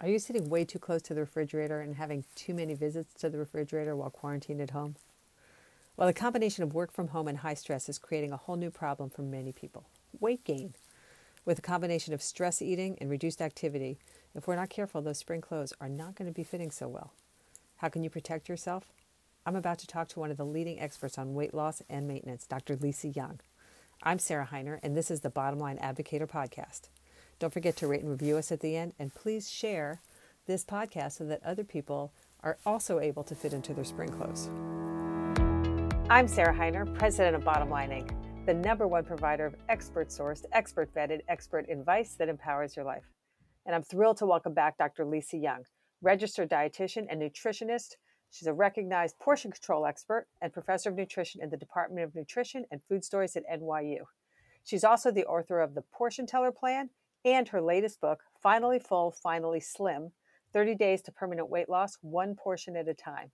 Are 0.00 0.06
you 0.08 0.20
sitting 0.20 0.48
way 0.48 0.64
too 0.64 0.78
close 0.78 1.02
to 1.02 1.14
the 1.14 1.22
refrigerator 1.22 1.80
and 1.80 1.96
having 1.96 2.24
too 2.36 2.54
many 2.54 2.74
visits 2.74 3.12
to 3.14 3.28
the 3.28 3.38
refrigerator 3.38 3.96
while 3.96 4.10
quarantined 4.10 4.60
at 4.60 4.70
home? 4.70 4.94
Well, 5.96 6.06
the 6.06 6.14
combination 6.14 6.62
of 6.62 6.72
work 6.72 6.92
from 6.92 7.08
home 7.08 7.26
and 7.26 7.38
high 7.38 7.54
stress 7.54 7.88
is 7.88 7.98
creating 7.98 8.32
a 8.32 8.36
whole 8.36 8.54
new 8.54 8.70
problem 8.70 9.10
for 9.10 9.22
many 9.22 9.50
people 9.50 9.86
weight 10.20 10.44
gain. 10.44 10.74
With 11.44 11.58
a 11.58 11.62
combination 11.62 12.14
of 12.14 12.22
stress 12.22 12.62
eating 12.62 12.96
and 13.00 13.10
reduced 13.10 13.42
activity, 13.42 13.98
if 14.34 14.46
we're 14.46 14.54
not 14.54 14.70
careful, 14.70 15.02
those 15.02 15.18
spring 15.18 15.40
clothes 15.40 15.72
are 15.80 15.88
not 15.88 16.14
going 16.14 16.30
to 16.30 16.34
be 16.34 16.44
fitting 16.44 16.70
so 16.70 16.86
well. 16.86 17.12
How 17.78 17.88
can 17.88 18.04
you 18.04 18.10
protect 18.10 18.48
yourself? 18.48 18.92
I'm 19.44 19.56
about 19.56 19.78
to 19.80 19.86
talk 19.88 20.08
to 20.10 20.20
one 20.20 20.30
of 20.30 20.36
the 20.36 20.46
leading 20.46 20.78
experts 20.78 21.18
on 21.18 21.34
weight 21.34 21.54
loss 21.54 21.82
and 21.90 22.06
maintenance, 22.06 22.46
Dr. 22.46 22.76
Lisa 22.76 23.08
Young. 23.08 23.40
I'm 24.02 24.20
Sarah 24.20 24.48
Hiner, 24.52 24.78
and 24.82 24.96
this 24.96 25.10
is 25.10 25.20
the 25.20 25.30
Bottom 25.30 25.58
Line 25.58 25.78
Advocator 25.78 26.28
podcast. 26.28 26.88
Don't 27.38 27.52
forget 27.52 27.76
to 27.76 27.86
rate 27.86 28.00
and 28.00 28.10
review 28.10 28.36
us 28.36 28.50
at 28.50 28.58
the 28.58 28.76
end, 28.76 28.94
and 28.98 29.14
please 29.14 29.48
share 29.48 30.00
this 30.46 30.64
podcast 30.64 31.12
so 31.12 31.24
that 31.26 31.40
other 31.44 31.62
people 31.62 32.12
are 32.42 32.58
also 32.66 32.98
able 32.98 33.22
to 33.22 33.36
fit 33.36 33.52
into 33.52 33.72
their 33.72 33.84
spring 33.84 34.08
clothes. 34.08 34.50
I'm 36.10 36.26
Sarah 36.26 36.52
Hiner, 36.54 36.92
president 36.98 37.36
of 37.36 37.44
Bottom 37.44 37.70
Line 37.70 37.90
Inc., 37.90 38.10
the 38.44 38.54
number 38.54 38.88
one 38.88 39.04
provider 39.04 39.46
of 39.46 39.54
expert 39.68 40.08
sourced, 40.08 40.46
expert 40.52 40.92
vetted, 40.92 41.20
expert 41.28 41.68
advice 41.70 42.16
that 42.18 42.28
empowers 42.28 42.74
your 42.74 42.84
life. 42.84 43.04
And 43.66 43.74
I'm 43.74 43.84
thrilled 43.84 44.16
to 44.16 44.26
welcome 44.26 44.54
back 44.54 44.76
Dr. 44.76 45.04
Lisa 45.04 45.36
Young, 45.36 45.62
registered 46.02 46.50
dietitian 46.50 47.06
and 47.08 47.22
nutritionist. 47.22 47.90
She's 48.30 48.48
a 48.48 48.52
recognized 48.52 49.16
portion 49.20 49.52
control 49.52 49.86
expert 49.86 50.26
and 50.42 50.52
professor 50.52 50.90
of 50.90 50.96
nutrition 50.96 51.40
in 51.40 51.50
the 51.50 51.56
Department 51.56 52.04
of 52.04 52.16
Nutrition 52.16 52.64
and 52.72 52.80
Food 52.88 53.04
Studies 53.04 53.36
at 53.36 53.44
NYU. 53.48 53.98
She's 54.64 54.82
also 54.82 55.12
the 55.12 55.26
author 55.26 55.60
of 55.60 55.74
the 55.74 55.82
Portion 55.92 56.26
Teller 56.26 56.50
Plan 56.50 56.90
and 57.24 57.48
her 57.48 57.60
latest 57.60 58.00
book, 58.00 58.20
Finally 58.42 58.78
Full, 58.78 59.10
Finally 59.10 59.60
Slim 59.60 60.12
30 60.52 60.74
Days 60.74 61.02
to 61.02 61.12
Permanent 61.12 61.50
Weight 61.50 61.68
Loss, 61.68 61.98
One 62.00 62.34
Portion 62.34 62.76
at 62.76 62.88
a 62.88 62.94
Time. 62.94 63.30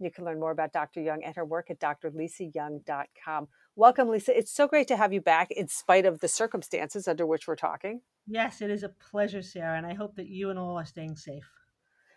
You 0.00 0.10
can 0.10 0.24
learn 0.24 0.38
more 0.38 0.52
about 0.52 0.72
Dr. 0.72 1.00
Young 1.00 1.24
and 1.24 1.34
her 1.34 1.44
work 1.44 1.70
at 1.70 1.80
drlisayoung.com. 1.80 3.48
Welcome, 3.74 4.08
Lisa. 4.08 4.36
It's 4.36 4.52
so 4.52 4.68
great 4.68 4.86
to 4.88 4.96
have 4.96 5.12
you 5.12 5.20
back 5.20 5.50
in 5.50 5.66
spite 5.68 6.06
of 6.06 6.20
the 6.20 6.28
circumstances 6.28 7.08
under 7.08 7.26
which 7.26 7.48
we're 7.48 7.56
talking. 7.56 8.02
Yes, 8.26 8.60
it 8.60 8.70
is 8.70 8.82
a 8.82 8.90
pleasure, 8.90 9.42
Sarah, 9.42 9.76
and 9.76 9.86
I 9.86 9.94
hope 9.94 10.14
that 10.16 10.28
you 10.28 10.50
and 10.50 10.58
all 10.58 10.78
are 10.78 10.84
staying 10.84 11.16
safe. 11.16 11.44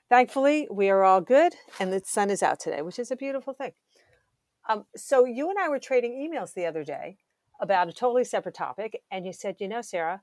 Thankfully, 0.10 0.68
we 0.70 0.90
are 0.90 1.04
all 1.04 1.22
good, 1.22 1.56
and 1.80 1.92
the 1.92 2.02
sun 2.04 2.30
is 2.30 2.44
out 2.44 2.60
today, 2.60 2.82
which 2.82 3.00
is 3.00 3.12
a 3.12 3.16
beautiful 3.16 3.54
thing. 3.54 3.72
Um, 4.70 4.86
so, 4.96 5.26
you 5.26 5.50
and 5.50 5.58
I 5.58 5.70
were 5.70 5.80
trading 5.80 6.12
emails 6.14 6.54
the 6.54 6.66
other 6.66 6.84
day 6.84 7.18
about 7.62 7.88
a 7.88 7.94
totally 7.94 8.26
separate 8.26 8.56
topic, 8.56 9.02
and 9.10 9.26
you 9.26 9.34
said, 9.34 9.56
you 9.60 9.68
know, 9.68 9.82
Sarah, 9.82 10.22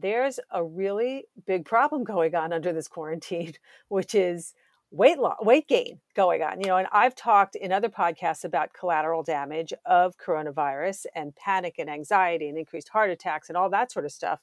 there's 0.00 0.40
a 0.50 0.64
really 0.64 1.24
big 1.46 1.64
problem 1.64 2.04
going 2.14 2.34
on 2.34 2.52
under 2.52 2.72
this 2.72 2.88
quarantine, 2.88 3.54
which 3.88 4.14
is 4.14 4.54
weight 4.90 5.18
loss, 5.18 5.36
weight 5.40 5.68
gain 5.68 6.00
going 6.14 6.42
on. 6.42 6.60
You 6.60 6.68
know, 6.68 6.76
and 6.76 6.88
I've 6.92 7.14
talked 7.14 7.54
in 7.54 7.72
other 7.72 7.88
podcasts 7.88 8.44
about 8.44 8.72
collateral 8.72 9.22
damage 9.22 9.72
of 9.86 10.16
coronavirus 10.18 11.06
and 11.14 11.34
panic 11.36 11.76
and 11.78 11.88
anxiety 11.88 12.48
and 12.48 12.58
increased 12.58 12.88
heart 12.88 13.10
attacks 13.10 13.48
and 13.48 13.56
all 13.56 13.70
that 13.70 13.92
sort 13.92 14.04
of 14.04 14.12
stuff. 14.12 14.40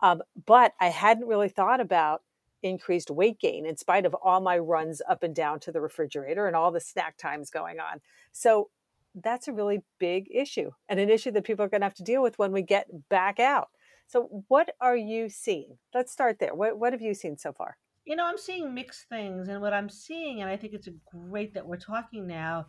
Um, 0.00 0.22
but 0.46 0.72
I 0.80 0.88
hadn't 0.88 1.28
really 1.28 1.48
thought 1.48 1.80
about 1.80 2.22
increased 2.62 3.10
weight 3.10 3.40
gain 3.40 3.66
in 3.66 3.76
spite 3.76 4.06
of 4.06 4.14
all 4.14 4.40
my 4.40 4.58
runs 4.58 5.00
up 5.08 5.22
and 5.22 5.34
down 5.34 5.60
to 5.60 5.72
the 5.72 5.80
refrigerator 5.80 6.46
and 6.46 6.54
all 6.54 6.70
the 6.70 6.80
snack 6.80 7.16
times 7.16 7.50
going 7.50 7.80
on. 7.80 8.00
So 8.32 8.70
that's 9.14 9.48
a 9.48 9.52
really 9.52 9.82
big 9.98 10.28
issue 10.32 10.70
and 10.88 10.98
an 10.98 11.10
issue 11.10 11.30
that 11.32 11.44
people 11.44 11.64
are 11.64 11.68
going 11.68 11.80
to 11.80 11.86
have 11.86 11.94
to 11.94 12.02
deal 12.02 12.22
with 12.22 12.38
when 12.38 12.52
we 12.52 12.62
get 12.62 12.86
back 13.08 13.38
out. 13.40 13.68
So, 14.12 14.44
what 14.48 14.74
are 14.78 14.96
you 14.96 15.30
seeing? 15.30 15.78
Let's 15.94 16.12
start 16.12 16.36
there. 16.38 16.54
What, 16.54 16.78
what 16.78 16.92
have 16.92 17.00
you 17.00 17.14
seen 17.14 17.38
so 17.38 17.50
far? 17.50 17.78
You 18.04 18.14
know, 18.14 18.26
I'm 18.26 18.36
seeing 18.36 18.74
mixed 18.74 19.08
things. 19.08 19.48
And 19.48 19.62
what 19.62 19.72
I'm 19.72 19.88
seeing, 19.88 20.42
and 20.42 20.50
I 20.50 20.56
think 20.58 20.74
it's 20.74 20.90
great 21.10 21.54
that 21.54 21.66
we're 21.66 21.78
talking 21.78 22.26
now, 22.26 22.66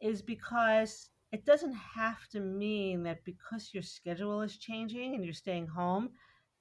is 0.00 0.22
because 0.22 1.10
it 1.32 1.44
doesn't 1.44 1.74
have 1.74 2.26
to 2.28 2.40
mean 2.40 3.02
that 3.02 3.22
because 3.26 3.74
your 3.74 3.82
schedule 3.82 4.40
is 4.40 4.56
changing 4.56 5.14
and 5.14 5.22
you're 5.22 5.34
staying 5.34 5.66
home, 5.66 6.08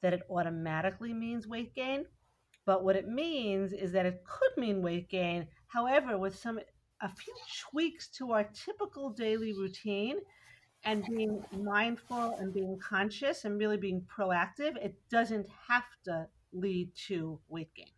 that 0.02 0.12
it 0.12 0.24
automatically 0.30 1.14
means 1.14 1.48
weight 1.48 1.74
gain. 1.74 2.04
But 2.66 2.84
what 2.84 2.98
it 2.98 3.08
means 3.08 3.72
is 3.72 3.94
that 3.94 4.06
it 4.06 4.22
could 4.28 4.62
mean 4.62 4.82
weight 4.82 5.08
gain. 5.08 5.48
However, 5.68 6.18
with 6.18 6.38
some 6.38 6.60
a 7.02 7.10
few 7.10 7.36
tweaks 7.70 8.10
to 8.18 8.34
our 8.34 8.50
typical 8.54 9.12
daily 9.12 9.54
routine 9.54 10.18
and 10.86 11.04
being 11.06 11.44
mindful 11.52 12.36
and 12.40 12.54
being 12.54 12.78
conscious 12.78 13.46
and 13.46 13.60
really 13.60 13.78
being 13.78 14.02
proactive, 14.02 14.78
it 14.78 14.96
doesn't 15.10 15.48
have 15.68 15.84
to 16.06 16.28
lead 16.54 16.90
to 17.08 17.40
weight 17.50 17.74
gain. 17.76 17.90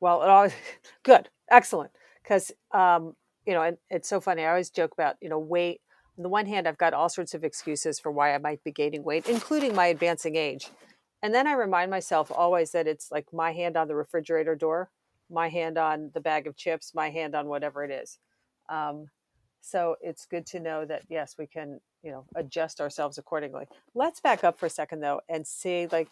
Well, 0.00 0.22
it 0.22 0.28
always 0.28 0.52
good, 1.02 1.28
excellent, 1.50 1.90
because 2.22 2.50
um, 2.72 3.14
you 3.46 3.52
know, 3.52 3.62
and 3.62 3.78
it's 3.90 4.08
so 4.08 4.20
funny. 4.20 4.42
I 4.42 4.48
always 4.48 4.70
joke 4.70 4.92
about 4.92 5.16
you 5.20 5.28
know 5.28 5.38
weight. 5.38 5.80
On 6.16 6.22
the 6.22 6.28
one 6.28 6.46
hand, 6.46 6.66
I've 6.66 6.78
got 6.78 6.94
all 6.94 7.08
sorts 7.08 7.34
of 7.34 7.44
excuses 7.44 8.00
for 8.00 8.10
why 8.10 8.34
I 8.34 8.38
might 8.38 8.64
be 8.64 8.72
gaining 8.72 9.04
weight, 9.04 9.28
including 9.28 9.74
my 9.74 9.86
advancing 9.86 10.34
age. 10.34 10.68
And 11.22 11.34
then 11.34 11.46
I 11.46 11.52
remind 11.52 11.90
myself 11.90 12.30
always 12.34 12.72
that 12.72 12.86
it's 12.86 13.10
like 13.10 13.26
my 13.32 13.52
hand 13.52 13.76
on 13.76 13.88
the 13.88 13.94
refrigerator 13.94 14.54
door, 14.54 14.90
my 15.30 15.48
hand 15.48 15.78
on 15.78 16.10
the 16.14 16.20
bag 16.20 16.46
of 16.46 16.56
chips, 16.56 16.92
my 16.94 17.10
hand 17.10 17.34
on 17.34 17.46
whatever 17.46 17.84
it 17.84 17.90
is. 17.90 18.18
Um, 18.68 19.06
so 19.60 19.96
it's 20.00 20.26
good 20.26 20.46
to 20.46 20.60
know 20.60 20.84
that 20.84 21.02
yes, 21.08 21.34
we 21.38 21.46
can, 21.46 21.80
you 22.02 22.10
know, 22.10 22.24
adjust 22.36 22.80
ourselves 22.80 23.18
accordingly. 23.18 23.66
Let's 23.94 24.20
back 24.20 24.44
up 24.44 24.58
for 24.58 24.66
a 24.66 24.70
second 24.70 25.00
though 25.00 25.20
and 25.28 25.46
see 25.46 25.88
like 25.90 26.08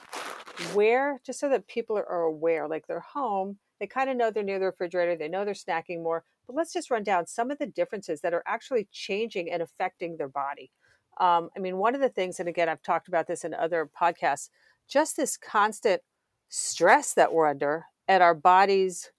where 0.73 1.21
just 1.25 1.41
so 1.41 1.49
that 1.49 1.67
people 1.67 1.97
are 1.97 2.23
aware, 2.23 2.69
like 2.69 2.87
they're 2.87 3.01
home, 3.01 3.59
they 3.81 3.87
kind 3.87 4.11
of 4.11 4.17
know 4.17 4.31
they're 4.31 4.43
near 4.43 4.59
the 4.59 4.67
refrigerator, 4.67 5.17
they 5.17 5.29
know 5.29 5.45
they're 5.45 5.55
snacking 5.55 6.03
more. 6.03 6.25
But 6.47 6.57
let's 6.57 6.73
just 6.73 6.91
run 6.91 7.03
down 7.03 7.27
some 7.27 7.51
of 7.51 7.59
the 7.59 7.67
differences 7.67 8.21
that 8.21 8.35
are 8.35 8.43
actually 8.47 8.89
changing 8.93 9.51
and 9.51 9.63
affecting 9.63 10.17
their 10.17 10.29
body. 10.29 10.71
Um, 11.19 11.51
I 11.57 11.61
mean, 11.61 11.79
one 11.79 11.95
of 11.95 12.01
the 12.01 12.09
things, 12.09 12.41
and 12.41 12.49
again, 12.49 12.69
I've 12.69 12.83
talked 12.83 13.09
about 13.09 13.27
this 13.27 13.45
in 13.45 13.55
other 13.55 13.89
podcasts, 14.01 14.51
just 14.89 15.17
this 15.17 15.37
constant 15.37 16.03
stress 16.49 17.15
that 17.15 17.33
we're 17.33 17.47
under, 17.47 17.87
and 18.07 18.23
our 18.23 18.35
bodies 18.35 19.11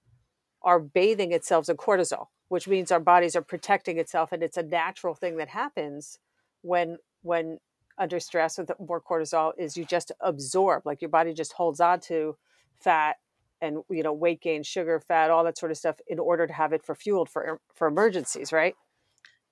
are 0.61 0.79
bathing 0.79 1.31
itself 1.33 1.69
in 1.69 1.77
cortisol 1.77 2.27
which 2.49 2.67
means 2.67 2.91
our 2.91 2.99
bodies 2.99 3.35
are 3.35 3.41
protecting 3.41 3.97
itself 3.97 4.31
and 4.31 4.43
it's 4.43 4.57
a 4.57 4.63
natural 4.63 5.13
thing 5.13 5.37
that 5.37 5.49
happens 5.49 6.19
when 6.61 6.97
when 7.21 7.59
under 7.97 8.19
stress 8.19 8.57
with 8.57 8.71
more 8.79 9.01
cortisol 9.01 9.51
is 9.57 9.75
you 9.75 9.85
just 9.85 10.11
absorb 10.21 10.85
like 10.85 11.01
your 11.01 11.09
body 11.09 11.33
just 11.33 11.53
holds 11.53 11.79
on 11.79 11.99
to 11.99 12.37
fat 12.79 13.17
and 13.61 13.79
you 13.89 14.03
know 14.03 14.13
weight 14.13 14.41
gain 14.41 14.63
sugar 14.63 14.99
fat 14.99 15.31
all 15.31 15.43
that 15.43 15.57
sort 15.57 15.71
of 15.71 15.77
stuff 15.77 15.95
in 16.07 16.19
order 16.19 16.45
to 16.45 16.53
have 16.53 16.73
it 16.73 16.83
for 16.83 16.95
fueled 16.95 17.29
for 17.29 17.59
for 17.73 17.87
emergencies 17.87 18.51
right? 18.51 18.75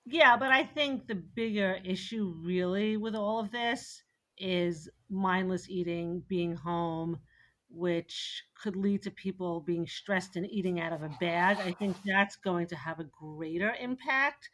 Yeah 0.04 0.36
but 0.36 0.50
i 0.50 0.62
think 0.62 1.06
the 1.06 1.16
bigger 1.16 1.80
issue 1.84 2.34
really 2.40 2.96
with 2.96 3.14
all 3.14 3.40
of 3.40 3.50
this 3.50 4.02
is 4.38 4.88
mindless 5.10 5.68
eating 5.68 6.22
being 6.28 6.54
home 6.54 7.18
which 7.68 8.44
could 8.60 8.76
lead 8.76 9.02
to 9.02 9.10
people 9.10 9.60
being 9.60 9.86
stressed 9.86 10.36
and 10.36 10.50
eating 10.50 10.80
out 10.80 10.92
of 10.92 11.02
a 11.02 11.10
bag. 11.20 11.58
I 11.58 11.72
think 11.72 11.96
that's 12.04 12.36
going 12.36 12.66
to 12.68 12.76
have 12.76 13.00
a 13.00 13.04
greater 13.04 13.74
impact. 13.80 14.50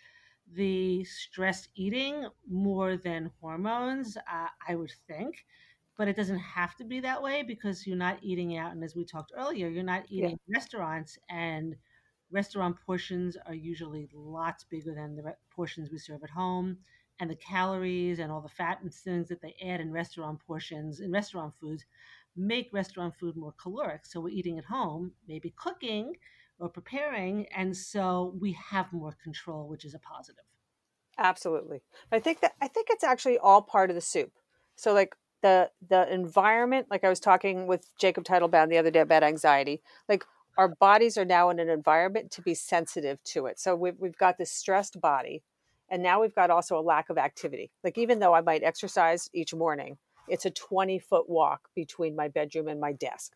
The 0.55 1.05
stress 1.05 1.69
eating 1.75 2.27
more 2.49 2.97
than 2.97 3.31
hormones, 3.41 4.17
uh, 4.17 4.49
I 4.69 4.75
would 4.75 4.93
think. 5.07 5.45
But 5.97 6.09
it 6.09 6.17
doesn't 6.17 6.39
have 6.39 6.75
to 6.77 6.85
be 6.85 7.01
that 7.01 7.23
way 7.23 7.43
because 7.43 7.87
you're 7.87 7.97
not 7.97 8.19
eating 8.23 8.57
out. 8.57 8.73
And 8.73 8.83
as 8.83 8.97
we 8.97 9.05
talked 9.05 9.33
earlier, 9.37 9.69
you're 9.69 9.85
not 9.85 10.05
eating 10.09 10.39
yeah. 10.47 10.57
restaurants, 10.57 11.19
and 11.29 11.77
restaurant 12.31 12.77
portions 12.87 13.37
are 13.47 13.55
usually 13.55 14.09
lots 14.15 14.65
bigger 14.65 14.95
than 14.95 15.17
the 15.17 15.37
portions 15.55 15.91
we 15.91 15.99
serve 15.99 16.25
at 16.25 16.31
home. 16.31 16.79
And 17.21 17.31
the 17.31 17.37
calories 17.37 18.19
and 18.19 18.33
all 18.33 18.41
the 18.41 18.49
fat 18.49 18.81
and 18.83 18.93
things 18.93 19.29
that 19.29 19.43
they 19.43 19.55
add 19.63 19.81
in 19.81 19.93
restaurant 19.93 20.41
portions, 20.45 21.01
in 21.01 21.13
restaurant 21.13 21.53
foods, 21.61 21.85
make 22.37 22.73
restaurant 22.73 23.15
food 23.19 23.37
more 23.37 23.55
caloric. 23.61 24.07
So 24.07 24.21
we're 24.21 24.31
eating 24.31 24.59
at 24.59 24.65
home, 24.65 25.13
maybe 25.29 25.53
cooking 25.57 26.15
or 26.59 26.69
preparing, 26.69 27.47
and 27.55 27.77
so 27.77 28.35
we 28.41 28.57
have 28.71 28.93
more 28.93 29.17
control, 29.23 29.69
which 29.69 29.85
is 29.85 29.95
a 29.95 29.99
positive. 29.99 30.45
Absolutely. 31.19 31.83
I 32.11 32.19
think 32.19 32.41
that 32.41 32.53
I 32.61 32.69
think 32.69 32.89
it's 32.91 33.05
actually 33.05 33.39
all 33.39 33.63
part 33.63 33.91
of 33.91 33.97
the 33.97 34.01
soup. 34.01 34.33
So 34.77 34.93
like 34.93 35.15
the 35.43 35.71
the 35.87 36.13
environment, 36.13 36.87
like 36.91 37.05
I 37.05 37.09
was 37.09 37.21
talking 37.21 37.67
with 37.67 37.87
Jacob 37.99 38.25
Teitelbaum 38.25 38.69
the 38.69 38.79
other 38.79 38.91
day 38.91 39.01
about 39.01 39.23
anxiety, 39.23 39.83
like 40.09 40.25
our 40.57 40.69
bodies 40.69 41.17
are 41.17 41.25
now 41.25 41.51
in 41.51 41.59
an 41.59 41.69
environment 41.69 42.31
to 42.33 42.43
be 42.43 42.55
sensitive 42.55 43.23
to 43.25 43.47
it. 43.47 43.59
So 43.59 43.75
we've, 43.75 43.99
we've 43.99 44.17
got 44.17 44.39
this 44.39 44.51
stressed 44.51 45.01
body, 45.01 45.43
and 45.91 46.03
now 46.03 46.21
we've 46.21 46.35
got 46.35 46.51
also 46.51 46.79
a 46.79 46.81
lack 46.81 47.11
of 47.11 47.19
activity. 47.19 47.71
Like 47.83 47.99
even 47.99 48.19
though 48.19 48.35
I 48.35 48.41
might 48.41 48.63
exercise 48.63 49.29
each 49.33 49.55
morning, 49.55 49.99
it's 50.29 50.45
a 50.45 50.51
20 50.51 50.99
foot 50.99 51.29
walk 51.29 51.69
between 51.75 52.17
my 52.17 52.29
bedroom 52.29 52.69
and 52.69 52.81
my 52.81 52.93
desk. 52.93 53.33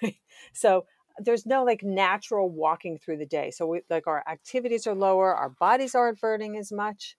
so 0.52 0.86
there's 1.18 1.46
no 1.46 1.64
like 1.64 1.82
natural 1.82 2.48
walking 2.48 2.98
through 2.98 3.18
the 3.18 3.26
day. 3.26 3.50
So 3.50 3.66
we 3.66 3.82
like 3.90 4.06
our 4.06 4.22
activities 4.28 4.86
are 4.86 4.94
lower, 4.94 5.34
our 5.34 5.50
bodies 5.50 5.94
aren't 5.94 6.20
burning 6.20 6.56
as 6.56 6.72
much. 6.72 7.16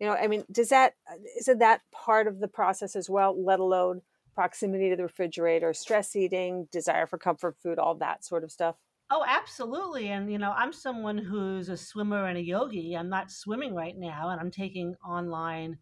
You 0.00 0.08
know, 0.08 0.14
I 0.14 0.26
mean, 0.26 0.44
does 0.52 0.70
that 0.70 0.94
uh, 1.10 1.16
isn't 1.38 1.58
that 1.58 1.80
part 1.92 2.26
of 2.26 2.40
the 2.40 2.48
process 2.48 2.96
as 2.96 3.08
well, 3.08 3.42
let 3.42 3.60
alone 3.60 4.02
proximity 4.34 4.90
to 4.90 4.96
the 4.96 5.04
refrigerator, 5.04 5.72
stress 5.72 6.14
eating, 6.14 6.68
desire 6.70 7.06
for 7.06 7.18
comfort 7.18 7.56
food, 7.62 7.78
all 7.78 7.94
that 7.96 8.24
sort 8.24 8.44
of 8.44 8.52
stuff? 8.52 8.76
Oh, 9.10 9.24
absolutely. 9.26 10.08
And, 10.08 10.30
you 10.30 10.38
know, 10.38 10.50
I'm 10.50 10.72
someone 10.72 11.16
who's 11.16 11.68
a 11.68 11.76
swimmer 11.76 12.26
and 12.26 12.36
a 12.36 12.42
yogi. 12.42 12.94
I'm 12.96 13.08
not 13.08 13.30
swimming 13.30 13.74
right 13.74 13.96
now, 13.96 14.30
and 14.30 14.40
I'm 14.40 14.50
taking 14.50 14.96
online, 15.06 15.78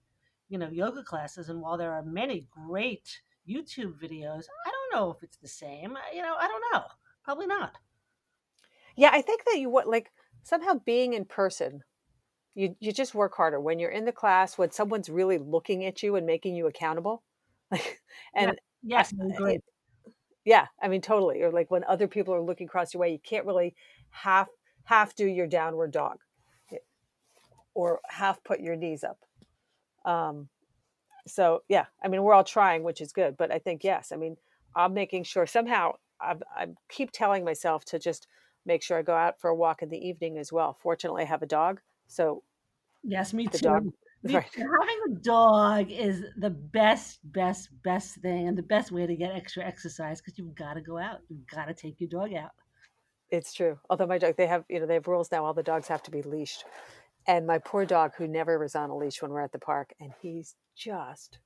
you 0.48 0.58
know, 0.58 0.68
yoga 0.70 1.02
classes. 1.02 1.48
And 1.48 1.60
while 1.60 1.76
there 1.76 1.92
are 1.92 2.02
many 2.02 2.46
great 2.50 3.20
YouTube 3.48 4.00
videos, 4.00 4.44
I 4.66 4.70
don't 4.70 4.94
know 4.94 5.10
if 5.10 5.22
it's 5.22 5.36
the 5.38 5.48
same. 5.48 5.96
You 6.14 6.22
know, 6.22 6.34
I 6.38 6.48
don't 6.48 6.64
know. 6.72 6.84
Probably 7.24 7.46
not. 7.46 7.72
Yeah, 8.96 9.10
I 9.12 9.22
think 9.22 9.44
that 9.46 9.58
you 9.58 9.70
would 9.70 9.86
like 9.86 10.10
somehow 10.42 10.74
being 10.84 11.14
in 11.14 11.24
person, 11.24 11.82
you 12.54 12.76
you 12.80 12.92
just 12.92 13.14
work 13.14 13.34
harder 13.36 13.60
when 13.60 13.78
you're 13.78 13.90
in 13.90 14.04
the 14.04 14.12
class 14.12 14.56
when 14.58 14.70
someone's 14.70 15.08
really 15.08 15.38
looking 15.38 15.84
at 15.84 16.02
you 16.02 16.16
and 16.16 16.26
making 16.26 16.54
you 16.54 16.66
accountable. 16.66 17.22
Like, 17.70 18.02
and 18.36 18.60
yes, 18.82 19.12
I. 19.42 19.58
Yeah, 20.44 20.66
I 20.82 20.88
mean 20.88 21.00
totally. 21.00 21.42
Or 21.42 21.50
like 21.50 21.70
when 21.70 21.84
other 21.84 22.06
people 22.06 22.34
are 22.34 22.42
looking 22.42 22.66
across 22.66 22.94
your 22.94 23.00
way, 23.00 23.10
you 23.10 23.18
can't 23.18 23.46
really 23.46 23.74
half 24.10 24.48
half 24.84 25.14
do 25.16 25.26
your 25.26 25.46
downward 25.46 25.90
dog, 25.92 26.18
or 27.74 28.00
half 28.08 28.42
put 28.44 28.60
your 28.60 28.76
knees 28.76 29.02
up. 29.04 29.18
Um, 30.04 30.48
so 31.26 31.62
yeah, 31.68 31.86
I 32.02 32.08
mean 32.08 32.22
we're 32.22 32.34
all 32.34 32.44
trying, 32.44 32.82
which 32.82 33.00
is 33.00 33.12
good. 33.12 33.36
But 33.36 33.52
I 33.52 33.58
think 33.58 33.84
yes, 33.84 34.12
I 34.12 34.16
mean 34.16 34.36
I'm 34.76 34.94
making 34.94 35.24
sure 35.24 35.46
somehow 35.46 35.92
i 36.20 36.34
I 36.56 36.66
keep 36.88 37.10
telling 37.12 37.44
myself 37.44 37.84
to 37.86 37.98
just 37.98 38.26
make 38.66 38.82
sure 38.82 38.98
I 38.98 39.02
go 39.02 39.14
out 39.14 39.40
for 39.40 39.50
a 39.50 39.54
walk 39.54 39.82
in 39.82 39.90
the 39.90 39.98
evening 39.98 40.38
as 40.38 40.52
well. 40.52 40.76
Fortunately, 40.80 41.22
I 41.22 41.26
have 41.26 41.42
a 41.42 41.46
dog, 41.46 41.80
so 42.06 42.42
yes, 43.02 43.32
me 43.32 43.46
too. 43.46 43.58
Dog, 43.58 43.86
Right. 44.32 44.46
Having 44.54 45.00
a 45.10 45.20
dog 45.20 45.90
is 45.90 46.24
the 46.38 46.48
best, 46.48 47.20
best, 47.24 47.68
best 47.82 48.14
thing 48.22 48.48
and 48.48 48.56
the 48.56 48.62
best 48.62 48.90
way 48.90 49.06
to 49.06 49.14
get 49.14 49.34
extra 49.34 49.62
exercise 49.62 50.22
because 50.22 50.38
you've 50.38 50.54
got 50.54 50.74
to 50.74 50.80
go 50.80 50.96
out. 50.96 51.18
You've 51.28 51.46
got 51.46 51.66
to 51.66 51.74
take 51.74 52.00
your 52.00 52.08
dog 52.08 52.32
out. 52.32 52.52
It's 53.28 53.52
true. 53.52 53.78
Although 53.90 54.06
my 54.06 54.16
dog, 54.16 54.36
they 54.38 54.46
have, 54.46 54.64
you 54.70 54.80
know, 54.80 54.86
they 54.86 54.94
have 54.94 55.08
rules 55.08 55.30
now. 55.30 55.44
All 55.44 55.52
the 55.52 55.62
dogs 55.62 55.88
have 55.88 56.02
to 56.04 56.10
be 56.10 56.22
leashed. 56.22 56.64
And 57.26 57.46
my 57.46 57.58
poor 57.58 57.86
dog, 57.86 58.12
who 58.16 58.28
never 58.28 58.58
was 58.58 58.74
on 58.74 58.90
a 58.90 58.96
leash 58.96 59.22
when 59.22 59.30
we're 59.30 59.40
at 59.40 59.52
the 59.52 59.58
park, 59.58 59.94
and 60.00 60.12
he's 60.20 60.54
just 60.76 61.38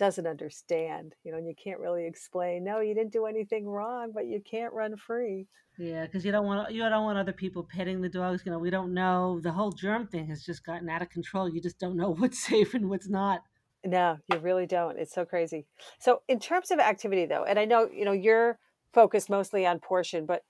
doesn't 0.00 0.26
understand, 0.26 1.14
you 1.24 1.30
know, 1.30 1.36
and 1.36 1.46
you 1.46 1.54
can't 1.62 1.78
really 1.78 2.06
explain, 2.06 2.64
no, 2.64 2.80
you 2.80 2.94
didn't 2.94 3.12
do 3.12 3.26
anything 3.26 3.66
wrong, 3.66 4.12
but 4.14 4.26
you 4.26 4.40
can't 4.40 4.72
run 4.72 4.96
free. 4.96 5.46
Yeah, 5.78 6.06
because 6.06 6.24
you 6.24 6.32
don't 6.32 6.46
want 6.46 6.72
you 6.72 6.80
don't 6.88 7.04
want 7.04 7.18
other 7.18 7.32
people 7.32 7.66
petting 7.70 8.00
the 8.00 8.08
dogs. 8.08 8.42
You 8.44 8.52
know, 8.52 8.58
we 8.58 8.70
don't 8.70 8.92
know 8.92 9.40
the 9.42 9.52
whole 9.52 9.72
germ 9.72 10.06
thing 10.06 10.26
has 10.28 10.42
just 10.42 10.64
gotten 10.64 10.88
out 10.88 11.02
of 11.02 11.10
control. 11.10 11.48
You 11.48 11.60
just 11.60 11.78
don't 11.78 11.96
know 11.96 12.10
what's 12.18 12.42
safe 12.44 12.74
and 12.74 12.88
what's 12.88 13.08
not. 13.08 13.42
No, 13.84 14.18
you 14.30 14.38
really 14.38 14.66
don't. 14.66 14.98
It's 14.98 15.14
so 15.14 15.24
crazy. 15.24 15.66
So, 15.98 16.20
in 16.28 16.38
terms 16.38 16.70
of 16.70 16.80
activity, 16.80 17.24
though, 17.24 17.44
and 17.44 17.58
I 17.58 17.64
know 17.64 17.88
you 17.92 18.04
know 18.04 18.12
you're 18.12 18.58
focused 18.92 19.30
mostly 19.30 19.64
on 19.66 19.80
portion, 19.80 20.26
but 20.26 20.42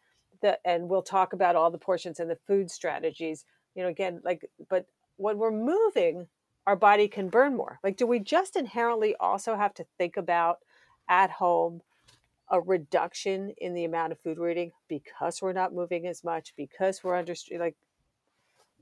the 0.43 0.59
and 0.65 0.89
we'll 0.89 1.03
talk 1.03 1.33
about 1.33 1.55
all 1.55 1.71
the 1.71 1.79
portions 1.79 2.19
and 2.19 2.31
the 2.31 2.39
food 2.47 2.71
strategies. 2.71 3.45
You 3.75 3.85
know, 3.85 3.89
again, 3.89 4.21
like, 4.25 4.49
but 4.69 4.87
when 5.17 5.39
we're 5.39 5.51
moving, 5.51 6.27
our 6.67 6.77
body 6.77 7.09
can 7.09 7.29
burn 7.29 7.57
more. 7.57 7.79
Like, 7.83 7.97
do 7.97 8.07
we 8.07 8.19
just 8.19 8.57
inherently 8.57 9.15
also 9.19 9.57
have 9.57 9.75
to 9.75 9.87
think 9.99 10.17
about 10.17 10.59
at 11.09 11.31
home 11.31 11.83
a 12.51 12.61
reduction 12.61 13.55
in 13.59 13.75
the 13.75 13.85
amount 13.85 14.13
of 14.13 14.19
food 14.19 14.39
we're 14.39 14.51
eating 14.51 14.73
because 14.89 15.41
we're 15.41 15.53
not 15.53 15.73
moving 15.73 16.07
as 16.07 16.25
much, 16.25 16.53
because 16.57 17.03
we're 17.05 17.15
under 17.15 17.35
like 17.59 17.77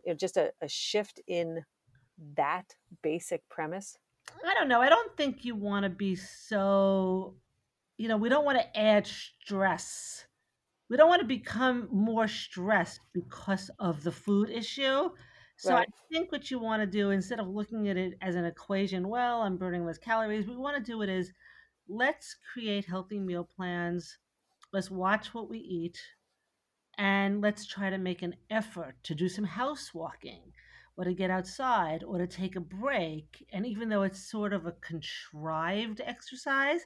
you 0.04 0.12
know, 0.12 0.16
just 0.16 0.36
a, 0.36 0.52
a 0.62 0.68
shift 0.68 1.20
in 1.26 1.64
that 2.36 2.74
basic 3.02 3.46
premise? 3.48 3.98
I 4.44 4.54
don't 4.54 4.68
know. 4.68 4.80
I 4.80 4.88
don't 4.88 5.16
think 5.16 5.44
you 5.44 5.54
want 5.54 5.84
to 5.84 5.90
be 5.90 6.14
so, 6.14 7.34
you 7.96 8.08
know, 8.08 8.16
we 8.16 8.28
don't 8.28 8.44
want 8.44 8.58
to 8.58 8.78
add 8.78 9.06
stress. 9.06 10.24
We 10.88 10.96
don't 10.96 11.08
want 11.08 11.20
to 11.20 11.26
become 11.26 11.88
more 11.92 12.28
stressed 12.28 13.00
because 13.12 13.70
of 13.78 14.02
the 14.02 14.12
food 14.12 14.50
issue. 14.50 15.10
So 15.56 15.74
right. 15.74 15.88
I 15.88 16.12
think 16.12 16.32
what 16.32 16.50
you 16.50 16.58
want 16.58 16.82
to 16.82 16.86
do 16.86 17.10
instead 17.10 17.40
of 17.40 17.48
looking 17.48 17.88
at 17.88 17.96
it 17.96 18.14
as 18.22 18.36
an 18.36 18.44
equation, 18.44 19.08
well, 19.08 19.42
I'm 19.42 19.56
burning 19.58 19.84
less 19.84 19.98
calories, 19.98 20.46
we 20.46 20.56
want 20.56 20.76
to 20.76 20.92
do 20.92 21.02
it 21.02 21.08
as 21.08 21.32
let's 21.88 22.36
create 22.52 22.84
healthy 22.84 23.18
meal 23.18 23.44
plans. 23.44 24.18
Let's 24.72 24.90
watch 24.90 25.34
what 25.34 25.50
we 25.50 25.58
eat 25.58 25.98
and 26.98 27.40
let's 27.40 27.66
try 27.66 27.90
to 27.90 27.98
make 27.98 28.22
an 28.22 28.36
effort 28.50 28.96
to 29.04 29.14
do 29.14 29.28
some 29.28 29.44
house 29.44 29.94
walking 29.94 30.52
or 30.96 31.04
to 31.04 31.14
get 31.14 31.30
outside 31.30 32.02
or 32.02 32.18
to 32.18 32.26
take 32.26 32.56
a 32.56 32.60
break. 32.60 33.46
And 33.52 33.64
even 33.66 33.88
though 33.88 34.02
it's 34.02 34.30
sort 34.30 34.52
of 34.52 34.66
a 34.66 34.72
contrived 34.72 36.00
exercise, 36.04 36.80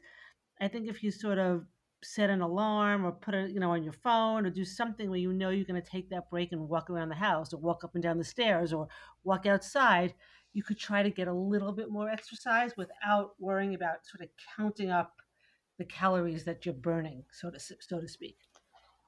I 0.61 0.69
think 0.69 0.89
if 0.89 1.03
you 1.03 1.11
sort 1.11 1.39
of 1.39 1.67
set 2.03 2.31
an 2.31 2.41
alarm 2.41 3.05
or 3.05 3.13
put 3.13 3.35
it, 3.35 3.51
you 3.51 3.61
know, 3.61 3.71
on 3.71 3.83
your 3.83 3.93
phone 3.93 4.45
or 4.45 4.51
do 4.51 4.65
something 4.65 5.09
where 5.09 5.19
you 5.19 5.33
know 5.33 5.51
you're 5.51 5.65
going 5.65 5.81
to 5.81 5.91
take 5.91 6.11
that 6.11 6.29
break 6.31 6.53
and 6.53 6.69
walk 6.69 6.91
around 6.91 7.09
the 7.09 7.15
house 7.15 7.53
or 7.53 7.59
walk 7.59 7.85
up 7.85 7.95
and 7.95 8.03
down 8.03 8.19
the 8.19 8.25
stairs 8.25 8.73
or 8.73 8.89
walk 9.25 9.47
outside, 9.47 10.15
you 10.53 10.63
could 10.63 10.79
try 10.79 11.03
to 11.03 11.11
get 11.11 11.29
a 11.29 11.33
little 11.33 11.73
bit 11.73 11.91
more 11.91 12.09
exercise 12.09 12.73
without 12.77 13.33
worrying 13.39 13.75
about 13.75 14.05
sort 14.05 14.23
of 14.23 14.29
counting 14.57 14.91
up 14.91 15.23
the 15.79 15.85
calories 15.85 16.45
that 16.45 16.67
you're 16.67 16.75
burning, 16.75 17.25
so 17.33 17.51
to 17.51 17.59
so 17.59 18.01
to 18.01 18.09
speak. 18.09 18.37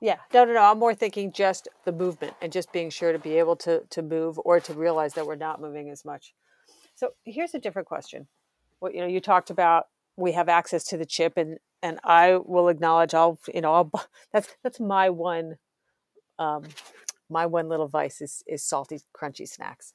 Yeah, 0.00 0.16
no, 0.32 0.44
no, 0.44 0.54
no. 0.54 0.62
I'm 0.62 0.78
more 0.78 0.94
thinking 0.94 1.32
just 1.32 1.68
the 1.84 1.92
movement 1.92 2.34
and 2.42 2.52
just 2.52 2.72
being 2.72 2.90
sure 2.90 3.12
to 3.12 3.18
be 3.18 3.38
able 3.38 3.56
to 3.56 3.82
to 3.90 4.02
move 4.02 4.38
or 4.44 4.60
to 4.60 4.74
realize 4.74 5.14
that 5.14 5.26
we're 5.26 5.36
not 5.36 5.60
moving 5.60 5.90
as 5.90 6.04
much. 6.04 6.34
So 6.94 7.10
here's 7.24 7.54
a 7.54 7.58
different 7.58 7.88
question. 7.88 8.26
What 8.78 8.94
you 8.94 9.00
know, 9.00 9.06
you 9.06 9.20
talked 9.20 9.50
about 9.50 9.86
we 10.16 10.32
have 10.32 10.48
access 10.48 10.84
to 10.84 10.96
the 10.96 11.06
chip, 11.06 11.36
and 11.36 11.58
and 11.84 12.00
I 12.02 12.36
will 12.36 12.68
acknowledge 12.68 13.14
I'll 13.14 13.38
you 13.52 13.60
know 13.60 13.72
I'll 13.72 13.92
that's 14.32 14.48
that's 14.64 14.80
my 14.80 15.10
one 15.10 15.56
um 16.40 16.64
my 17.30 17.46
one 17.46 17.68
little 17.68 17.88
vice 17.88 18.20
is 18.20 18.42
is 18.46 18.64
salty 18.64 19.00
crunchy 19.16 19.46
snacks. 19.46 19.92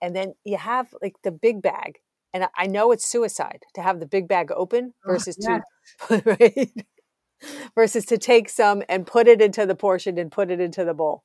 And 0.00 0.14
then 0.14 0.34
you 0.44 0.56
have 0.56 0.94
like 1.02 1.16
the 1.24 1.32
big 1.32 1.60
bag 1.60 1.98
and 2.32 2.46
i 2.56 2.66
know 2.66 2.92
it's 2.92 3.08
suicide 3.08 3.64
to 3.74 3.82
have 3.82 4.00
the 4.00 4.06
big 4.06 4.28
bag 4.28 4.50
open 4.54 4.92
oh, 5.04 5.12
versus 5.12 5.36
oh, 5.48 5.60
to 6.08 6.22
right 6.40 6.86
versus 7.74 8.04
to 8.06 8.18
take 8.18 8.48
some 8.48 8.82
and 8.88 9.06
put 9.06 9.26
it 9.26 9.40
into 9.40 9.66
the 9.66 9.74
portion 9.74 10.18
and 10.18 10.30
put 10.30 10.50
it 10.50 10.60
into 10.60 10.84
the 10.84 10.94
bowl. 10.94 11.24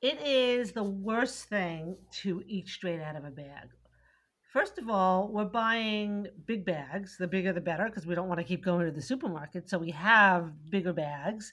It 0.00 0.20
is 0.24 0.72
the 0.72 0.84
worst 0.84 1.44
thing 1.48 1.96
to 2.22 2.42
eat 2.46 2.68
straight 2.68 3.00
out 3.00 3.16
of 3.16 3.24
a 3.24 3.30
bag 3.30 3.68
First 4.52 4.78
of 4.78 4.90
all, 4.90 5.28
we're 5.28 5.44
buying 5.44 6.26
big 6.44 6.64
bags. 6.64 7.16
The 7.16 7.28
bigger 7.28 7.52
the 7.52 7.60
better 7.60 7.84
because 7.84 8.04
we 8.04 8.16
don't 8.16 8.26
want 8.26 8.40
to 8.40 8.44
keep 8.44 8.64
going 8.64 8.84
to 8.84 8.90
the 8.92 9.00
supermarket. 9.00 9.68
So 9.68 9.78
we 9.78 9.90
have 9.92 10.70
bigger 10.70 10.92
bags 10.92 11.52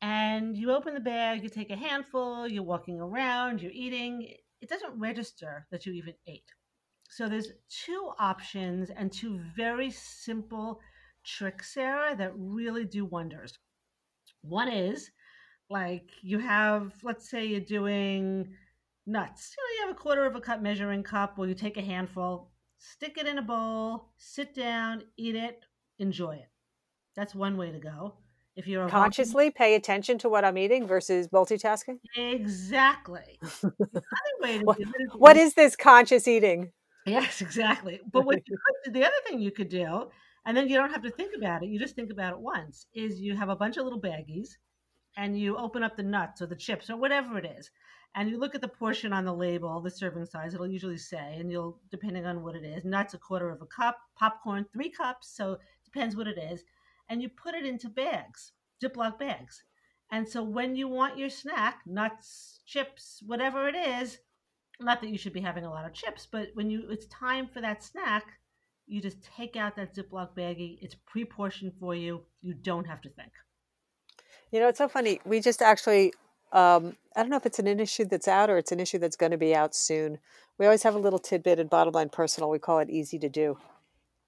and 0.00 0.56
you 0.56 0.70
open 0.70 0.94
the 0.94 1.00
bag, 1.00 1.42
you 1.42 1.48
take 1.48 1.70
a 1.70 1.76
handful, 1.76 2.46
you're 2.46 2.62
walking 2.62 3.00
around, 3.00 3.60
you're 3.60 3.72
eating. 3.74 4.28
It 4.60 4.68
doesn't 4.68 4.96
register 4.96 5.66
that 5.72 5.86
you 5.86 5.92
even 5.94 6.14
ate. 6.28 6.52
So 7.10 7.28
there's 7.28 7.50
two 7.68 8.12
options 8.20 8.90
and 8.90 9.12
two 9.12 9.40
very 9.56 9.90
simple 9.90 10.78
tricks, 11.24 11.74
Sarah, 11.74 12.14
that 12.16 12.32
really 12.36 12.84
do 12.84 13.04
wonders. 13.04 13.58
One 14.42 14.68
is 14.68 15.10
like 15.68 16.10
you 16.22 16.38
have, 16.38 16.92
let's 17.02 17.28
say 17.28 17.44
you're 17.44 17.60
doing 17.60 18.54
nuts. 19.06 19.54
You, 19.56 19.62
know, 19.62 19.74
you 19.80 19.86
have 19.88 19.96
a 19.96 20.00
quarter 20.00 20.24
of 20.26 20.36
a 20.36 20.40
cup 20.40 20.60
measuring 20.60 21.02
cup, 21.02 21.34
or 21.38 21.46
you 21.46 21.54
take 21.54 21.76
a 21.76 21.82
handful, 21.82 22.50
stick 22.78 23.18
it 23.18 23.26
in 23.26 23.38
a 23.38 23.42
bowl, 23.42 24.10
sit 24.16 24.54
down, 24.54 25.02
eat 25.16 25.36
it, 25.36 25.64
enjoy 25.98 26.36
it. 26.36 26.50
That's 27.14 27.34
one 27.34 27.56
way 27.56 27.72
to 27.72 27.78
go 27.78 28.14
if 28.56 28.66
you're 28.66 28.88
consciously 28.88 29.50
pay 29.50 29.74
attention 29.74 30.16
to 30.18 30.28
what 30.28 30.44
I'm 30.44 30.56
eating 30.56 30.86
versus 30.86 31.28
multitasking. 31.28 31.98
Exactly. 32.16 33.38
what, 34.62 34.78
what 35.14 35.36
is 35.36 35.54
this 35.54 35.76
conscious 35.76 36.26
eating? 36.26 36.72
Yes, 37.04 37.42
exactly. 37.42 38.00
But 38.10 38.24
what 38.24 38.36
could, 38.36 38.94
the 38.94 39.04
other 39.04 39.14
thing 39.26 39.40
you 39.40 39.50
could 39.50 39.68
do, 39.68 40.08
and 40.46 40.56
then 40.56 40.68
you 40.68 40.76
don't 40.76 40.90
have 40.90 41.02
to 41.02 41.10
think 41.10 41.32
about 41.36 41.62
it, 41.62 41.68
you 41.68 41.78
just 41.78 41.94
think 41.94 42.10
about 42.10 42.32
it 42.32 42.38
once, 42.38 42.86
is 42.94 43.20
you 43.20 43.36
have 43.36 43.50
a 43.50 43.56
bunch 43.56 43.76
of 43.76 43.84
little 43.84 44.00
baggies 44.00 44.48
and 45.16 45.38
you 45.38 45.56
open 45.56 45.82
up 45.82 45.96
the 45.96 46.02
nuts 46.02 46.40
or 46.40 46.46
the 46.46 46.56
chips 46.56 46.88
or 46.88 46.96
whatever 46.96 47.38
it 47.38 47.44
is. 47.58 47.70
And 48.16 48.30
you 48.30 48.38
look 48.38 48.54
at 48.54 48.62
the 48.62 48.68
portion 48.68 49.12
on 49.12 49.24
the 49.24 49.34
label, 49.34 49.80
the 49.80 49.90
serving 49.90 50.26
size, 50.26 50.54
it'll 50.54 50.66
usually 50.66 50.96
say, 50.96 51.36
and 51.38 51.52
you'll, 51.52 51.78
depending 51.90 52.26
on 52.26 52.42
what 52.42 52.56
it 52.56 52.64
is, 52.64 52.84
nuts 52.84 53.14
a 53.14 53.18
quarter 53.18 53.50
of 53.50 53.62
a 53.62 53.66
cup, 53.66 53.98
popcorn 54.18 54.66
three 54.72 54.90
cups. 54.90 55.28
So 55.36 55.58
depends 55.84 56.16
what 56.16 56.26
it 56.26 56.38
is 56.38 56.64
and 57.08 57.22
you 57.22 57.28
put 57.28 57.54
it 57.54 57.64
into 57.64 57.88
bags, 57.88 58.52
Ziploc 58.82 59.18
bags. 59.18 59.62
And 60.10 60.28
so 60.28 60.42
when 60.42 60.76
you 60.76 60.88
want 60.88 61.18
your 61.18 61.30
snack, 61.30 61.80
nuts, 61.86 62.60
chips, 62.66 63.22
whatever 63.26 63.68
it 63.68 63.74
is, 63.74 64.18
not 64.80 65.00
that 65.00 65.10
you 65.10 65.18
should 65.18 65.32
be 65.32 65.40
having 65.40 65.64
a 65.64 65.70
lot 65.70 65.86
of 65.86 65.94
chips, 65.94 66.26
but 66.30 66.48
when 66.54 66.70
you 66.70 66.86
it's 66.90 67.06
time 67.06 67.48
for 67.52 67.60
that 67.60 67.82
snack, 67.82 68.24
you 68.86 69.00
just 69.00 69.16
take 69.36 69.56
out 69.56 69.74
that 69.76 69.94
Ziploc 69.94 70.36
baggie. 70.36 70.78
It's 70.80 70.94
pre-portioned 70.94 71.72
for 71.80 71.94
you. 71.94 72.22
You 72.40 72.54
don't 72.54 72.86
have 72.86 73.00
to 73.02 73.08
think. 73.08 73.32
You 74.52 74.60
know, 74.60 74.68
it's 74.68 74.78
so 74.78 74.86
funny. 74.86 75.20
We 75.24 75.40
just 75.40 75.60
actually 75.60 76.12
um, 76.56 76.96
I 77.14 77.20
don't 77.20 77.30
know 77.30 77.36
if 77.36 77.46
it's 77.46 77.58
an 77.58 77.66
issue 77.68 78.04
that's 78.06 78.26
out 78.28 78.50
or 78.50 78.56
it's 78.58 78.72
an 78.72 78.80
issue 78.80 78.98
that's 78.98 79.16
going 79.16 79.32
to 79.32 79.38
be 79.38 79.54
out 79.54 79.74
soon. 79.74 80.18
We 80.58 80.66
always 80.66 80.82
have 80.84 80.94
a 80.94 80.98
little 80.98 81.18
tidbit 81.18 81.58
in 81.58 81.66
Bottom 81.68 81.92
Line 81.92 82.08
Personal. 82.08 82.50
We 82.50 82.58
call 82.58 82.78
it 82.80 82.90
easy 82.90 83.18
to 83.20 83.28
do. 83.28 83.58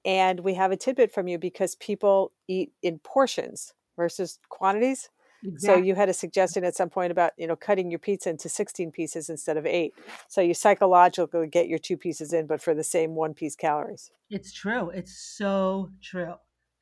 and 0.04 0.40
we 0.40 0.54
have 0.54 0.70
a 0.70 0.76
tidbit 0.76 1.12
from 1.12 1.26
you 1.28 1.38
because 1.38 1.74
people 1.76 2.32
eat 2.46 2.72
in 2.82 2.98
portions 3.00 3.74
versus 3.96 4.38
quantities. 4.48 5.10
So 5.58 5.76
you 5.76 5.94
had 5.94 6.08
a 6.08 6.12
suggestion 6.14 6.64
at 6.64 6.74
some 6.74 6.90
point 6.90 7.12
about 7.12 7.32
you 7.36 7.46
know 7.46 7.54
cutting 7.56 7.90
your 7.90 8.00
pizza 8.00 8.28
into 8.30 8.48
16 8.48 8.90
pieces 8.90 9.28
instead 9.30 9.56
of 9.56 9.66
eight. 9.66 9.92
So 10.28 10.40
you 10.40 10.52
psychologically 10.54 11.46
get 11.46 11.68
your 11.68 11.78
two 11.78 11.96
pieces 11.96 12.32
in, 12.32 12.46
but 12.46 12.60
for 12.60 12.74
the 12.74 12.82
same 12.84 13.14
one 13.14 13.34
piece 13.34 13.54
calories. 13.54 14.10
It's 14.30 14.52
true. 14.52 14.90
It's 14.90 15.16
so 15.16 15.90
true. 16.02 16.34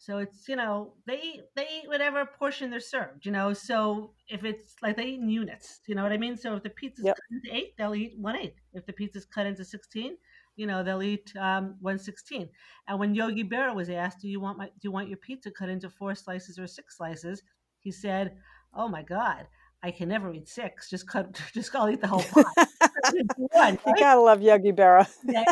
So 0.06 0.18
it's, 0.18 0.48
you 0.48 0.54
know, 0.54 0.92
they 1.04 1.20
eat 1.20 1.40
they 1.56 1.66
eat 1.82 1.88
whatever 1.88 2.24
portion 2.24 2.70
they're 2.70 2.78
served, 2.78 3.26
you 3.26 3.32
know. 3.32 3.52
So 3.52 4.12
if 4.28 4.44
it's 4.44 4.76
like 4.80 4.96
they 4.96 5.06
eat 5.06 5.20
in 5.20 5.28
units, 5.28 5.80
you 5.88 5.96
know 5.96 6.04
what 6.04 6.12
I 6.12 6.16
mean? 6.16 6.36
So 6.36 6.54
if 6.54 6.62
the 6.62 6.70
pizza's 6.70 7.06
Yep. 7.06 7.16
cut 7.16 7.24
into 7.32 7.52
eight, 7.52 7.76
they'll 7.76 7.92
eat 7.96 8.16
one 8.16 8.36
eighth. 8.36 8.60
If 8.72 8.86
the 8.86 8.92
pizza's 8.92 9.24
cut 9.24 9.46
into 9.46 9.64
sixteen, 9.64 10.16
you 10.54 10.68
know, 10.68 10.84
they'll 10.84 11.02
eat 11.02 11.32
um, 11.36 11.74
one 11.80 11.98
sixteen. 11.98 12.48
And 12.86 13.00
when 13.00 13.16
Yogi 13.16 13.42
Berra 13.42 13.74
was 13.74 13.90
asked, 13.90 14.20
"Do 14.20 14.28
you 14.28 14.38
want 14.38 14.58
my 14.58 14.66
do 14.66 14.82
you 14.84 14.92
want 14.92 15.08
your 15.08 15.18
pizza 15.18 15.50
cut 15.50 15.68
into 15.70 15.90
four 15.90 16.14
slices 16.14 16.56
or 16.56 16.68
six 16.68 16.96
slices?" 16.98 17.42
He 17.80 17.90
said, 17.90 18.36
"Oh 18.72 18.86
my 18.86 19.02
God, 19.02 19.48
I 19.82 19.90
can 19.90 20.08
never 20.08 20.32
eat 20.32 20.48
six. 20.48 20.88
Just 20.88 21.08
cut, 21.08 21.36
just 21.52 21.74
I'll 21.74 21.90
eat 21.90 22.00
the 22.00 22.06
whole 22.06 22.22
pot." 22.22 22.46
one, 23.36 23.76
You 23.84 23.94
gotta 23.98 24.20
love 24.20 24.40
Yogi 24.40 24.70
Berra. 24.70 25.08
Yeah, 25.24 25.44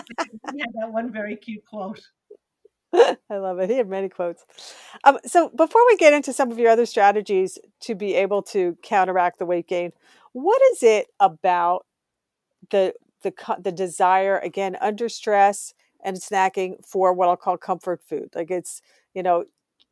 he 0.52 0.60
had 0.60 0.70
that 0.74 0.92
one 0.92 1.10
very 1.12 1.34
cute 1.34 1.64
quote. 1.66 2.00
I 3.30 3.36
love 3.36 3.58
it. 3.58 3.70
He 3.70 3.76
had 3.76 3.88
many 3.88 4.08
quotes. 4.08 4.44
Um, 5.04 5.18
so 5.24 5.48
before 5.50 5.84
we 5.86 5.96
get 5.96 6.12
into 6.12 6.32
some 6.32 6.50
of 6.50 6.58
your 6.58 6.70
other 6.70 6.86
strategies 6.86 7.58
to 7.80 7.94
be 7.94 8.14
able 8.14 8.42
to 8.42 8.76
counteract 8.82 9.38
the 9.38 9.46
weight 9.46 9.66
gain, 9.66 9.92
what 10.32 10.60
is 10.72 10.82
it 10.82 11.08
about 11.20 11.86
the 12.70 12.94
the 13.22 13.32
the 13.58 13.72
desire 13.72 14.38
again 14.38 14.76
under 14.80 15.08
stress 15.08 15.74
and 16.04 16.16
snacking 16.16 16.84
for 16.84 17.12
what 17.12 17.28
I'll 17.28 17.36
call 17.36 17.56
comfort 17.56 18.02
food? 18.02 18.30
Like 18.34 18.50
it's 18.50 18.80
you 19.14 19.22
know 19.22 19.44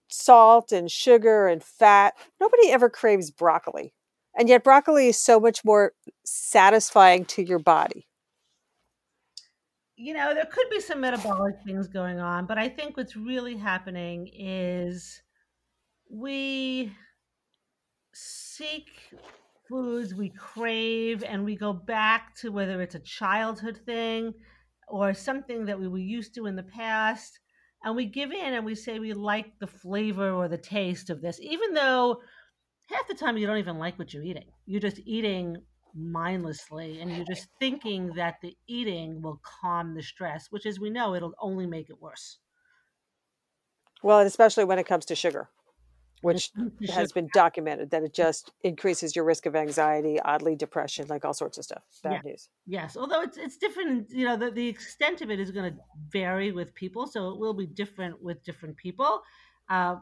salt 0.09 0.73
and 0.73 0.91
sugar 0.91 1.49
and 1.49 1.63
fat. 1.63 2.15
Nobody 2.41 2.71
ever 2.71 2.91
craves 2.91 3.31
broccoli, 3.31 3.95
and 4.37 4.49
yet 4.49 4.65
broccoli 4.65 5.09
is 5.09 5.19
so 5.19 5.41
much 5.41 5.65
more 5.65 5.93
satisfying 6.25 7.25
to 7.27 7.43
your 7.43 7.59
body. 7.59 8.07
You 10.03 10.15
know, 10.15 10.35
there 10.35 10.47
could 10.47 10.69
be 10.69 10.81
some 10.81 11.01
metabolic 11.01 11.55
things 11.65 11.87
going 11.87 12.19
on, 12.19 12.45
but 12.47 12.59
I 12.59 12.69
think 12.69 12.97
what's 12.97 13.15
really 13.15 13.57
happening 13.57 14.29
is 14.37 15.23
we 16.11 16.93
seek 18.13 18.89
foods 19.69 20.13
we 20.13 20.31
crave 20.31 21.23
and 21.23 21.45
we 21.45 21.55
go 21.55 21.73
back 21.73 22.35
to 22.41 22.51
whether 22.51 22.83
it's 22.83 22.97
a 22.97 23.01
childhood 23.01 23.79
thing 23.87 24.35
or 24.89 25.15
something 25.15 25.67
that 25.67 25.79
we 25.79 25.87
were 25.87 25.99
used 25.99 26.35
to 26.35 26.47
in 26.47 26.57
the 26.57 26.65
past. 26.65 27.39
And 27.85 27.95
we 27.95 28.07
give 28.07 28.33
in 28.33 28.55
and 28.55 28.65
we 28.65 28.75
say 28.75 28.99
we 28.99 29.13
like 29.13 29.57
the 29.61 29.69
flavor 29.69 30.33
or 30.33 30.49
the 30.49 30.59
taste 30.59 31.11
of 31.11 31.23
this, 31.23 31.39
even 31.41 31.75
though 31.75 32.19
half 32.89 33.07
the 33.07 33.15
time 33.15 33.39
you 33.39 33.47
don't 33.47 33.59
even 33.59 33.79
like 33.79 34.01
what 34.01 34.13
you're 34.13 34.25
eating. 34.25 34.51
You're 34.67 34.81
just 34.81 34.99
eating 35.05 35.59
mindlessly 35.95 37.01
and 37.01 37.11
you're 37.11 37.25
just 37.25 37.49
thinking 37.59 38.13
that 38.15 38.37
the 38.43 38.57
eating 38.67 39.23
will 39.23 39.41
calm 39.43 39.95
the 39.95 40.03
stress, 40.03 40.49
which 40.51 40.67
as 40.67 40.81
we 40.81 40.91
know, 40.91 41.15
it'll 41.15 41.35
only 41.41 41.67
make 41.67 41.91
it 41.91 42.01
worse. 42.01 42.39
Well, 44.03 44.19
and 44.19 44.27
especially 44.27 44.65
when 44.65 44.79
it 44.79 44.87
comes 44.87 45.05
to 45.07 45.15
sugar, 45.15 45.49
which 46.23 46.53
to 46.53 46.73
has 46.93 47.09
sugar, 47.09 47.15
been 47.15 47.29
documented 47.33 47.91
that 47.91 48.03
it 48.03 48.13
just 48.13 48.53
increases 48.63 49.15
your 49.15 49.25
risk 49.25 49.47
of 49.47 49.55
anxiety, 49.55 50.19
oddly 50.21 50.57
depression, 50.57 51.07
like 51.09 51.25
all 51.25 51.35
sorts 51.35 51.59
of 51.59 51.65
stuff. 51.65 51.83
yeah, 52.05 52.21
news. 52.25 52.49
yes. 52.67 52.97
Although 52.97 53.23
it's 53.23 53.37
it's 53.37 53.57
different, 53.57 54.11
you 54.11 54.25
know, 54.25 54.37
the, 54.37 54.51
the 54.51 54.67
extent 54.67 55.21
of 55.21 55.31
it 55.31 55.39
is 55.39 55.51
going 55.51 55.73
to 55.73 55.79
vary 56.11 56.53
with 56.53 56.75
people, 56.75 57.07
so 57.07 57.29
it 57.31 57.39
will 57.39 57.55
be 57.55 57.67
different 57.67 58.23
with 58.23 58.43
different 58.45 58.77
people. 58.77 59.23
Uh, 59.69 59.97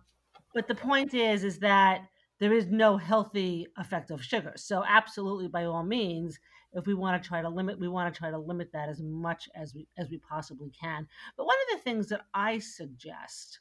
but 0.55 0.67
the 0.67 0.75
point 0.75 1.15
is, 1.15 1.45
is 1.45 1.59
that 1.59 2.03
there 2.41 2.53
is 2.53 2.67
no 2.67 2.97
healthy 2.97 3.67
effect 3.77 4.11
of 4.11 4.25
sugar. 4.25 4.55
So 4.57 4.83
absolutely, 4.87 5.49
by 5.49 5.65
all 5.65 5.85
means, 5.85 6.39
if 6.73 6.87
we 6.87 6.95
want 6.95 7.23
to 7.23 7.29
try 7.29 7.43
to 7.43 7.49
limit, 7.49 7.79
we 7.79 7.89
want 7.89 8.13
to 8.13 8.19
try 8.19 8.31
to 8.31 8.39
limit 8.39 8.71
that 8.73 8.89
as 8.89 9.01
much 9.03 9.49
as 9.55 9.75
we 9.75 9.87
as 9.99 10.11
we 10.11 10.19
possibly 10.19 10.71
can. 10.71 11.07
But 11.37 11.47
one 11.47 11.57
of 11.69 11.79
the 11.79 11.83
things 11.83 12.09
that 12.09 12.23
I 12.35 12.59
suggest 12.59 13.61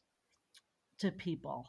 to 1.00 1.12
people 1.12 1.66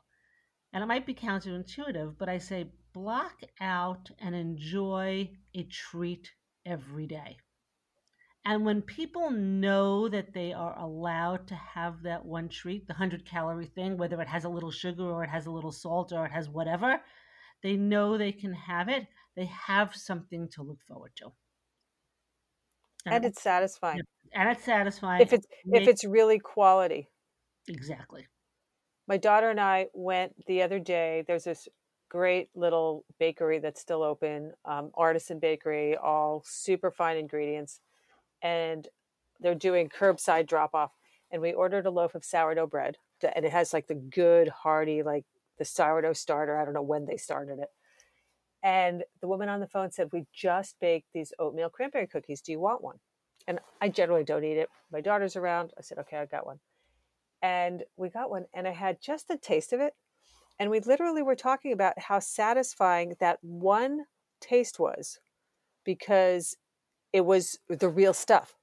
and 0.72 0.82
it 0.82 0.86
might 0.86 1.06
be 1.06 1.14
counterintuitive, 1.14 2.16
but 2.18 2.28
I 2.28 2.38
say 2.38 2.70
block 2.92 3.40
out 3.60 4.10
and 4.20 4.34
enjoy 4.34 5.30
a 5.54 5.62
treat 5.64 6.30
every 6.64 7.06
day. 7.06 7.38
And 8.44 8.66
when 8.66 8.82
people 8.82 9.30
know 9.30 10.06
that 10.08 10.34
they 10.34 10.52
are 10.52 10.78
allowed 10.78 11.46
to 11.48 11.54
have 11.54 12.02
that 12.02 12.24
one 12.26 12.50
treat, 12.50 12.86
the 12.86 12.92
100 12.92 13.24
calorie 13.24 13.64
thing, 13.66 13.96
whether 13.96 14.20
it 14.20 14.28
has 14.28 14.44
a 14.44 14.48
little 14.50 14.70
sugar 14.70 15.04
or 15.10 15.24
it 15.24 15.30
has 15.30 15.46
a 15.46 15.50
little 15.50 15.72
salt 15.72 16.12
or 16.12 16.26
it 16.26 16.32
has 16.32 16.48
whatever, 16.48 17.02
they 17.62 17.76
know 17.76 18.18
they 18.18 18.32
can 18.32 18.52
have 18.52 18.88
it. 18.90 19.08
They 19.36 19.46
have 19.46 19.94
something 19.96 20.48
to 20.50 20.62
look 20.62 20.82
forward 20.82 21.12
to. 21.16 21.32
And, 23.06 23.14
And 23.14 23.24
it's 23.24 23.40
satisfying. 23.40 24.00
and 24.32 24.48
it's 24.50 24.64
satisfying. 24.64 25.22
If 25.22 25.32
it's 25.32 25.46
if 25.72 25.86
it's 25.88 26.04
really 26.04 26.38
quality. 26.38 27.08
exactly. 27.68 28.26
My 29.06 29.16
daughter 29.16 29.50
and 29.50 29.60
I 29.60 29.88
went 29.92 30.46
the 30.46 30.62
other 30.62 30.78
day. 30.78 31.24
There's 31.26 31.44
this 31.44 31.68
great 32.08 32.48
little 32.54 33.04
bakery 33.18 33.58
that's 33.58 33.80
still 33.80 34.02
open, 34.02 34.52
um, 34.64 34.90
artisan 34.94 35.38
bakery, 35.38 35.96
all 35.96 36.42
super 36.44 36.90
fine 36.90 37.16
ingredients, 37.16 37.80
and 38.42 38.88
they're 39.40 39.54
doing 39.54 39.88
curbside 39.88 40.46
drop 40.46 40.74
off. 40.74 40.92
And 41.30 41.40
we 41.40 41.52
ordered 41.52 41.86
a 41.86 41.90
loaf 41.90 42.14
of 42.14 42.24
sourdough 42.24 42.66
bread, 42.66 42.96
and 43.22 43.44
it 43.44 43.52
has 43.52 43.72
like 43.72 43.86
the 43.86 43.94
good, 43.94 44.48
hearty, 44.48 45.02
like 45.02 45.24
the 45.58 45.64
sourdough 45.64 46.14
starter. 46.14 46.58
I 46.58 46.64
don't 46.64 46.74
know 46.74 46.82
when 46.82 47.06
they 47.06 47.16
started 47.16 47.58
it. 47.60 47.68
And 48.62 49.04
the 49.20 49.28
woman 49.28 49.48
on 49.48 49.60
the 49.60 49.68
phone 49.68 49.90
said, 49.92 50.10
"We 50.12 50.26
just 50.32 50.78
baked 50.80 51.12
these 51.12 51.32
oatmeal 51.38 51.70
cranberry 51.70 52.06
cookies. 52.06 52.42
Do 52.42 52.52
you 52.52 52.60
want 52.60 52.82
one?" 52.82 52.98
And 53.46 53.60
I 53.80 53.88
generally 53.88 54.24
don't 54.24 54.44
eat 54.44 54.58
it. 54.58 54.68
My 54.92 55.00
daughter's 55.00 55.36
around. 55.36 55.72
I 55.78 55.82
said, 55.82 55.98
"Okay, 55.98 56.16
I 56.16 56.26
got 56.26 56.46
one." 56.46 56.60
and 57.42 57.84
we 57.96 58.08
got 58.08 58.30
one 58.30 58.44
and 58.54 58.68
i 58.68 58.72
had 58.72 59.00
just 59.00 59.30
a 59.30 59.36
taste 59.36 59.72
of 59.72 59.80
it 59.80 59.94
and 60.58 60.70
we 60.70 60.80
literally 60.80 61.22
were 61.22 61.34
talking 61.36 61.72
about 61.72 61.98
how 61.98 62.18
satisfying 62.18 63.16
that 63.18 63.38
one 63.42 64.04
taste 64.40 64.78
was 64.78 65.18
because 65.84 66.56
it 67.12 67.22
was 67.24 67.58
the 67.68 67.88
real 67.88 68.14
stuff 68.14 68.54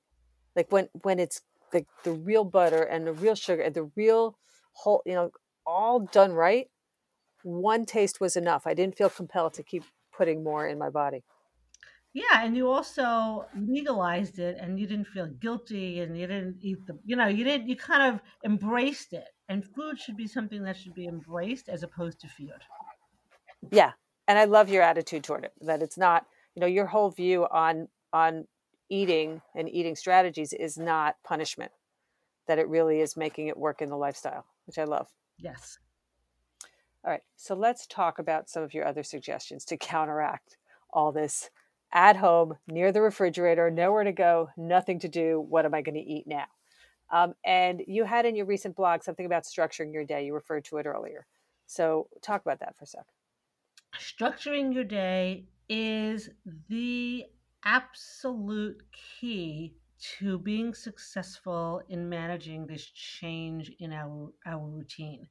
like 0.56 0.72
when 0.72 0.90
when 1.04 1.20
it's 1.20 1.42
like 1.74 1.88
the 2.04 2.12
real 2.14 2.44
butter 2.44 2.84
and 2.84 3.08
the 3.08 3.14
real 3.14 3.36
sugar 3.36 3.62
and 3.62 3.76
the 3.76 3.92
real 3.96 4.38
whole 4.74 5.02
you 5.06 5.14
know 5.14 5.32
all 5.66 6.00
done 6.00 6.34
right 6.34 6.70
one 7.44 7.86
taste 7.86 8.20
was 8.22 8.36
enough 8.36 8.64
i 8.68 8.74
didn't 8.74 8.98
feel 8.98 9.10
compelled 9.10 9.54
to 9.54 9.64
keep 9.64 9.84
putting 10.16 10.44
more 10.44 10.68
in 10.68 10.78
my 10.78 10.90
body 10.90 11.24
Yeah, 12.14 12.44
and 12.44 12.56
you 12.58 12.68
also 12.70 13.46
legalized 13.56 14.40
it 14.40 14.58
and 14.60 14.80
you 14.80 14.88
didn't 14.88 15.08
feel 15.08 15.28
guilty 15.28 16.00
and 16.02 16.18
you 16.18 16.26
didn't 16.28 16.58
eat 16.62 16.86
the 16.86 16.98
you 17.06 17.16
know, 17.16 17.28
you 17.28 17.44
didn't 17.44 17.68
you 17.70 17.76
kind 17.76 18.14
of 18.14 18.22
embraced 18.44 19.14
it. 19.14 19.28
And 19.50 19.64
food 19.66 20.00
should 20.00 20.18
be 20.18 20.28
something 20.28 20.64
that 20.64 20.76
should 20.78 20.94
be 20.94 21.06
embraced 21.08 21.70
as 21.70 21.84
opposed 21.84 22.20
to 22.22 22.28
feared. 22.28 22.64
yeah 23.72 23.92
and 24.28 24.38
i 24.38 24.46
love 24.46 24.70
your 24.70 24.82
attitude 24.84 25.24
toward 25.24 25.44
it 25.46 25.54
that 25.62 25.82
it's 25.82 25.98
not 25.98 26.26
you 26.56 26.60
know 26.62 26.68
your 26.68 26.86
whole 26.86 27.10
view 27.10 27.46
on 27.52 27.88
on 28.14 28.48
eating 28.90 29.42
and 29.56 29.70
eating 29.70 29.96
strategies 29.96 30.54
is 30.54 30.78
not 30.78 31.16
punishment 31.24 31.72
that 32.48 32.60
it 32.60 32.68
really 32.68 33.02
is 33.02 33.18
making 33.18 33.48
it 33.48 33.58
work 33.58 33.82
in 33.82 33.90
the 33.90 33.98
lifestyle 33.98 34.46
which 34.66 34.78
i 34.78 34.84
love. 34.84 35.08
Yes. 35.38 35.80
all 37.04 37.12
right 37.12 37.24
so 37.36 37.56
let's 37.56 37.86
talk 37.88 38.20
about 38.20 38.50
some 38.50 38.64
of 38.64 38.74
your 38.74 38.86
other 38.86 39.04
suggestions 39.04 39.66
to 39.66 39.78
counteract 39.78 40.58
all 40.92 41.12
this 41.12 41.50
at 41.94 42.18
home 42.18 42.56
near 42.68 42.92
the 42.92 43.02
refrigerator 43.02 43.70
nowhere 43.70 44.04
to 44.04 44.12
go 44.12 44.50
nothing 44.58 45.00
to 45.00 45.08
do 45.08 45.40
what 45.50 45.66
am 45.66 45.74
i 45.74 45.82
going 45.82 45.96
to 45.96 46.02
eat 46.02 46.28
now? 46.28 46.46
Um, 47.10 47.36
and 47.46 47.82
you 47.88 48.04
had 48.04 48.26
in 48.26 48.36
your 48.36 48.46
recent 48.46 48.76
blog 48.76 49.04
something 49.04 49.26
about 49.26 49.44
structuring 49.44 49.94
your 49.94 50.04
day 50.04 50.26
you 50.26 50.34
referred 50.34 50.66
to 50.66 50.78
it 50.78 50.86
earlier. 50.86 51.26
So 51.66 52.08
talk 52.22 52.42
about 52.42 52.60
that 52.60 52.76
for 52.78 52.84
a 52.84 52.88
sec. 52.88 53.06
Structuring 53.98 54.74
your 54.74 54.84
day 54.84 55.46
is 55.70 56.30
the 56.70 57.26
absolute 57.66 58.82
key 58.92 59.76
to 60.20 60.38
being 60.40 60.74
successful 60.74 61.82
in 61.90 62.08
managing 62.10 62.68
this 62.68 62.86
change 62.86 63.72
in 63.80 63.92
our 63.94 64.32
our 64.46 64.68
routine. 64.68 65.28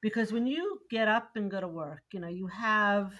Because 0.00 0.32
when 0.32 0.46
you 0.46 0.80
get 0.90 1.08
up 1.08 1.30
and 1.36 1.50
go 1.50 1.60
to 1.60 1.68
work, 1.68 2.02
you 2.12 2.20
know, 2.20 2.28
you 2.28 2.46
have 2.48 3.12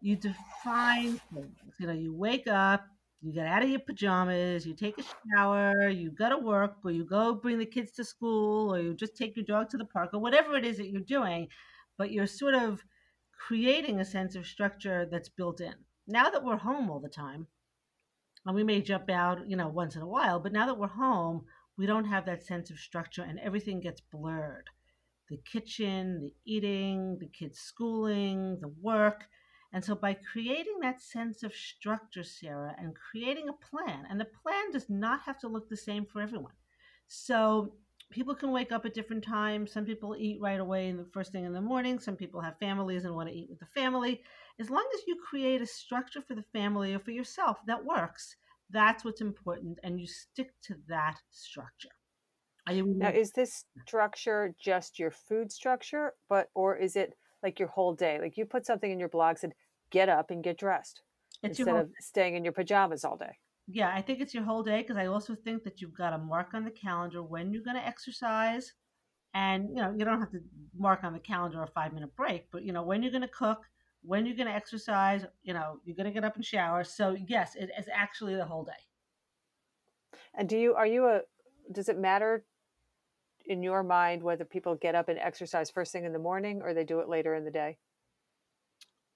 you 0.00 0.16
define 0.16 1.20
things. 1.34 1.58
You 1.78 1.86
know, 1.86 1.92
you 1.92 2.14
wake 2.14 2.46
up, 2.46 2.86
you 3.20 3.32
get 3.32 3.46
out 3.46 3.62
of 3.62 3.68
your 3.68 3.80
pajamas, 3.80 4.66
you 4.66 4.74
take 4.74 4.98
a 4.98 5.04
shower, 5.36 5.88
you 5.88 6.10
go 6.12 6.28
to 6.28 6.38
work, 6.38 6.76
or 6.84 6.90
you 6.92 7.04
go 7.04 7.34
bring 7.34 7.58
the 7.58 7.66
kids 7.66 7.92
to 7.92 8.04
school, 8.04 8.74
or 8.74 8.80
you 8.80 8.94
just 8.94 9.16
take 9.16 9.36
your 9.36 9.44
dog 9.44 9.70
to 9.70 9.76
the 9.76 9.84
park, 9.84 10.10
or 10.12 10.20
whatever 10.20 10.54
it 10.56 10.64
is 10.64 10.76
that 10.78 10.88
you're 10.90 11.00
doing, 11.02 11.48
but 11.96 12.12
you're 12.12 12.26
sort 12.26 12.54
of 12.54 12.84
creating 13.32 14.00
a 14.00 14.04
sense 14.04 14.34
of 14.36 14.46
structure 14.46 15.06
that's 15.10 15.28
built 15.28 15.60
in. 15.60 15.74
Now 16.06 16.30
that 16.30 16.44
we're 16.44 16.56
home 16.56 16.90
all 16.90 17.00
the 17.00 17.08
time, 17.08 17.46
and 18.48 18.54
we 18.54 18.64
may 18.64 18.80
jump 18.80 19.10
out, 19.10 19.46
you 19.46 19.56
know, 19.56 19.68
once 19.68 19.94
in 19.94 20.00
a 20.00 20.08
while, 20.08 20.40
but 20.40 20.54
now 20.54 20.64
that 20.64 20.78
we're 20.78 20.88
home, 20.88 21.44
we 21.76 21.84
don't 21.84 22.06
have 22.06 22.24
that 22.24 22.42
sense 22.42 22.70
of 22.70 22.78
structure 22.78 23.22
and 23.22 23.38
everything 23.40 23.78
gets 23.78 24.00
blurred 24.00 24.70
the 25.28 25.36
kitchen, 25.44 26.18
the 26.22 26.32
eating, 26.46 27.18
the 27.20 27.26
kids' 27.26 27.58
schooling, 27.58 28.56
the 28.62 28.72
work. 28.80 29.24
And 29.74 29.84
so, 29.84 29.94
by 29.94 30.14
creating 30.14 30.78
that 30.80 31.02
sense 31.02 31.42
of 31.42 31.54
structure, 31.54 32.24
Sarah, 32.24 32.74
and 32.78 32.96
creating 32.96 33.50
a 33.50 33.52
plan, 33.52 34.06
and 34.08 34.18
the 34.18 34.24
plan 34.42 34.72
does 34.72 34.88
not 34.88 35.20
have 35.26 35.38
to 35.40 35.48
look 35.48 35.68
the 35.68 35.76
same 35.76 36.06
for 36.06 36.22
everyone. 36.22 36.54
So, 37.08 37.74
people 38.10 38.34
can 38.34 38.50
wake 38.50 38.72
up 38.72 38.86
at 38.86 38.94
different 38.94 39.22
times. 39.22 39.70
Some 39.72 39.84
people 39.84 40.16
eat 40.18 40.40
right 40.40 40.58
away 40.58 40.88
in 40.88 40.96
the 40.96 41.04
first 41.12 41.32
thing 41.32 41.44
in 41.44 41.52
the 41.52 41.60
morning. 41.60 41.98
Some 41.98 42.16
people 42.16 42.40
have 42.40 42.58
families 42.58 43.04
and 43.04 43.14
want 43.14 43.28
to 43.28 43.34
eat 43.34 43.50
with 43.50 43.58
the 43.58 43.66
family. 43.66 44.22
As 44.60 44.70
long 44.70 44.88
as 44.94 45.02
you 45.06 45.16
create 45.16 45.62
a 45.62 45.66
structure 45.66 46.20
for 46.20 46.34
the 46.34 46.42
family 46.52 46.94
or 46.94 46.98
for 46.98 47.12
yourself 47.12 47.58
that 47.66 47.84
works, 47.84 48.34
that's 48.70 49.04
what's 49.04 49.20
important, 49.20 49.78
and 49.82 50.00
you 50.00 50.06
stick 50.06 50.50
to 50.62 50.74
that 50.88 51.16
structure. 51.30 51.88
Now, 52.98 53.08
is 53.08 53.30
this 53.32 53.64
structure 53.86 54.54
just 54.60 54.98
your 54.98 55.10
food 55.10 55.52
structure, 55.52 56.12
but 56.28 56.48
or 56.54 56.76
is 56.76 56.96
it 56.96 57.14
like 57.42 57.58
your 57.58 57.68
whole 57.68 57.94
day? 57.94 58.18
Like 58.20 58.36
you 58.36 58.44
put 58.44 58.66
something 58.66 58.90
in 58.90 58.98
your 58.98 59.08
blog 59.08 59.38
said, 59.38 59.54
"Get 59.90 60.08
up 60.08 60.30
and 60.30 60.42
get 60.42 60.58
dressed," 60.58 61.02
it's 61.42 61.60
instead 61.60 61.76
of 61.76 61.90
staying 62.00 62.34
in 62.34 62.44
your 62.44 62.52
pajamas 62.52 63.04
all 63.04 63.16
day. 63.16 63.38
Yeah, 63.68 63.92
I 63.94 64.02
think 64.02 64.20
it's 64.20 64.34
your 64.34 64.44
whole 64.44 64.62
day 64.62 64.82
because 64.82 64.96
I 64.96 65.06
also 65.06 65.34
think 65.34 65.62
that 65.64 65.80
you've 65.80 65.96
got 65.96 66.10
to 66.10 66.18
mark 66.18 66.54
on 66.54 66.64
the 66.64 66.70
calendar 66.70 67.22
when 67.22 67.52
you're 67.52 67.62
going 67.62 67.76
to 67.76 67.86
exercise, 67.86 68.72
and 69.34 69.68
you 69.70 69.76
know 69.76 69.94
you 69.96 70.04
don't 70.04 70.20
have 70.20 70.32
to 70.32 70.40
mark 70.76 71.04
on 71.04 71.12
the 71.12 71.20
calendar 71.20 71.62
a 71.62 71.66
five 71.68 71.92
minute 71.92 72.14
break, 72.16 72.50
but 72.50 72.64
you 72.64 72.72
know 72.72 72.82
when 72.82 73.02
you're 73.02 73.12
going 73.12 73.22
to 73.22 73.28
cook, 73.28 73.62
when 74.08 74.24
you're 74.24 74.36
going 74.36 74.48
to 74.48 74.54
exercise, 74.54 75.26
you 75.42 75.52
know 75.52 75.80
you're 75.84 75.94
going 75.94 76.06
to 76.06 76.12
get 76.12 76.24
up 76.24 76.36
and 76.36 76.44
shower. 76.44 76.82
So 76.82 77.14
yes, 77.28 77.54
it 77.54 77.70
is 77.78 77.86
actually 77.92 78.34
the 78.36 78.44
whole 78.44 78.64
day. 78.64 78.82
And 80.34 80.48
do 80.48 80.56
you 80.56 80.74
are 80.74 80.86
you 80.86 81.06
a 81.06 81.20
does 81.70 81.90
it 81.90 81.98
matter 81.98 82.44
in 83.44 83.62
your 83.62 83.82
mind 83.82 84.22
whether 84.22 84.46
people 84.46 84.74
get 84.76 84.94
up 84.94 85.10
and 85.10 85.18
exercise 85.18 85.70
first 85.70 85.92
thing 85.92 86.06
in 86.06 86.14
the 86.14 86.18
morning 86.18 86.62
or 86.62 86.72
they 86.72 86.84
do 86.84 87.00
it 87.00 87.08
later 87.08 87.34
in 87.34 87.44
the 87.44 87.50
day? 87.50 87.76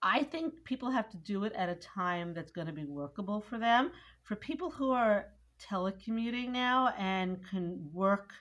I 0.02 0.25
think 0.25 0.52
people 0.64 0.90
have 0.90 1.08
to 1.11 1.16
do 1.16 1.44
it 1.44 1.54
at 1.54 1.70
a 1.70 1.76
time 1.76 2.34
that's 2.34 2.52
going 2.52 2.66
to 2.66 2.72
be 2.72 2.84
workable 2.84 3.40
for 3.40 3.58
them. 3.58 3.92
For 4.25 4.37
people 4.37 4.70
who 4.70 4.90
are 4.90 5.28
telecommuting 5.70 6.50
now 6.50 6.92
and 6.99 7.38
can 7.49 7.88
work 7.92 8.32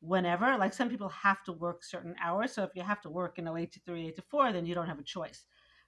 whenever, 0.00 0.56
like 0.56 0.72
some 0.72 0.88
people 0.88 1.10
have 1.10 1.44
to 1.44 1.52
work 1.52 1.84
certain 1.84 2.14
hours. 2.22 2.52
So 2.52 2.64
if 2.64 2.70
you 2.74 2.82
have 2.82 3.02
to 3.02 3.10
work, 3.10 3.34
you 3.36 3.44
know, 3.44 3.56
8 3.56 3.70
to 3.72 3.80
3, 3.86 4.08
8 4.08 4.16
to 4.16 4.22
4, 4.22 4.52
then 4.52 4.66
you 4.66 4.74
don't 4.74 4.88
have 4.88 4.98
a 4.98 5.04
choice. 5.04 5.44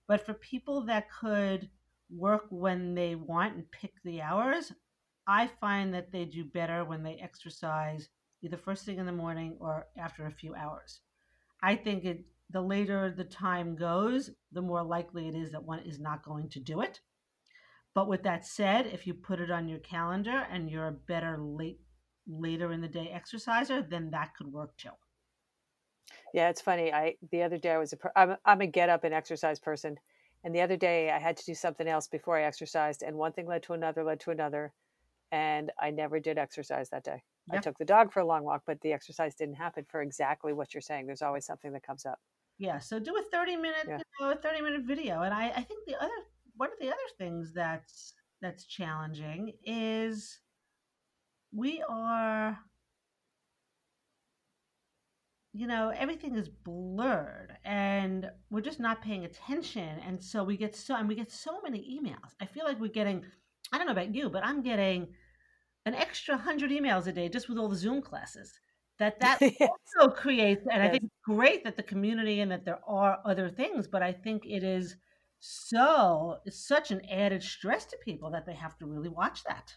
But 0.09 0.25
for 0.25 0.35
people 0.35 0.83
that 0.87 1.11
could 1.11 1.69
work 2.11 2.47
when 2.51 2.95
they 2.95 3.15
want 3.15 3.55
and 3.55 3.71
pick 3.71 3.93
the 4.05 4.23
hours, 4.23 4.73
I 5.27 5.49
find 5.61 5.93
that 5.95 6.13
they 6.13 6.25
do 6.25 6.45
better 6.45 6.85
when 6.85 7.03
they 7.03 7.17
exercise 7.17 8.09
either 8.43 8.57
first 8.57 8.85
thing 8.85 8.99
in 8.99 9.07
the 9.07 9.13
morning 9.13 9.57
or 9.61 9.87
after 9.99 10.27
a 10.27 10.31
few 10.31 10.55
hours. 10.55 11.01
I 11.63 11.75
think 11.75 12.05
it 12.05 12.25
the 12.51 12.61
later 12.63 13.11
the 13.11 13.25
time 13.25 13.75
goes, 13.75 14.31
the 14.53 14.63
more 14.63 14.85
likely 14.85 15.27
it 15.27 15.35
is 15.35 15.51
that 15.51 15.65
one 15.65 15.81
is 15.81 15.99
not 15.99 16.23
going 16.23 16.49
to 16.51 16.61
do 16.61 16.81
it. 16.81 17.01
But 17.93 18.07
with 18.07 18.23
that 18.23 18.47
said, 18.47 18.87
if 18.87 19.07
you 19.07 19.15
put 19.15 19.41
it 19.41 19.51
on 19.51 19.69
your 19.69 19.81
calendar 19.81 20.47
and 20.51 20.71
you're 20.71 20.87
a 20.87 20.93
better 20.93 21.39
late 21.39 21.81
later 22.29 22.73
in 22.73 22.81
the 22.81 22.89
day 22.89 23.11
exerciser, 23.11 23.83
then 23.83 24.11
that 24.11 24.35
could 24.37 24.47
work 24.47 24.77
too. 24.77 24.91
Yeah, 26.35 26.49
it's 26.49 26.61
funny. 26.61 26.93
I 26.93 27.15
the 27.31 27.43
other 27.43 27.59
day 27.59 27.73
I 27.73 27.79
was 27.79 27.93
a 27.93 28.19
I'm 28.19 28.37
I'm 28.45 28.61
a 28.61 28.67
get 28.67 28.89
up 28.89 29.05
and 29.05 29.15
exercise 29.15 29.59
person, 29.59 29.97
and 30.45 30.55
the 30.55 30.61
other 30.61 30.77
day 30.77 31.11
I 31.11 31.19
had 31.19 31.37
to 31.39 31.45
do 31.45 31.55
something 31.55 31.87
else 31.87 32.09
before 32.09 32.39
I 32.39 32.43
exercised, 32.43 33.03
and 33.03 33.17
one 33.17 33.33
thing 33.33 33.47
led 33.47 33.63
to 33.65 33.73
another, 33.73 34.05
led 34.05 34.21
to 34.21 34.31
another, 34.31 34.73
and 35.33 35.73
I 35.81 35.91
never 35.91 36.21
did 36.21 36.39
exercise 36.39 36.89
that 36.91 37.05
day. 37.05 37.23
Yeah. 37.51 37.59
I 37.59 37.61
took 37.61 37.79
the 37.79 37.85
dog 37.85 38.13
for 38.13 38.21
a 38.21 38.27
long 38.27 38.45
walk, 38.45 38.63
but 38.67 38.81
the 38.81 38.93
exercise 38.93 39.35
didn't 39.35 39.55
happen 39.55 39.85
for 39.89 40.03
exactly 40.03 40.53
what 40.53 40.75
you're 40.75 40.81
saying. 40.81 41.07
There's 41.07 41.23
always 41.23 41.47
something 41.47 41.73
that 41.73 41.83
comes 41.83 42.05
up. 42.05 42.19
Yeah. 42.59 42.79
So 42.79 42.99
do 42.99 43.17
a 43.17 43.23
30 43.23 43.57
minute, 43.57 43.87
yeah. 43.87 43.99
you 43.99 44.27
know, 44.27 44.33
a 44.33 44.37
30 44.37 44.63
minute 44.63 44.83
video. 44.83 45.23
And 45.23 45.33
I, 45.33 45.49
I 45.49 45.63
think 45.63 45.85
the 45.87 45.97
other, 45.97 46.13
one 46.57 46.71
of 46.71 46.79
the 46.81 46.89
other 46.89 46.97
things 47.19 47.53
that's, 47.53 48.15
that's 48.41 48.65
challenging 48.65 49.53
is 49.65 50.41
we 51.53 51.83
are, 51.89 52.59
you 55.57 55.67
know, 55.67 55.93
everything 55.97 56.37
is 56.37 56.49
blurred 56.49 57.53
and 57.65 58.31
we're 58.51 58.61
just 58.61 58.81
not 58.81 59.03
paying 59.03 59.25
attention. 59.25 60.01
And 60.07 60.23
so 60.23 60.45
we 60.45 60.57
get 60.57 60.77
so, 60.77 60.97
and 60.97 61.09
we 61.09 61.15
get 61.15 61.31
so 61.31 61.61
many 61.63 62.01
emails. 62.01 62.33
I 62.41 62.47
feel 62.47 62.65
like 62.65 62.81
we're 62.81 62.89
getting, 62.89 63.25
I 63.73 63.79
don't 63.79 63.87
know 63.87 63.93
about 63.93 64.15
you, 64.15 64.29
but 64.29 64.45
I'm 64.45 64.63
getting, 64.63 65.09
an 65.87 65.95
extra 65.95 66.35
100 66.35 66.71
emails 66.71 67.07
a 67.07 67.13
day 67.13 67.29
just 67.29 67.49
with 67.49 67.57
all 67.57 67.69
the 67.69 67.77
Zoom 67.77 68.03
classes. 68.03 68.61
That 68.99 69.21
that 69.21 69.39
yes. 69.41 69.71
also 69.97 70.11
creates, 70.11 70.67
and 70.71 70.83
yes. 70.83 70.89
I 70.89 70.91
think 70.91 71.05
it's 71.05 71.23
great 71.25 71.65
that 71.65 71.77
the 71.77 71.83
community 71.83 72.41
and 72.41 72.51
that 72.51 72.65
there 72.65 72.81
are 72.87 73.19
other 73.25 73.49
things, 73.49 73.87
but 73.87 74.03
I 74.03 74.13
think 74.13 74.45
it 74.45 74.63
is 74.63 74.97
so 75.39 76.39
it's 76.45 76.67
such 76.67 76.91
an 76.91 77.03
added 77.11 77.43
stress 77.43 77.85
to 77.87 77.97
people 78.05 78.31
that 78.31 78.47
they 78.47 78.55
have 78.55 78.77
to 78.79 78.87
really 78.87 79.09
watch 79.09 79.45
that. 79.45 79.75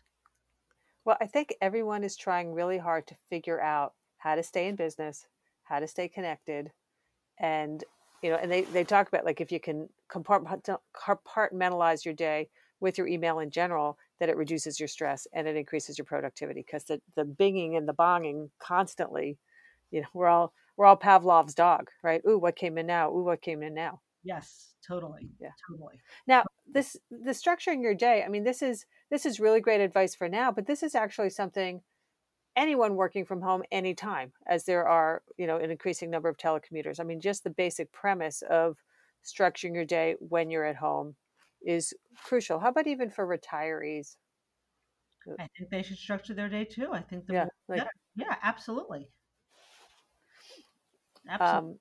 Well, 1.06 1.18
I 1.22 1.28
think 1.28 1.54
everyone 1.62 2.04
is 2.04 2.16
trying 2.16 2.54
really 2.54 2.78
hard 2.78 3.08
to 3.08 3.16
figure 3.30 3.62
out 3.62 3.94
how 4.18 4.36
to 4.36 4.44
stay 4.44 4.68
in 4.68 4.76
business, 4.76 5.28
how 5.70 5.80
to 5.80 5.88
stay 5.88 6.08
connected, 6.08 6.72
and 7.40 7.84
you 8.22 8.30
know, 8.32 8.38
and 8.38 8.52
they 8.52 8.62
they 8.62 8.84
talk 8.84 9.08
about 9.08 9.26
like 9.26 9.40
if 9.40 9.52
you 9.52 9.60
can 9.60 9.88
compartmentalize 10.12 12.06
your 12.06 12.14
day 12.14 12.50
with 12.80 12.98
your 12.98 13.08
email 13.08 13.40
in 13.40 13.52
general, 13.52 13.98
that 14.20 14.30
it 14.30 14.38
reduces 14.38 14.80
your 14.80 14.88
stress 14.88 15.28
and 15.34 15.48
it 15.48 15.56
increases 15.56 15.98
your 15.98 16.06
productivity 16.06 16.62
because 16.66 16.86
the, 16.86 17.02
the 17.16 17.24
binging 17.24 17.78
and 17.78 17.88
the 17.88 17.94
bonging 17.94 18.50
constantly, 18.60 19.38
you 19.92 20.02
know, 20.02 20.08
we're 20.14 20.28
all 20.28 20.54
we're 20.78 20.86
all 20.86 20.98
Pavlov's 20.98 21.56
dog, 21.56 21.90
right? 22.04 22.22
Ooh, 22.28 22.38
what 22.38 22.56
came 22.56 22.78
in 22.78 22.88
now? 22.88 23.12
Ooh, 23.12 23.24
what 23.24 23.42
came 23.42 23.64
in 23.64 23.74
now? 23.74 24.00
Yes, 24.24 24.74
totally. 24.86 25.30
Yeah, 25.40 25.52
totally. 25.70 26.00
Now, 26.28 26.44
this 26.72 26.98
the 27.10 27.32
structuring 27.32 27.82
your 27.82 27.96
day. 27.96 28.24
I 28.26 28.30
mean, 28.30 28.44
this 28.44 28.62
is 28.62 28.86
this 29.10 29.26
is 29.26 29.40
really 29.40 29.62
great 29.62 29.82
advice 29.82 30.16
for 30.16 30.30
now, 30.30 30.52
but 30.52 30.68
this 30.68 30.84
is 30.84 30.96
actually 30.96 31.30
something 31.32 31.82
anyone 32.60 32.96
working 32.96 33.26
from 33.26 33.42
home 33.42 33.64
anytime, 33.72 34.34
as 34.46 34.66
there 34.66 34.88
are 34.88 35.24
you 35.38 35.48
know 35.48 35.58
an 35.58 35.72
increasing 35.72 36.10
number 36.12 36.30
of 36.30 36.38
telecommuters. 36.38 37.00
I 37.00 37.04
mean, 37.04 37.22
just 37.22 37.44
the 37.44 37.50
basic 37.50 37.92
premise 37.92 38.44
of 38.50 38.78
structuring 39.26 39.74
your 39.74 39.86
day 39.86 40.16
when 40.20 40.50
you're 40.50 40.66
at 40.66 40.76
home 40.76 41.16
is 41.62 41.94
crucial. 42.24 42.60
How 42.60 42.70
about 42.70 42.88
even 42.88 43.10
for 43.10 43.26
retirees? 43.26 44.18
I 45.40 45.48
think 45.58 45.70
they 45.70 45.84
should 45.84 45.98
structure 45.98 46.34
their 46.34 46.50
day 46.50 46.66
too. 46.66 46.90
I 46.92 47.02
think 47.02 47.26
yeah, 47.30 47.46
like, 47.68 47.84
yeah, 48.16 48.36
absolutely. 48.42 49.10
Absolutely. 51.30 51.72
Um, 51.72 51.80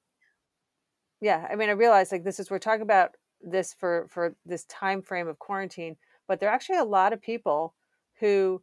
yeah, 1.20 1.46
I 1.50 1.56
mean, 1.56 1.68
I 1.68 1.72
realize 1.72 2.12
like 2.12 2.24
this 2.24 2.38
is 2.38 2.50
we're 2.50 2.58
talking 2.58 2.82
about 2.82 3.16
this 3.40 3.74
for 3.74 4.06
for 4.10 4.36
this 4.44 4.64
time 4.64 5.02
frame 5.02 5.28
of 5.28 5.38
quarantine, 5.38 5.96
but 6.26 6.40
there 6.40 6.48
are 6.48 6.54
actually 6.54 6.78
a 6.78 6.84
lot 6.84 7.12
of 7.12 7.22
people 7.22 7.74
who, 8.20 8.62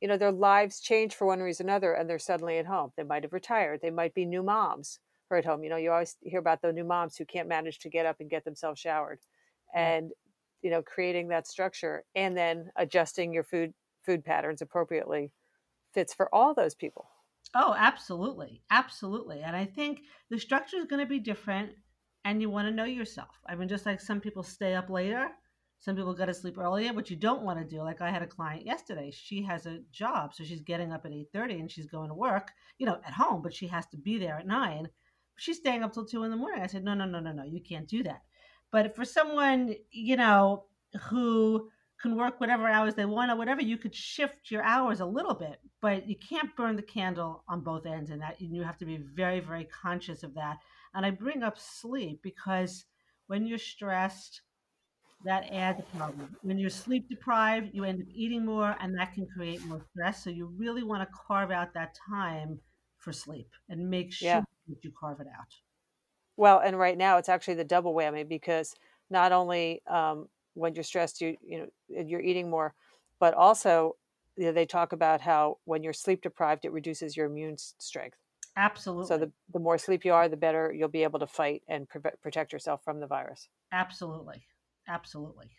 you 0.00 0.08
know, 0.08 0.16
their 0.16 0.32
lives 0.32 0.80
change 0.80 1.14
for 1.14 1.26
one 1.26 1.40
reason 1.40 1.66
or 1.66 1.70
another, 1.70 1.92
and 1.92 2.08
they're 2.08 2.18
suddenly 2.18 2.58
at 2.58 2.66
home. 2.66 2.92
They 2.96 3.02
might 3.04 3.22
have 3.24 3.32
retired. 3.32 3.80
They 3.82 3.90
might 3.90 4.14
be 4.14 4.24
new 4.24 4.42
moms 4.42 4.98
who 5.28 5.36
are 5.36 5.38
at 5.38 5.44
home. 5.44 5.62
You 5.64 5.70
know, 5.70 5.76
you 5.76 5.90
always 5.90 6.16
hear 6.22 6.40
about 6.40 6.62
the 6.62 6.72
new 6.72 6.84
moms 6.84 7.16
who 7.16 7.24
can't 7.24 7.48
manage 7.48 7.78
to 7.80 7.90
get 7.90 8.06
up 8.06 8.16
and 8.20 8.30
get 8.30 8.44
themselves 8.44 8.80
showered, 8.80 9.20
and 9.74 10.12
you 10.62 10.70
know 10.70 10.82
creating 10.82 11.28
that 11.28 11.46
structure 11.46 12.04
and 12.14 12.36
then 12.36 12.70
adjusting 12.76 13.32
your 13.32 13.44
food 13.44 13.72
food 14.04 14.24
patterns 14.24 14.62
appropriately 14.62 15.32
fits 15.92 16.14
for 16.14 16.32
all 16.34 16.54
those 16.54 16.74
people 16.74 17.08
oh 17.54 17.74
absolutely 17.76 18.62
absolutely 18.70 19.40
and 19.40 19.56
i 19.56 19.64
think 19.64 20.00
the 20.30 20.38
structure 20.38 20.76
is 20.76 20.84
going 20.84 21.00
to 21.00 21.08
be 21.08 21.18
different 21.18 21.72
and 22.24 22.40
you 22.40 22.50
want 22.50 22.66
to 22.68 22.74
know 22.74 22.84
yourself 22.84 23.34
i 23.46 23.54
mean 23.54 23.68
just 23.68 23.86
like 23.86 24.00
some 24.00 24.20
people 24.20 24.42
stay 24.42 24.74
up 24.74 24.90
later 24.90 25.28
some 25.80 25.96
people 25.96 26.14
go 26.14 26.26
to 26.26 26.34
sleep 26.34 26.58
earlier 26.58 26.92
what 26.92 27.10
you 27.10 27.16
don't 27.16 27.42
want 27.42 27.58
to 27.58 27.64
do 27.64 27.82
like 27.82 28.00
i 28.00 28.10
had 28.10 28.22
a 28.22 28.26
client 28.26 28.64
yesterday 28.64 29.10
she 29.10 29.42
has 29.42 29.66
a 29.66 29.80
job 29.90 30.32
so 30.32 30.44
she's 30.44 30.60
getting 30.60 30.92
up 30.92 31.04
at 31.04 31.12
8.30 31.12 31.60
and 31.60 31.70
she's 31.70 31.86
going 31.86 32.08
to 32.08 32.14
work 32.14 32.50
you 32.78 32.86
know 32.86 33.00
at 33.06 33.12
home 33.12 33.42
but 33.42 33.54
she 33.54 33.66
has 33.66 33.86
to 33.88 33.96
be 33.96 34.18
there 34.18 34.38
at 34.38 34.46
9 34.46 34.88
she's 35.36 35.56
staying 35.56 35.82
up 35.82 35.92
till 35.92 36.04
2 36.04 36.22
in 36.24 36.30
the 36.30 36.36
morning 36.36 36.62
i 36.62 36.66
said 36.66 36.84
no 36.84 36.94
no 36.94 37.04
no 37.04 37.20
no 37.20 37.32
no 37.32 37.44
you 37.44 37.60
can't 37.60 37.88
do 37.88 38.02
that 38.02 38.22
but 38.70 38.94
for 38.94 39.04
someone, 39.04 39.74
you 39.90 40.16
know, 40.16 40.64
who 41.08 41.70
can 42.00 42.16
work 42.16 42.40
whatever 42.40 42.66
hours 42.68 42.94
they 42.94 43.04
want 43.04 43.30
or 43.30 43.36
whatever, 43.36 43.60
you 43.60 43.76
could 43.76 43.94
shift 43.94 44.50
your 44.50 44.62
hours 44.62 45.00
a 45.00 45.06
little 45.06 45.34
bit, 45.34 45.60
but 45.82 46.08
you 46.08 46.16
can't 46.16 46.54
burn 46.56 46.76
the 46.76 46.82
candle 46.82 47.44
on 47.48 47.60
both 47.60 47.84
ends. 47.84 48.10
And 48.10 48.22
that 48.22 48.40
you 48.40 48.62
have 48.62 48.78
to 48.78 48.86
be 48.86 48.96
very, 48.96 49.40
very 49.40 49.64
conscious 49.64 50.22
of 50.22 50.34
that. 50.34 50.58
And 50.94 51.04
I 51.04 51.10
bring 51.10 51.42
up 51.42 51.58
sleep 51.58 52.22
because 52.22 52.84
when 53.26 53.46
you're 53.46 53.58
stressed, 53.58 54.42
that 55.24 55.50
adds 55.52 55.80
a 55.80 55.96
problem. 55.96 56.34
When 56.42 56.58
you're 56.58 56.70
sleep 56.70 57.08
deprived, 57.08 57.70
you 57.72 57.84
end 57.84 58.00
up 58.00 58.08
eating 58.14 58.44
more, 58.44 58.76
and 58.80 58.96
that 58.98 59.12
can 59.14 59.26
create 59.26 59.64
more 59.66 59.84
stress. 59.90 60.24
So 60.24 60.30
you 60.30 60.46
really 60.56 60.82
want 60.82 61.02
to 61.02 61.08
carve 61.26 61.50
out 61.50 61.74
that 61.74 61.96
time 62.08 62.58
for 62.98 63.12
sleep 63.12 63.48
and 63.68 63.88
make 63.88 64.12
sure 64.12 64.28
yeah. 64.28 64.40
that 64.68 64.84
you 64.84 64.92
carve 64.98 65.20
it 65.20 65.26
out. 65.26 65.54
Well, 66.36 66.60
and 66.60 66.78
right 66.78 66.96
now 66.96 67.18
it's 67.18 67.28
actually 67.28 67.54
the 67.54 67.64
double 67.64 67.94
whammy 67.94 68.26
because 68.26 68.74
not 69.10 69.32
only 69.32 69.82
um, 69.86 70.28
when 70.54 70.74
you're 70.74 70.84
stressed, 70.84 71.20
you 71.20 71.36
you 71.46 71.58
know 71.58 72.02
you're 72.06 72.20
eating 72.20 72.48
more, 72.48 72.74
but 73.18 73.34
also 73.34 73.96
you 74.36 74.46
know, 74.46 74.52
they 74.52 74.64
talk 74.64 74.92
about 74.92 75.20
how 75.20 75.58
when 75.64 75.82
you're 75.82 75.92
sleep 75.92 76.22
deprived, 76.22 76.64
it 76.64 76.72
reduces 76.72 77.16
your 77.16 77.26
immune 77.26 77.56
strength. 77.58 78.16
Absolutely. 78.56 79.06
So 79.06 79.18
the, 79.18 79.30
the 79.52 79.58
more 79.58 79.76
sleep 79.76 80.04
you 80.04 80.12
are, 80.12 80.28
the 80.28 80.36
better 80.36 80.72
you'll 80.72 80.88
be 80.88 81.02
able 81.02 81.18
to 81.18 81.26
fight 81.26 81.62
and 81.68 81.88
pre- 81.88 82.00
protect 82.22 82.52
yourself 82.52 82.82
from 82.82 83.00
the 83.00 83.06
virus. 83.06 83.48
Absolutely. 83.72 84.42
Absolutely. 84.90 85.50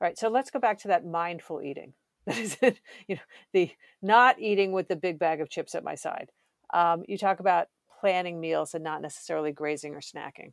All 0.00 0.06
right. 0.06 0.18
So 0.18 0.28
let's 0.28 0.50
go 0.50 0.58
back 0.58 0.78
to 0.80 0.88
that 0.88 1.06
mindful 1.06 1.62
eating. 1.62 1.94
That 2.28 2.38
is, 2.38 2.58
it. 2.60 2.80
you 3.06 3.14
know, 3.14 3.22
the 3.54 3.70
not 4.02 4.38
eating 4.38 4.72
with 4.72 4.88
the 4.88 4.96
big 4.96 5.18
bag 5.18 5.40
of 5.40 5.48
chips 5.48 5.74
at 5.74 5.82
my 5.82 5.94
side. 5.94 6.30
Um, 6.74 7.02
you 7.08 7.16
talk 7.16 7.40
about 7.40 7.68
planning 8.00 8.38
meals 8.38 8.74
and 8.74 8.84
not 8.84 9.00
necessarily 9.00 9.50
grazing 9.50 9.94
or 9.94 10.00
snacking. 10.00 10.52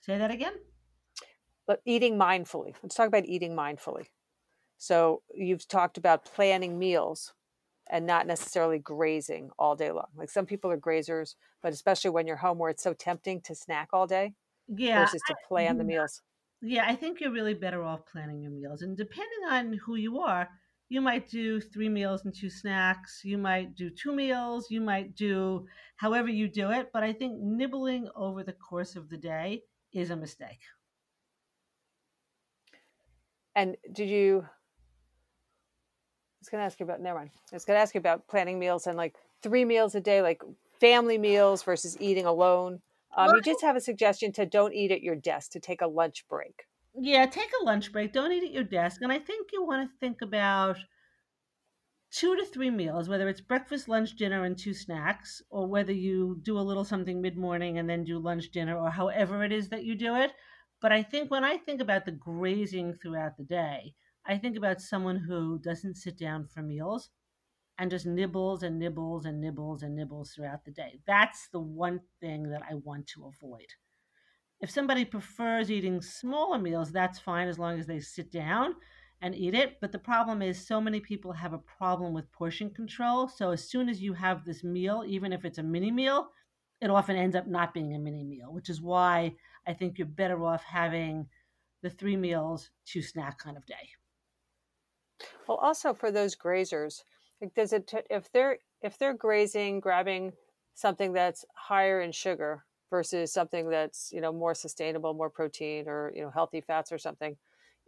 Say 0.00 0.18
that 0.18 0.32
again. 0.32 0.54
But 1.68 1.82
eating 1.84 2.18
mindfully. 2.18 2.74
Let's 2.82 2.96
talk 2.96 3.06
about 3.06 3.26
eating 3.26 3.54
mindfully. 3.54 4.06
So 4.76 5.22
you've 5.32 5.68
talked 5.68 5.98
about 5.98 6.24
planning 6.24 6.76
meals 6.76 7.34
and 7.88 8.06
not 8.06 8.26
necessarily 8.26 8.80
grazing 8.80 9.50
all 9.56 9.76
day 9.76 9.92
long. 9.92 10.08
Like 10.16 10.30
some 10.30 10.46
people 10.46 10.72
are 10.72 10.78
grazers, 10.78 11.36
but 11.62 11.72
especially 11.72 12.10
when 12.10 12.26
you're 12.26 12.36
home 12.36 12.58
where 12.58 12.70
it's 12.70 12.82
so 12.82 12.92
tempting 12.92 13.40
to 13.42 13.54
snack 13.54 13.90
all 13.92 14.08
day 14.08 14.34
yeah, 14.76 15.00
versus 15.00 15.22
to 15.26 15.34
plan 15.48 15.76
I, 15.76 15.78
the 15.78 15.84
mm, 15.84 15.86
meals. 15.86 16.22
Yeah, 16.62 16.84
I 16.86 16.94
think 16.94 17.20
you're 17.20 17.32
really 17.32 17.54
better 17.54 17.82
off 17.82 18.06
planning 18.06 18.42
your 18.42 18.50
meals. 18.50 18.82
And 18.82 18.96
depending 18.96 19.44
on 19.50 19.72
who 19.74 19.96
you 19.96 20.20
are, 20.20 20.48
you 20.88 21.00
might 21.00 21.28
do 21.28 21.60
three 21.60 21.88
meals 21.88 22.24
and 22.24 22.34
two 22.34 22.50
snacks. 22.50 23.22
You 23.24 23.38
might 23.38 23.76
do 23.76 23.90
two 23.90 24.12
meals. 24.12 24.70
You 24.70 24.80
might 24.80 25.14
do 25.14 25.66
however 25.96 26.28
you 26.28 26.48
do 26.48 26.70
it. 26.70 26.90
But 26.92 27.04
I 27.04 27.12
think 27.12 27.40
nibbling 27.40 28.08
over 28.16 28.42
the 28.42 28.52
course 28.52 28.96
of 28.96 29.08
the 29.08 29.16
day 29.16 29.62
is 29.92 30.10
a 30.10 30.16
mistake. 30.16 30.60
And 33.54 33.76
did 33.92 34.08
you? 34.08 34.44
I 34.44 34.48
was 36.40 36.48
going 36.48 36.60
to 36.60 36.64
ask 36.66 36.80
you 36.80 36.84
about. 36.84 37.00
Never 37.00 37.18
mind. 37.18 37.30
I 37.52 37.56
was 37.56 37.64
going 37.64 37.76
to 37.76 37.82
ask 37.82 37.94
you 37.94 38.00
about 38.00 38.26
planning 38.28 38.58
meals 38.58 38.86
and 38.86 38.96
like 38.96 39.14
three 39.42 39.64
meals 39.64 39.94
a 39.94 40.00
day, 40.00 40.22
like 40.22 40.42
family 40.80 41.18
meals 41.18 41.62
versus 41.62 41.96
eating 42.00 42.26
alone. 42.26 42.80
Um, 43.16 43.34
you 43.36 43.42
just 43.42 43.62
have 43.62 43.76
a 43.76 43.80
suggestion 43.80 44.32
to 44.32 44.46
don't 44.46 44.74
eat 44.74 44.90
at 44.90 45.02
your 45.02 45.16
desk 45.16 45.52
to 45.52 45.60
take 45.60 45.80
a 45.80 45.86
lunch 45.86 46.26
break. 46.28 46.66
Yeah, 46.94 47.26
take 47.26 47.50
a 47.60 47.64
lunch 47.64 47.90
break. 47.92 48.12
Don't 48.12 48.30
eat 48.32 48.44
at 48.44 48.52
your 48.52 48.62
desk. 48.64 49.02
And 49.02 49.12
I 49.12 49.18
think 49.18 49.50
you 49.52 49.64
want 49.64 49.90
to 49.90 49.98
think 49.98 50.22
about 50.22 50.78
two 52.12 52.36
to 52.36 52.44
three 52.44 52.70
meals, 52.70 53.08
whether 53.08 53.28
it's 53.28 53.40
breakfast, 53.40 53.88
lunch, 53.88 54.14
dinner, 54.14 54.44
and 54.44 54.56
two 54.56 54.72
snacks, 54.74 55.42
or 55.50 55.66
whether 55.66 55.92
you 55.92 56.38
do 56.42 56.58
a 56.58 56.62
little 56.62 56.84
something 56.84 57.20
mid 57.20 57.36
morning 57.36 57.78
and 57.78 57.88
then 57.90 58.04
do 58.04 58.18
lunch, 58.18 58.50
dinner, 58.50 58.76
or 58.78 58.90
however 58.90 59.42
it 59.44 59.50
is 59.52 59.68
that 59.70 59.84
you 59.84 59.94
do 59.96 60.14
it. 60.14 60.32
But 60.80 60.92
I 60.92 61.02
think 61.02 61.30
when 61.30 61.44
I 61.44 61.56
think 61.56 61.80
about 61.80 62.04
the 62.04 62.12
grazing 62.12 62.94
throughout 62.94 63.36
the 63.36 63.44
day, 63.44 63.94
I 64.24 64.38
think 64.38 64.56
about 64.56 64.80
someone 64.80 65.16
who 65.16 65.58
doesn't 65.58 65.96
sit 65.96 66.16
down 66.16 66.46
for 66.46 66.62
meals 66.62 67.10
and 67.80 67.90
just 67.90 68.04
nibbles 68.04 68.62
and 68.62 68.78
nibbles 68.78 69.24
and 69.24 69.40
nibbles 69.40 69.82
and 69.82 69.96
nibbles 69.96 70.32
throughout 70.32 70.66
the 70.66 70.70
day. 70.70 71.00
That's 71.06 71.48
the 71.48 71.60
one 71.60 72.00
thing 72.20 72.50
that 72.50 72.62
I 72.70 72.74
want 72.74 73.06
to 73.08 73.24
avoid. 73.24 73.68
If 74.60 74.70
somebody 74.70 75.06
prefers 75.06 75.70
eating 75.70 76.02
smaller 76.02 76.58
meals, 76.58 76.92
that's 76.92 77.18
fine 77.18 77.48
as 77.48 77.58
long 77.58 77.80
as 77.80 77.86
they 77.86 77.98
sit 77.98 78.30
down 78.30 78.74
and 79.22 79.34
eat 79.34 79.54
it. 79.54 79.78
But 79.80 79.92
the 79.92 79.98
problem 79.98 80.42
is, 80.42 80.64
so 80.64 80.78
many 80.78 81.00
people 81.00 81.32
have 81.32 81.54
a 81.54 81.58
problem 81.58 82.12
with 82.12 82.30
portion 82.32 82.68
control. 82.68 83.28
So 83.28 83.50
as 83.50 83.66
soon 83.66 83.88
as 83.88 84.02
you 84.02 84.12
have 84.12 84.44
this 84.44 84.62
meal, 84.62 85.02
even 85.06 85.32
if 85.32 85.46
it's 85.46 85.58
a 85.58 85.62
mini 85.62 85.90
meal, 85.90 86.28
it 86.82 86.90
often 86.90 87.16
ends 87.16 87.34
up 87.34 87.46
not 87.46 87.72
being 87.72 87.94
a 87.94 87.98
mini 87.98 88.24
meal, 88.24 88.52
which 88.52 88.68
is 88.68 88.82
why 88.82 89.34
I 89.66 89.72
think 89.72 89.96
you're 89.96 90.06
better 90.06 90.44
off 90.44 90.62
having 90.64 91.26
the 91.82 91.88
three 91.88 92.16
meals, 92.16 92.70
two 92.84 93.00
snack 93.00 93.38
kind 93.38 93.56
of 93.56 93.64
day. 93.64 93.88
Well, 95.48 95.56
also 95.56 95.94
for 95.94 96.10
those 96.10 96.36
grazers, 96.36 97.02
like 97.40 97.54
does 97.54 97.72
it 97.72 97.92
if 98.10 98.30
they're 98.32 98.58
if 98.82 98.98
they're 98.98 99.14
grazing, 99.14 99.80
grabbing 99.80 100.32
something 100.74 101.12
that's 101.12 101.44
higher 101.54 102.00
in 102.00 102.12
sugar 102.12 102.64
versus 102.90 103.32
something 103.32 103.68
that's 103.68 104.10
you 104.12 104.20
know 104.20 104.32
more 104.32 104.54
sustainable, 104.54 105.14
more 105.14 105.30
protein 105.30 105.84
or 105.88 106.12
you 106.14 106.22
know 106.22 106.30
healthy 106.30 106.60
fats 106.60 106.92
or 106.92 106.98
something, 106.98 107.36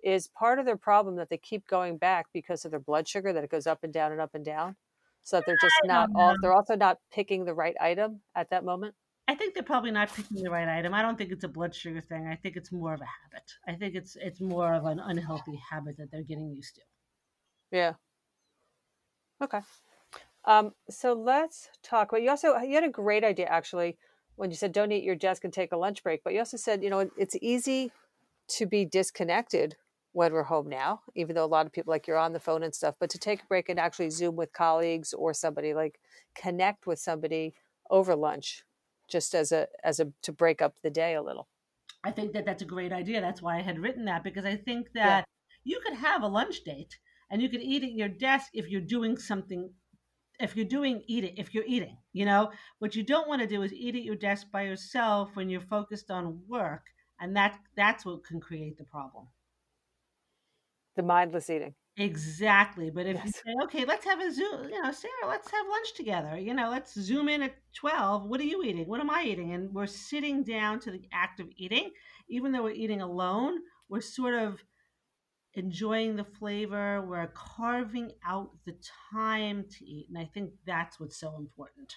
is 0.03 0.29
part 0.29 0.59
of 0.59 0.67
their 0.67 0.77
problem 0.77 1.17
that 1.17 1.29
they 1.29 1.37
keep 1.37 1.67
going 1.67 1.99
back 1.99 2.27
because 2.33 2.65
of 2.65 2.71
their 2.71 2.81
blood 2.81 3.07
sugar 3.09 3.33
that 3.33 3.45
it 3.45 3.51
goes 3.51 3.67
up 3.67 3.85
and 3.85 3.93
down 3.93 4.13
and 4.13 4.21
up 4.21 4.35
and 4.35 4.45
down? 4.45 4.77
So 5.25 5.37
that 5.37 5.47
they're 5.47 5.59
just 5.61 5.75
not 5.85 6.11
all 6.17 6.35
they're 6.41 6.53
also 6.53 6.75
not 6.75 6.99
picking 7.13 7.45
the 7.45 7.55
right 7.55 7.77
item 7.81 8.21
at 8.35 8.51
that 8.51 8.65
moment? 8.65 8.95
I 9.29 9.37
think 9.37 9.55
they're 9.55 9.63
probably 9.63 9.93
not 9.93 10.13
picking 10.13 10.43
the 10.43 10.51
right 10.51 10.67
item. 10.67 10.95
I 10.95 11.01
don't 11.01 11.17
think 11.17 11.31
it's 11.31 11.45
a 11.45 11.49
blood 11.49 11.75
sugar 11.75 12.01
thing. 12.01 12.27
I 12.27 12.35
think 12.35 12.57
it's 12.57 12.73
more 12.73 12.93
of 12.93 13.01
a 13.01 13.05
habit. 13.05 13.53
I 13.69 13.75
think 13.75 13.95
it's 13.95 14.17
it's 14.21 14.41
more 14.41 14.75
of 14.75 14.85
an 14.87 14.99
unhealthy 14.99 15.61
habit 15.71 15.97
that 15.99 16.11
they're 16.11 16.23
getting 16.23 16.51
used 16.51 16.75
to. 16.77 16.81
Yeah 17.71 17.93
okay 19.43 19.61
um, 20.45 20.73
so 20.91 21.13
let's 21.13 21.69
talk 21.83 22.11
but 22.11 22.23
you 22.23 22.31
also 22.31 22.57
you 22.59 22.75
had 22.75 22.85
a 22.85 22.89
great 22.89 23.25
idea 23.25 23.47
actually 23.47 23.97
when 24.37 24.51
you 24.51 24.57
said 24.57 24.73
don't 24.73 24.93
eat 24.93 25.05
your 25.05 25.15
desk 25.15 25.45
and 25.45 25.53
take 25.53 25.73
a 25.73 25.77
lunch 25.77 26.03
break 26.03 26.23
but 26.25 26.33
you 26.33 26.39
also 26.39 26.57
said 26.57 26.83
you 26.83 26.91
know 26.91 27.09
it's 27.17 27.37
easy 27.41 27.93
to 28.49 28.67
be 28.67 28.85
disconnected 28.85 29.77
when 30.13 30.33
we're 30.33 30.43
home 30.43 30.69
now, 30.69 31.01
even 31.15 31.35
though 31.35 31.45
a 31.45 31.47
lot 31.47 31.67
of 31.67 31.73
people 31.73 31.91
like 31.91 32.07
you're 32.07 32.19
on 32.19 32.33
the 32.33 32.41
phone 32.41 32.63
and 32.63 32.75
stuff, 32.75 32.95
but 33.01 33.11
to 33.11 33.19
take 33.19 33.43
a 33.43 33.47
break 33.47 33.69
and 33.69 33.81
actually 33.81 34.11
Zoom 34.11 34.37
with 34.37 34.53
colleagues 34.53 35.13
or 35.15 35.33
somebody, 35.33 35.75
like 35.75 35.99
connect 36.35 36.87
with 36.87 36.99
somebody 36.99 37.55
over 37.91 38.15
lunch, 38.15 38.63
just 39.09 39.35
as 39.35 39.53
a 39.53 39.69
as 39.83 40.01
a 40.01 40.09
to 40.23 40.33
break 40.33 40.61
up 40.61 40.77
the 40.83 40.91
day 40.91 41.15
a 41.15 41.23
little. 41.23 41.49
I 42.05 42.11
think 42.11 42.33
that 42.33 42.45
that's 42.45 42.63
a 42.63 42.67
great 42.67 42.93
idea. 42.93 43.21
That's 43.21 43.41
why 43.41 43.59
I 43.59 43.63
had 43.63 43.79
written 43.79 44.05
that 44.05 44.23
because 44.23 44.45
I 44.45 44.57
think 44.57 44.93
that 44.93 45.25
yeah. 45.65 45.75
you 45.77 45.81
could 45.81 45.95
have 45.97 46.23
a 46.23 46.29
lunch 46.29 46.63
date 46.65 46.99
and 47.33 47.43
you 47.43 47.49
can 47.49 47.61
eat 47.61 47.83
at 47.83 47.93
your 47.93 48.09
desk 48.09 48.51
if 48.55 48.69
you're 48.69 48.81
doing 48.81 49.17
something 49.19 49.69
if 50.39 50.55
you're 50.55 50.65
doing 50.65 51.03
eat 51.09 51.25
it 51.25 51.35
if 51.37 51.53
you're 51.53 51.65
eating 51.67 51.97
you 52.13 52.25
know 52.25 52.51
what 52.79 52.95
you 52.95 53.03
don't 53.03 53.29
want 53.29 53.43
to 53.43 53.49
do 53.49 53.63
is 53.63 53.73
eat 53.73 53.97
at 53.97 54.05
your 54.05 54.15
desk 54.15 54.47
by 54.53 54.63
yourself 54.63 55.31
when 55.35 55.49
you're 55.49 55.61
focused 55.61 56.11
on 56.11 56.41
work 56.49 56.83
and 57.21 57.35
that 57.35 57.59
that's 57.77 58.07
what 58.07 58.25
can 58.25 58.39
create 58.39 58.79
the 58.79 58.85
problem 58.85 59.27
the 60.97 61.03
mindless 61.03 61.49
eating. 61.49 61.75
Exactly. 61.97 62.91
But 62.91 63.07
if 63.07 63.17
yes. 63.17 63.27
you 63.27 63.33
say, 63.33 63.65
okay, 63.65 63.85
let's 63.85 64.05
have 64.05 64.21
a 64.21 64.33
Zoom, 64.33 64.65
you 64.65 64.83
know, 64.83 64.93
Sarah, 64.93 65.29
let's 65.29 65.51
have 65.51 65.67
lunch 65.69 65.95
together. 65.95 66.39
You 66.39 66.55
know, 66.55 66.71
let's 66.71 66.99
zoom 66.99 67.29
in 67.29 67.43
at 67.43 67.55
12. 67.75 68.25
What 68.25 68.41
are 68.41 68.45
you 68.45 68.63
eating? 68.63 68.87
What 68.87 69.01
am 69.01 69.11
I 69.11 69.25
eating? 69.25 69.53
And 69.53 69.73
we're 69.75 69.87
sitting 69.87 70.43
down 70.43 70.81
to 70.81 70.91
the 70.91 71.03
act 71.13 71.41
of 71.41 71.49
eating. 71.57 71.91
Even 72.29 72.53
though 72.53 72.63
we're 72.63 72.71
eating 72.71 73.03
alone, 73.03 73.59
we're 73.89 74.01
sort 74.01 74.35
of 74.35 74.63
enjoying 75.55 76.17
the 76.17 76.25
flavor. 76.25 77.03
We're 77.03 77.29
carving 77.29 78.13
out 78.27 78.51
the 78.65 78.77
time 79.13 79.65
to 79.79 79.85
eat. 79.85 80.07
And 80.09 80.19
I 80.19 80.25
think 80.33 80.53
that's 80.67 80.99
what's 80.99 81.19
so 81.19 81.37
important. 81.37 81.97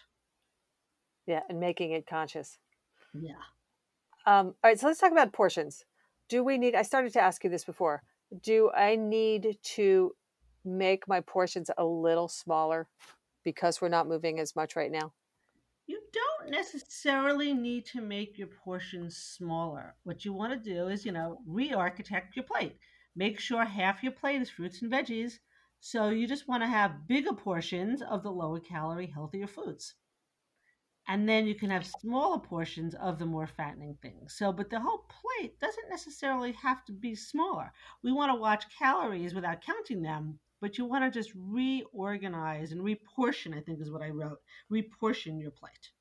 Yeah. 1.25 1.41
And 1.49 1.59
making 1.59 1.91
it 1.91 2.07
conscious. 2.07 2.57
Yeah. 3.13 3.33
Um, 4.25 4.47
all 4.47 4.69
right. 4.69 4.79
So 4.79 4.87
let's 4.87 4.99
talk 4.99 5.11
about 5.11 5.33
portions. 5.33 5.85
Do 6.29 6.43
we 6.43 6.57
need, 6.57 6.75
I 6.75 6.81
started 6.81 7.13
to 7.13 7.21
ask 7.21 7.43
you 7.43 7.49
this 7.49 7.63
before 7.63 8.03
do 8.41 8.71
I 8.75 8.95
need 8.95 9.57
to 9.61 10.15
make 10.65 11.07
my 11.07 11.21
portions 11.21 11.69
a 11.77 11.85
little 11.85 12.27
smaller 12.27 12.87
because 13.43 13.79
we're 13.79 13.87
not 13.87 14.07
moving 14.07 14.39
as 14.39 14.55
much 14.55 14.75
right 14.75 14.91
now? 14.91 15.13
You 15.87 16.01
don't 16.11 16.51
necessarily 16.51 17.53
need 17.53 17.85
to 17.87 18.01
make 18.01 18.37
your 18.37 18.47
portions 18.47 19.15
smaller. 19.17 19.95
What 20.03 20.25
you 20.25 20.33
want 20.33 20.51
to 20.51 20.73
do 20.73 20.87
is, 20.87 21.05
you 21.05 21.11
know, 21.11 21.37
re 21.45 21.71
architect 21.71 22.35
your 22.35 22.43
plate. 22.43 22.77
Make 23.15 23.39
sure 23.39 23.65
half 23.65 24.03
your 24.03 24.11
plate 24.11 24.41
is 24.41 24.49
fruits 24.49 24.81
and 24.81 24.91
veggies. 24.91 25.39
So 25.79 26.09
you 26.09 26.27
just 26.27 26.47
want 26.47 26.63
to 26.63 26.67
have 26.67 27.07
bigger 27.07 27.33
portions 27.33 28.01
of 28.01 28.23
the 28.23 28.31
lower 28.31 28.59
calorie, 28.59 29.11
healthier 29.13 29.47
foods 29.47 29.95
and 31.07 31.29
then 31.29 31.45
you 31.45 31.55
can 31.55 31.69
have 31.69 31.85
smaller 31.85 32.39
portions 32.39 32.95
of 32.95 33.19
the 33.19 33.25
more 33.25 33.47
fattening 33.47 33.97
things. 34.01 34.35
So, 34.37 34.51
but 34.51 34.69
the 34.69 34.79
whole 34.79 35.05
plate 35.09 35.59
doesn't 35.59 35.89
necessarily 35.89 36.51
have 36.53 36.83
to 36.85 36.91
be 36.91 37.15
smaller. 37.15 37.71
We 38.03 38.11
want 38.11 38.31
to 38.31 38.39
watch 38.39 38.65
calories 38.77 39.35
without 39.35 39.61
counting 39.61 40.01
them, 40.01 40.39
but 40.61 40.77
you 40.77 40.85
want 40.85 41.03
to 41.03 41.17
just 41.17 41.31
reorganize 41.35 42.71
and 42.71 42.83
reportion, 42.83 43.53
I 43.53 43.61
think 43.61 43.81
is 43.81 43.91
what 43.91 44.01
I 44.01 44.09
wrote. 44.09 44.39
Reportion 44.69 45.39
your 45.39 45.51
plate. 45.51 45.91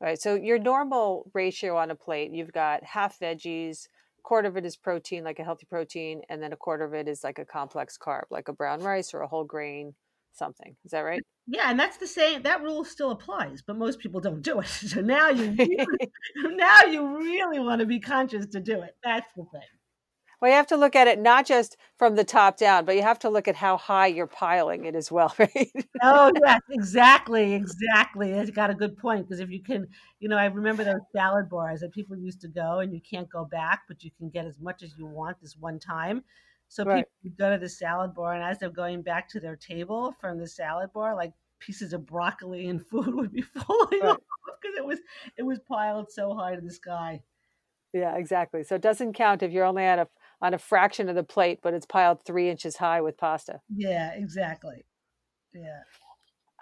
All 0.00 0.08
right. 0.08 0.20
So, 0.20 0.34
your 0.34 0.58
normal 0.58 1.30
ratio 1.32 1.76
on 1.76 1.90
a 1.92 1.94
plate, 1.94 2.32
you've 2.32 2.52
got 2.52 2.82
half 2.82 3.20
veggies, 3.20 3.86
quarter 4.22 4.48
of 4.48 4.56
it 4.56 4.64
is 4.64 4.76
protein, 4.76 5.24
like 5.24 5.38
a 5.38 5.44
healthy 5.44 5.66
protein, 5.66 6.22
and 6.28 6.42
then 6.42 6.52
a 6.52 6.56
quarter 6.56 6.84
of 6.84 6.94
it 6.94 7.08
is 7.08 7.24
like 7.24 7.38
a 7.38 7.44
complex 7.44 7.98
carb, 7.98 8.24
like 8.30 8.48
a 8.48 8.52
brown 8.52 8.80
rice 8.80 9.14
or 9.14 9.20
a 9.20 9.28
whole 9.28 9.44
grain 9.44 9.94
something. 10.32 10.76
Is 10.84 10.92
that 10.92 11.00
right? 11.00 11.22
Yeah, 11.46 11.70
and 11.70 11.78
that's 11.78 11.96
the 11.96 12.06
same. 12.06 12.42
That 12.42 12.62
rule 12.62 12.84
still 12.84 13.10
applies, 13.10 13.62
but 13.62 13.76
most 13.76 13.98
people 13.98 14.20
don't 14.20 14.42
do 14.42 14.60
it. 14.60 14.66
So 14.92 15.00
now 15.00 15.28
you 15.28 15.54
now 16.36 16.82
you 16.82 17.18
really 17.18 17.58
want 17.58 17.80
to 17.80 17.86
be 17.86 18.00
conscious 18.00 18.46
to 18.46 18.60
do 18.60 18.82
it. 18.82 18.96
That's 19.04 19.30
the 19.36 19.44
thing. 19.52 19.62
Well, 20.42 20.50
you 20.50 20.56
have 20.56 20.66
to 20.66 20.76
look 20.76 20.96
at 20.96 21.06
it 21.06 21.20
not 21.20 21.46
just 21.46 21.76
from 21.96 22.16
the 22.16 22.24
top 22.24 22.56
down, 22.58 22.84
but 22.84 22.96
you 22.96 23.02
have 23.02 23.20
to 23.20 23.30
look 23.30 23.46
at 23.48 23.56
how 23.56 23.76
high 23.76 24.08
you're 24.08 24.26
piling 24.26 24.84
it 24.84 24.96
as 24.96 25.10
well, 25.10 25.32
right? 25.38 25.72
oh, 26.02 26.32
yes, 26.44 26.60
exactly, 26.70 27.54
exactly. 27.54 28.32
It's 28.32 28.50
got 28.50 28.70
a 28.70 28.74
good 28.74 28.96
point 28.96 29.26
because 29.26 29.40
if 29.40 29.50
you 29.50 29.62
can, 29.62 29.86
you 30.20 30.28
know, 30.28 30.36
I 30.36 30.46
remember 30.46 30.84
those 30.84 31.00
salad 31.14 31.48
bars 31.48 31.80
that 31.80 31.92
people 31.92 32.16
used 32.16 32.40
to 32.42 32.48
go 32.48 32.80
and 32.80 32.92
you 32.92 33.00
can't 33.00 33.28
go 33.30 33.44
back, 33.44 33.82
but 33.88 34.02
you 34.04 34.10
can 34.18 34.28
get 34.30 34.46
as 34.46 34.58
much 34.60 34.82
as 34.82 34.96
you 34.98 35.06
want 35.06 35.40
this 35.40 35.56
one 35.56 35.78
time. 35.78 36.24
So 36.68 36.84
Right. 36.84 37.06
people 37.06 37.10
go 37.38 37.50
to 37.50 37.58
the 37.58 37.68
salad 37.68 38.14
bar, 38.14 38.34
and 38.34 38.42
as 38.42 38.58
they're 38.58 38.70
going 38.70 39.02
back 39.02 39.28
to 39.30 39.40
their 39.40 39.56
table 39.56 40.14
from 40.20 40.38
the 40.38 40.48
salad 40.48 40.92
bar, 40.92 41.14
like 41.14 41.34
pieces 41.58 41.92
of 41.92 42.06
broccoli 42.06 42.66
and 42.68 42.84
food 42.88 43.14
would 43.14 43.32
be 43.32 43.42
falling 43.42 44.00
Right. 44.00 44.18
off 44.48 44.56
because 44.60 44.76
it 44.78 44.84
was 44.84 44.98
it 45.36 45.42
was 45.42 45.58
piled 45.60 46.10
so 46.10 46.34
high 46.34 46.54
to 46.54 46.60
the 46.60 46.72
sky. 46.72 47.22
Yeah, 47.92 48.16
exactly. 48.16 48.64
So 48.64 48.74
it 48.76 48.80
doesn't 48.82 49.12
count 49.12 49.42
if 49.42 49.52
you're 49.52 49.64
only 49.66 49.84
at 49.84 49.98
a 49.98 50.08
on 50.42 50.52
a 50.52 50.58
fraction 50.58 51.08
of 51.08 51.14
the 51.14 51.22
plate, 51.22 51.60
but 51.62 51.72
it's 51.72 51.86
piled 51.86 52.18
three 52.26 52.50
inches 52.50 52.76
high 52.76 53.00
with 53.00 53.16
pasta. 53.16 53.60
Yeah, 53.74 54.10
exactly. 54.12 54.84
Yeah. 55.54 55.82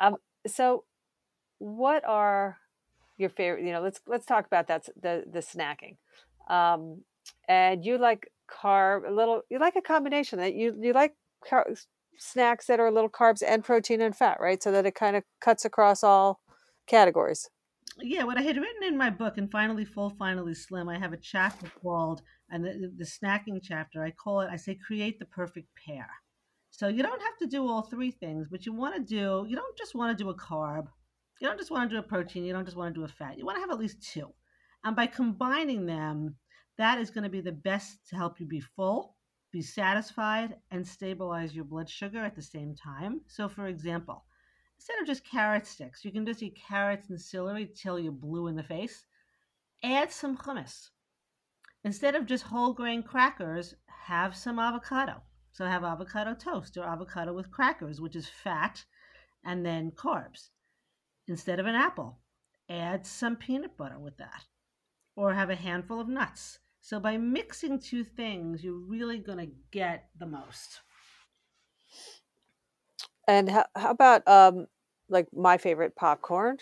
Um, 0.01 0.16
so 0.47 0.85
what 1.59 2.05
are 2.07 2.59
your 3.16 3.31
favorite? 3.31 3.64
You 3.64 3.73
know, 3.73 3.81
let's 3.81 4.01
let's 4.07 4.27
talk 4.27 4.47
about 4.47 4.69
that 4.69 4.87
the 5.01 5.25
the 5.31 5.40
snacking. 5.40 5.97
Um, 6.49 7.03
and 7.49 7.85
you 7.85 7.99
like 7.99 8.31
carb 8.51 9.09
a 9.09 9.12
little. 9.12 9.43
You 9.51 9.59
like 9.59 9.77
a 9.77 9.83
combination 9.83 10.38
that 10.38 10.55
you 10.55 10.77
you 10.81 10.93
like 10.93 11.14
car- 11.49 11.66
snacks 12.19 12.66
that 12.66 12.81
are 12.81 12.87
a 12.87 12.93
little 12.93 13.11
carbs 13.11 13.43
and 13.47 13.64
protein 13.64 14.03
and 14.03 14.14
fat, 14.14 14.38
right? 14.40 14.62
So 14.62 14.71
that 14.73 14.87
it 14.87 14.95
kind 14.95 15.16
of 15.16 15.25
cuts 15.40 15.64
across 15.64 16.05
all 16.05 16.40
categories. 16.87 17.49
Yeah, 17.99 18.25
what 18.25 18.38
I 18.38 18.43
had 18.43 18.57
written 18.57 18.83
in 18.83 18.97
my 18.97 19.11
book, 19.11 19.37
and 19.37 19.51
finally 19.51 19.85
full, 19.85 20.11
finally 20.11 20.55
slim, 20.55 20.88
I 20.88 20.99
have 20.99 21.12
a 21.12 21.19
chapter 21.19 21.71
called, 21.83 22.23
and 22.51 22.65
the, 22.65 22.93
the, 22.97 23.05
snacking 23.05 23.61
chapter, 23.63 24.03
I 24.03 24.11
call 24.11 24.41
it, 24.41 24.49
I 24.51 24.57
say, 24.57 24.75
create 24.75 25.19
the 25.19 25.27
perfect 25.27 25.69
pair. 25.87 26.09
So 26.71 26.89
you 26.89 27.03
don't 27.03 27.23
have 27.23 27.37
to 27.39 27.47
do 27.47 27.69
all 27.69 27.83
three 27.83 28.11
things, 28.11 28.49
but 28.51 28.67
you 28.67 28.73
want 28.73 28.95
to 28.95 29.03
do, 29.03 29.47
you 29.49 29.57
don't 29.57 29.77
just 29.77 29.95
want 29.95 30.17
to 30.17 30.25
do 30.25 30.31
a 30.31 30.37
carb. 30.37 30.87
You 31.41 31.49
don't 31.49 31.59
just 31.59 31.71
want 31.71 31.89
to 31.89 31.97
do 31.97 32.01
a 32.01 32.03
protein. 32.03 32.45
You 32.45 32.53
don't 32.53 32.65
just 32.65 32.77
want 32.77 32.95
to 32.95 33.01
do 33.01 33.05
a 33.05 33.09
fat. 33.09 33.39
You 33.39 33.47
want 33.47 33.57
to 33.57 33.61
have 33.61 33.71
at 33.71 33.79
least 33.79 34.03
two. 34.03 34.33
And 34.85 34.95
by 34.95 35.07
combining 35.07 35.87
them, 35.87 36.37
that 36.79 36.99
is 36.99 37.11
going 37.11 37.25
to 37.25 37.31
be 37.31 37.41
the 37.41 37.53
best 37.53 38.09
to 38.09 38.17
help 38.17 38.41
you 38.41 38.47
be 38.47 38.61
full, 38.61 39.17
be 39.53 39.63
satisfied, 39.63 40.57
and 40.71 40.87
stabilize 40.87 41.55
your 41.55 41.65
blood 41.65 41.89
sugar 41.89 42.19
at 42.19 42.37
the 42.37 42.43
same 42.43 42.75
time. 42.75 43.21
So, 43.27 43.49
for 43.49 43.67
example, 43.67 44.25
instead 44.79 44.99
of 45.01 45.07
just 45.07 45.25
carrot 45.25 45.67
sticks, 45.67 46.05
you 46.05 46.13
can 46.13 46.25
just 46.25 46.43
eat 46.43 46.59
carrots 46.69 47.11
and 47.11 47.21
celery 47.21 47.71
till 47.75 47.99
you're 47.99 48.13
blue 48.13 48.47
in 48.47 48.57
the 48.57 48.63
face. 48.63 49.05
Add 49.83 50.13
some 50.13 50.37
hummus. 50.37 50.91
Instead 51.85 52.14
of 52.14 52.27
just 52.27 52.45
whole 52.45 52.73
grain 52.73 53.03
crackers, 53.03 53.75
have 53.87 54.35
some 54.37 54.59
avocado. 54.59 55.23
So 55.53 55.66
have 55.66 55.85
avocado 55.85 56.35
toast 56.35 56.77
or 56.77 56.85
avocado 56.85 57.33
with 57.33 57.51
crackers, 57.51 58.01
which 58.01 58.16
is 58.16 58.29
fat 58.29 58.85
and 59.45 59.64
then 59.66 59.90
carbs. 59.93 60.51
Instead 61.27 61.61
of 61.61 61.66
an 61.66 61.75
apple, 61.75 62.21
add 62.69 63.07
some 63.07 63.37
peanut 63.37 63.77
butter 63.77 63.99
with 63.99 64.16
that. 64.19 64.47
Or 65.16 65.35
have 65.35 65.51
a 65.51 65.57
handful 65.57 66.01
of 66.01 66.09
nuts. 66.09 66.61
So 66.81 67.01
by 67.01 67.16
mixing 67.19 67.79
two 67.79 68.05
things, 68.05 68.64
you're 68.64 68.75
really 68.79 69.19
going 69.19 69.38
to 69.38 69.55
get 69.71 70.11
the 70.19 70.27
most. 70.27 70.81
And 73.27 73.49
how, 73.51 73.66
how 73.77 73.90
about 73.90 74.27
um 74.29 74.66
like 75.09 75.29
my 75.33 75.59
favorite 75.59 75.95
popcorn? 75.97 76.59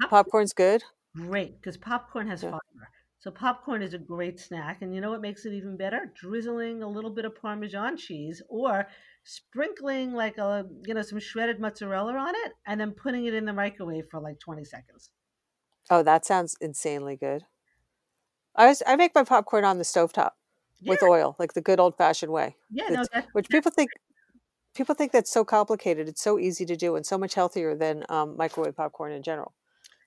Pop- 0.00 0.10
Popcorn's 0.10 0.52
good. 0.52 0.84
Great, 1.16 1.56
because 1.60 1.76
popcorn 1.76 2.28
has 2.28 2.42
Yeah. 2.42 2.50
fiber. 2.50 2.88
So 3.18 3.30
popcorn 3.30 3.82
is 3.82 3.92
a 3.94 3.98
great 3.98 4.38
snack, 4.40 4.80
and 4.82 4.94
you 4.94 5.00
know 5.02 5.10
what 5.10 5.20
makes 5.20 5.44
it 5.44 5.52
even 5.52 5.76
better? 5.76 6.12
Drizzling 6.14 6.82
a 6.82 6.88
little 6.88 7.10
bit 7.10 7.24
of 7.26 7.34
Parmesan 7.34 7.96
cheese, 7.98 8.42
or 8.48 8.88
sprinkling 9.24 10.12
like 10.12 10.38
a 10.38 10.66
you 10.86 10.94
know 10.94 11.02
some 11.02 11.18
shredded 11.20 11.60
mozzarella 11.60 12.14
on 12.14 12.34
it, 12.34 12.52
and 12.66 12.80
then 12.80 12.92
putting 12.92 13.26
it 13.26 13.34
in 13.34 13.44
the 13.44 13.52
microwave 13.52 14.08
for 14.10 14.20
like 14.20 14.38
twenty 14.38 14.64
seconds. 14.64 15.10
Oh, 15.90 16.04
that 16.04 16.24
sounds 16.24 16.56
insanely 16.60 17.16
good. 17.16 17.46
I 18.54 18.66
was 18.66 18.82
I 18.86 18.96
make 18.96 19.14
my 19.14 19.24
popcorn 19.24 19.64
on 19.64 19.78
the 19.78 19.84
stovetop 19.84 20.32
Yeah, 20.80 20.92
with 20.92 21.02
oil, 21.02 21.36
like 21.38 21.52
the 21.54 21.60
good 21.60 21.80
old 21.80 21.96
fashioned 21.96 22.32
way. 22.32 22.56
yeah, 22.70 22.88
no, 22.90 23.04
which 23.32 23.48
people 23.50 23.70
think 23.72 23.90
people 24.74 24.94
think 24.94 25.12
that's 25.12 25.32
so 25.32 25.44
complicated. 25.44 26.08
It's 26.08 26.22
so 26.22 26.38
easy 26.38 26.66
to 26.66 26.76
do 26.76 26.96
and 26.96 27.06
so 27.06 27.18
much 27.18 27.34
healthier 27.34 27.74
than 27.76 28.04
um, 28.10 28.36
microwave 28.36 28.76
popcorn 28.76 29.12
in 29.12 29.22
general. 29.24 29.54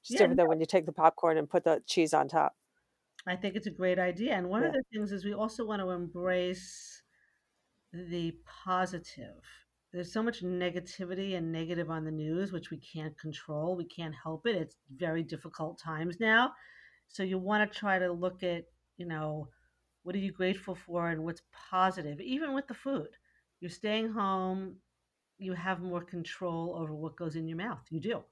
Just 0.04 0.15
yeah. 0.15 0.19
different 0.19 0.38
than 0.38 0.48
when 0.50 0.62
you 0.62 0.67
take 0.67 0.88
the 0.88 0.93
popcorn 0.93 1.38
and 1.38 1.50
put 1.50 1.65
the 1.65 1.84
cheese 1.88 2.13
on 2.13 2.30
top. 2.30 2.56
I 3.30 3.36
think 3.36 3.56
it's 3.56 3.68
a 3.68 3.72
great 3.72 4.00
idea. 4.00 4.34
And 4.34 4.50
one 4.50 4.63
Yeah. 4.63 4.70
of 4.70 4.74
the 4.74 4.84
things 4.94 5.12
is 5.12 5.26
we 5.26 5.34
also 5.34 5.65
want 5.65 5.82
to 5.82 5.89
embrace 5.92 7.04
the 7.94 8.34
positive. 8.46 9.44
There's 9.92 10.13
so 10.13 10.22
much 10.24 10.44
negativity 10.44 11.36
and 11.36 11.52
negative 11.52 11.89
on 11.89 12.06
the 12.06 12.12
news, 12.12 12.52
which 12.52 12.70
we 12.72 12.78
can't 12.78 13.18
control. 13.18 13.76
We 13.76 13.86
can't 13.86 14.15
help 14.15 14.46
it. 14.46 14.56
It's 14.56 14.78
very 14.96 15.24
difficult 15.24 15.80
times 15.80 16.20
now. 16.20 16.54
So 17.08 17.24
you 17.24 17.39
want 17.39 17.72
to 17.72 17.80
try 17.80 18.00
to 18.00 18.12
look 18.12 18.44
at, 18.44 18.65
you 18.98 19.06
know, 19.08 19.50
what 20.04 20.15
are 20.15 20.20
you 20.20 20.32
grateful 20.32 20.76
for 20.76 21.10
and 21.10 21.24
what's 21.24 21.44
positive, 21.52 22.20
even 22.22 22.54
with 22.54 22.68
the 22.68 22.74
food. 22.76 23.10
You're 23.62 23.72
staying 23.72 24.10
home, 24.10 24.78
you 25.38 25.54
have 25.54 25.82
more 25.82 26.04
control 26.04 26.76
over 26.78 26.94
what 26.94 27.18
goes 27.18 27.36
in 27.36 27.48
your 27.48 27.58
mouth. 27.58 27.86
You 27.92 28.00
do. 28.02 28.24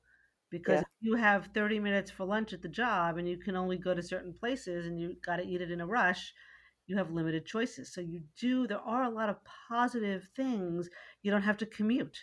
Because 0.51 0.83
you 0.99 1.15
have 1.15 1.49
30 1.53 1.79
minutes 1.79 2.11
for 2.11 2.25
lunch 2.25 2.53
at 2.53 2.61
the 2.61 2.67
job 2.67 3.17
and 3.17 3.27
you 3.29 3.37
can 3.37 3.55
only 3.55 3.77
go 3.77 3.93
to 3.93 4.01
certain 4.01 4.33
places 4.33 4.85
and 4.85 4.99
you 4.99 5.15
got 5.25 5.37
to 5.37 5.43
eat 5.43 5.61
it 5.61 5.71
in 5.71 5.81
a 5.81 5.85
rush, 5.85 6.33
you 6.87 6.97
have 6.97 7.11
limited 7.11 7.45
choices. 7.45 7.93
So 7.93 8.01
you 8.01 8.21
do, 8.39 8.67
there 8.67 8.79
are 8.79 9.03
a 9.03 9.09
lot 9.09 9.29
of 9.29 9.37
positive 9.69 10.27
things. 10.35 10.89
You 11.21 11.31
don't 11.31 11.43
have 11.43 11.57
to 11.57 11.65
commute. 11.65 12.17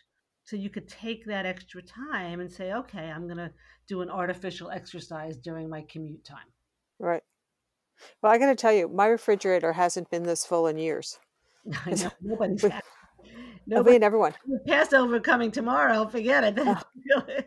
So 0.45 0.57
you 0.57 0.69
could 0.71 0.89
take 0.89 1.25
that 1.27 1.47
extra 1.47 1.83
time 1.83 2.41
and 2.41 2.53
say, 2.53 2.73
okay, 2.73 3.11
I'm 3.11 3.27
going 3.27 3.39
to 3.39 3.51
do 3.89 4.03
an 4.03 4.11
artificial 4.11 4.71
exercise 4.71 5.37
during 5.37 5.71
my 5.71 5.85
commute 5.89 6.25
time. 6.25 6.47
Right. 6.99 7.23
Well, 8.23 8.33
I 8.33 8.39
got 8.39 8.47
to 8.47 8.55
tell 8.55 8.73
you, 8.73 8.89
my 8.89 9.07
refrigerator 9.07 9.73
hasn't 9.73 10.11
been 10.11 10.25
this 10.25 10.45
full 10.45 10.67
in 10.67 10.77
years. 10.79 11.19
I 11.87 11.91
know 11.95 12.11
nobody's 12.21 12.63
We- 12.63 12.71
Nobody 13.67 14.03
everyone. 14.05 14.35
Passover 14.67 15.21
coming 15.21 15.51
tomorrow. 15.51 16.07
Forget 16.07 16.45
it. 16.45 16.59
Uh. 16.59 16.81
Really, 17.09 17.45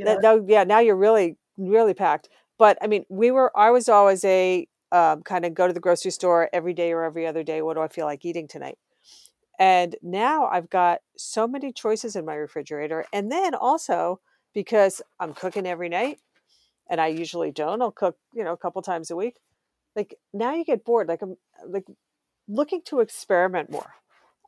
you 0.00 0.04
know, 0.06 0.14
That- 0.14 0.22
no, 0.22 0.44
yeah, 0.48 0.64
now 0.64 0.80
you're 0.80 0.96
really, 0.96 1.36
really 1.56 1.94
packed. 1.94 2.28
But 2.58 2.78
I 2.82 2.86
mean, 2.86 3.04
we 3.08 3.30
were. 3.30 3.56
I 3.56 3.70
was 3.70 3.88
always 3.88 4.24
a 4.24 4.66
um, 4.92 5.22
kind 5.22 5.44
of 5.44 5.54
go 5.54 5.66
to 5.66 5.72
the 5.72 5.80
grocery 5.80 6.10
store 6.10 6.48
every 6.52 6.74
day 6.74 6.92
or 6.92 7.04
every 7.04 7.26
other 7.26 7.42
day. 7.42 7.62
What 7.62 7.74
do 7.74 7.80
I 7.80 7.88
feel 7.88 8.06
like 8.06 8.24
eating 8.24 8.48
tonight? 8.48 8.76
And 9.58 9.96
now 10.02 10.46
I've 10.46 10.70
got 10.70 11.00
so 11.16 11.46
many 11.46 11.72
choices 11.72 12.16
in 12.16 12.24
my 12.24 12.34
refrigerator. 12.34 13.04
And 13.12 13.30
then 13.30 13.54
also 13.54 14.20
because 14.54 15.00
I'm 15.20 15.32
cooking 15.34 15.66
every 15.66 15.88
night, 15.88 16.18
and 16.90 17.00
I 17.00 17.06
usually 17.08 17.52
don't. 17.52 17.80
I'll 17.82 17.92
cook, 17.92 18.16
you 18.34 18.42
know, 18.42 18.52
a 18.52 18.56
couple 18.56 18.82
times 18.82 19.10
a 19.10 19.16
week. 19.16 19.36
Like 19.94 20.16
now 20.32 20.54
you 20.54 20.64
get 20.64 20.84
bored. 20.84 21.08
Like 21.08 21.22
I'm 21.22 21.36
like 21.66 21.86
looking 22.48 22.82
to 22.86 23.00
experiment 23.00 23.70
more 23.70 23.92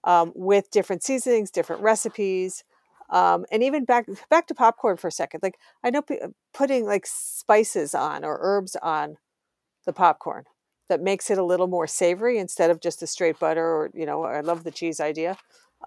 um, 0.05 0.33
with 0.35 0.71
different 0.71 1.03
seasonings, 1.03 1.51
different 1.51 1.83
recipes, 1.83 2.65
um, 3.13 3.47
and 3.53 3.63
even 3.63 3.85
back 3.87 4.07
back 4.31 4.49
to 4.49 4.57
popcorn 4.57 4.99
for 4.99 5.09
a 5.09 5.13
second. 5.13 5.43
Like 5.45 5.59
I 5.85 5.91
know 5.91 6.03
p- 6.03 6.21
putting 6.55 6.87
like 6.87 7.07
spices 7.07 7.95
on 7.95 8.25
or 8.25 8.39
herbs 8.43 8.77
on 8.83 9.19
the 9.87 9.93
popcorn 9.93 10.45
that 10.89 11.01
makes 11.01 11.31
it 11.31 11.39
a 11.39 11.45
little 11.45 11.67
more 11.69 11.87
savory 11.87 12.39
instead 12.39 12.71
of 12.71 12.81
just 12.81 13.03
a 13.03 13.07
straight 13.07 13.39
butter 13.39 13.65
or 13.65 13.91
you 13.95 14.07
know 14.07 14.25
I 14.25 14.41
love 14.41 14.65
the 14.65 14.71
cheese 14.71 15.01
idea, 15.01 15.37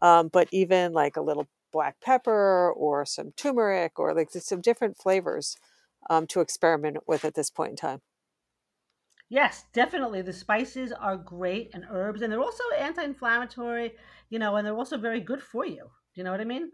um, 0.02 0.30
but 0.30 0.48
even 0.52 0.94
like 0.94 1.18
a 1.18 1.22
little 1.22 1.48
black 1.72 2.00
pepper 2.02 2.72
or 2.74 3.06
some 3.06 3.32
turmeric 3.34 4.00
or 4.00 4.14
like 4.14 4.32
some 4.32 4.62
different 4.62 4.98
flavors 4.98 5.58
um, 6.10 6.28
to 6.28 6.42
experiment 6.42 6.98
with 7.08 7.26
at 7.26 7.36
this 7.36 7.50
point 7.50 7.72
in 7.72 7.76
time. 7.78 8.02
yes, 9.30 9.66
definitely. 9.74 10.22
The 10.24 10.34
spices 10.34 10.92
are 10.92 11.18
great 11.18 11.72
and 11.74 11.86
herbs, 11.90 12.22
and 12.22 12.32
they're 12.32 12.42
also 12.42 12.64
anti-inflammatory. 12.78 13.96
You 14.30 14.40
know, 14.40 14.56
and 14.56 14.66
they're 14.66 14.76
also 14.76 14.98
very 14.98 15.22
good 15.22 15.42
for 15.44 15.66
you. 15.66 15.84
Do 16.14 16.22
you 16.22 16.24
know 16.24 16.32
what 16.32 16.42
I 16.42 16.46
mean? 16.46 16.72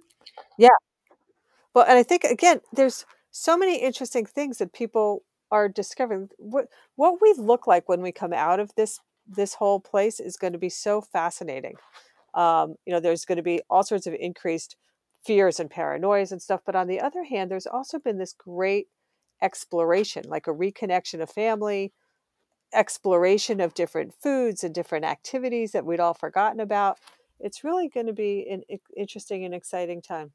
Well, 1.74 1.86
and 1.88 1.98
I 1.98 2.04
think 2.04 2.24
again, 2.24 2.62
there's 2.74 3.06
so 3.32 3.58
many 3.58 3.78
interesting 3.82 4.26
things 4.26 4.58
that 4.58 4.74
people 4.74 5.24
are 5.52 5.70
discovering. 5.70 6.30
What 6.38 6.68
what 6.96 7.22
we 7.22 7.34
look 7.38 7.68
like 7.68 7.88
when 7.90 8.02
we 8.02 8.12
come 8.12 8.34
out 8.34 8.60
of 8.60 8.74
this 8.76 9.00
this 9.28 9.56
whole 9.56 9.80
place 9.80 10.20
is 10.20 10.38
going 10.38 10.54
to 10.54 10.60
be 10.60 10.70
so 10.70 11.02
fascinating. 11.02 11.76
Um, 12.34 12.76
you 12.86 12.94
know, 12.94 13.00
there's 13.00 13.26
going 13.26 13.38
to 13.38 13.44
be 13.44 13.62
all 13.70 13.84
sorts 13.84 14.08
of 14.08 14.16
increased 14.20 14.76
fears 15.26 15.60
and 15.60 15.70
paranoias 15.70 16.32
and 16.32 16.42
stuff. 16.42 16.62
But 16.66 16.76
on 16.76 16.88
the 16.88 17.02
other 17.02 17.24
hand, 17.24 17.52
there's 17.52 17.68
also 17.68 18.00
been 18.00 18.18
this 18.18 18.34
great 18.34 18.88
exploration, 19.42 20.26
like 20.28 20.48
a 20.48 20.52
reconnection 20.54 21.22
of 21.22 21.30
family, 21.30 21.94
exploration 22.74 23.60
of 23.60 23.74
different 23.74 24.14
foods 24.14 24.64
and 24.64 24.74
different 24.74 25.06
activities 25.06 25.72
that 25.74 25.86
we'd 25.86 26.00
all 26.00 26.14
forgotten 26.14 26.60
about. 26.60 26.98
It's 27.44 27.64
really 27.64 27.90
going 27.90 28.08
to 28.08 28.14
be 28.14 28.48
an 28.50 28.64
interesting 28.96 29.46
and 29.46 29.54
exciting 29.54 30.02
time. 30.02 30.34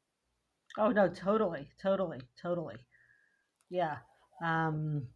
Oh 0.77 0.89
no, 0.91 1.09
totally, 1.09 1.69
totally, 1.81 2.21
totally. 2.41 2.77
Yeah. 3.69 3.97
Um 4.43 5.07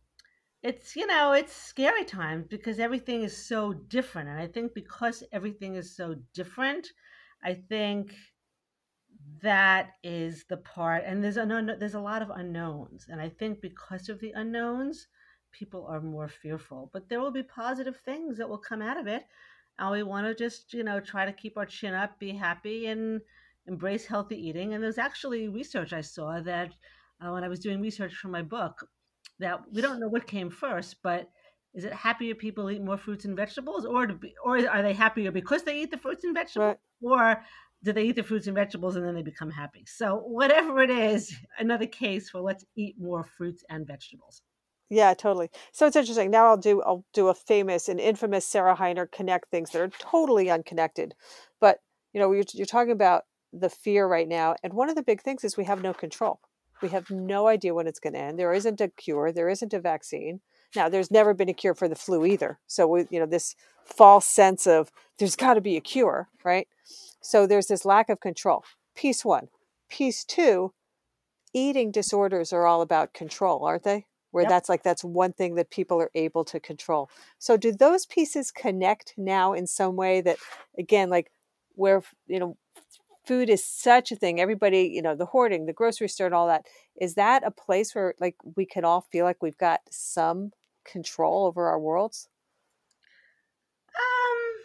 it's 0.64 0.96
you 0.96 1.08
know, 1.08 1.34
it's 1.34 1.54
scary 1.54 2.06
times 2.06 2.48
because 2.48 2.80
everything 2.80 3.24
is 3.24 3.36
so 3.36 3.74
different. 3.74 4.30
And 4.30 4.40
I 4.40 4.48
think 4.48 4.74
because 4.74 5.24
everything 5.32 5.76
is 5.76 5.96
so 5.96 6.16
different, 6.34 6.88
I 7.44 7.54
think 7.56 8.16
that 9.42 9.92
is 10.04 10.46
the 10.50 10.58
part 10.58 11.04
and 11.06 11.24
there's 11.24 11.38
an 11.38 11.50
there's 11.80 11.96
a 11.96 12.00
lot 12.00 12.22
of 12.22 12.30
unknowns. 12.30 13.08
And 13.10 13.22
I 13.22 13.30
think 13.30 13.62
because 13.62 14.10
of 14.10 14.20
the 14.20 14.32
unknowns, 14.32 15.08
people 15.52 15.86
are 15.88 16.02
more 16.02 16.28
fearful. 16.28 16.90
But 16.94 17.10
there 17.10 17.20
will 17.22 17.32
be 17.32 17.44
positive 17.44 17.98
things 17.98 18.38
that 18.38 18.50
will 18.50 18.58
come 18.58 18.82
out 18.82 18.98
of 18.98 19.08
it. 19.08 19.24
And 19.80 19.92
we 19.92 20.04
want 20.04 20.26
to 20.26 20.36
just 20.36 20.74
you 20.74 20.84
know 20.84 21.00
try 21.00 21.26
to 21.26 21.34
keep 21.34 21.58
our 21.58 21.66
chin 21.66 21.94
up 21.94 22.20
be 22.20 22.32
happy 22.32 22.88
and 22.88 23.22
embrace 23.68 24.06
healthy 24.06 24.36
eating. 24.36 24.74
And 24.74 24.84
there's 24.84 24.98
actually 24.98 25.48
research 25.48 25.94
i 25.94 26.02
saw 26.02 26.40
that 26.42 26.72
uh, 27.22 27.32
when 27.32 27.44
i 27.44 27.48
was 27.48 27.60
doing 27.60 27.82
research 27.82 28.16
for 28.16 28.28
my 28.28 28.42
book 28.42 28.88
that 29.40 29.60
we 29.72 29.82
don't 29.82 30.00
know 30.00 30.08
what 30.08 30.28
came 30.28 30.50
first 30.50 30.98
but 31.04 31.30
is 31.74 31.86
it 31.86 31.94
happier 31.94 32.36
people 32.36 32.70
eat 32.70 32.84
more 32.84 32.98
fruits 32.98 33.26
and 33.26 33.36
vegetables 33.36 33.86
or 33.86 34.08
be, 34.08 34.34
or 34.44 34.58
are 34.68 34.82
they 34.82 34.94
happier 34.94 35.32
because 35.32 35.64
they 35.64 35.82
eat 35.82 35.92
the 35.92 35.98
fruits 35.98 36.24
and 36.24 36.34
vegetables 36.36 36.76
right. 37.02 37.12
or 37.12 37.44
do 37.84 37.94
they 37.94 38.04
eat 38.04 38.16
the 38.16 38.24
fruits 38.24 38.48
and 38.48 38.56
vegetables 38.56 38.96
and 38.96 39.06
then 39.06 39.16
they 39.16 39.24
become 39.24 39.50
happy? 39.50 39.84
So 39.88 40.18
whatever 40.18 40.82
it 40.82 40.92
is 40.92 41.36
another 41.58 41.88
case 41.88 42.30
for 42.30 42.42
let's 42.42 42.66
eat 42.76 42.96
more 43.00 43.24
fruits 43.24 43.64
and 43.70 43.88
vegetables 43.88 44.42
yeah, 44.92 45.14
totally. 45.14 45.50
So 45.72 45.88
it's 45.88 45.96
interesting. 45.96 46.30
Now 46.30 46.48
I'll 46.48 46.58
do 46.58 46.82
I'll 46.82 47.06
do 47.14 47.30
a 47.30 47.34
famous 47.34 47.88
and 47.88 47.98
infamous 47.98 48.46
Sarah 48.46 48.76
Hiner 48.76 49.10
connect 49.10 49.50
things 49.50 49.72
that 49.72 49.82
are 49.82 49.88
totally 49.88 50.52
unconnected. 50.52 51.16
But 51.62 51.80
you 52.12 52.20
know, 52.20 52.34
you're, 52.34 52.44
you're 52.54 52.66
talking 52.66 52.92
about 52.92 53.24
the 53.54 53.70
fear 53.70 54.06
right 54.06 54.28
now, 54.28 54.56
and 54.62 54.74
one 54.74 54.90
of 54.90 54.96
the 54.96 55.02
big 55.04 55.22
things 55.22 55.46
is 55.46 55.56
we 55.56 55.64
have 55.64 55.82
no 55.82 55.94
control. 55.94 56.42
We 56.82 56.90
have 56.90 57.10
no 57.10 57.48
idea 57.48 57.74
when 57.74 57.88
it's 57.88 58.00
going 58.00 58.14
to 58.14 58.20
end. 58.20 58.38
There 58.38 58.54
isn't 58.54 58.82
a 58.82 58.90
cure. 58.90 59.32
There 59.32 59.48
isn't 59.48 59.74
a 59.74 59.80
vaccine. 59.80 60.42
Now, 60.76 60.90
there's 60.90 61.12
never 61.12 61.34
been 61.34 61.50
a 61.50 61.54
cure 61.54 61.76
for 61.76 61.88
the 61.88 61.96
flu 61.96 62.26
either. 62.26 62.60
So 62.66 62.88
we, 62.88 63.06
you 63.10 63.20
know, 63.20 63.28
this 63.28 63.56
false 63.86 64.26
sense 64.26 64.66
of 64.66 64.92
there's 65.20 65.36
got 65.36 65.54
to 65.54 65.62
be 65.62 65.78
a 65.78 65.82
cure, 65.82 66.28
right? 66.44 66.68
So 67.22 67.46
there's 67.46 67.68
this 67.68 67.86
lack 67.86 68.10
of 68.10 68.20
control. 68.20 68.64
Piece 68.96 69.24
one. 69.24 69.50
Piece 69.90 70.26
two. 70.26 70.74
Eating 71.54 71.92
disorders 71.92 72.52
are 72.52 72.66
all 72.66 72.82
about 72.82 73.14
control, 73.14 73.64
aren't 73.64 73.84
they? 73.84 74.06
Where 74.32 74.44
yep. 74.44 74.50
that's 74.50 74.70
like 74.70 74.84
that's 74.84 75.04
one 75.04 75.34
thing 75.34 75.56
that 75.56 75.70
people 75.70 76.02
are 76.02 76.12
able 76.16 76.44
to 76.46 76.60
control. 76.60 77.10
So 77.38 77.58
do 77.58 77.72
those 77.72 78.06
pieces 78.06 78.52
connect 78.52 79.14
now 79.18 79.54
in 79.54 79.68
some 79.68 79.96
way 79.96 80.22
that 80.22 80.38
again 80.78 81.10
like 81.10 81.32
where 81.76 82.02
you 82.28 82.40
know 82.40 82.58
food 83.26 83.50
is 83.50 83.64
such 83.64 84.12
a 84.12 84.16
thing 84.16 84.42
everybody 84.42 84.90
you 84.92 85.02
know 85.02 85.16
the 85.16 85.26
hoarding 85.26 85.66
the 85.66 85.74
grocery 85.74 86.08
store 86.08 86.26
and 86.26 86.36
all 86.36 86.48
that 86.48 86.66
is 87.00 87.16
that 87.16 87.46
a 87.46 87.52
place 87.52 87.94
where 87.94 88.16
like 88.20 88.36
we 88.56 88.66
can 88.66 88.84
all 88.84 89.02
feel 89.02 89.26
like 89.26 89.42
we've 89.42 89.58
got 89.58 89.82
some 89.90 90.52
control 90.84 91.46
over 91.46 91.68
our 91.68 91.80
worlds? 91.80 92.28
Um 93.96 94.64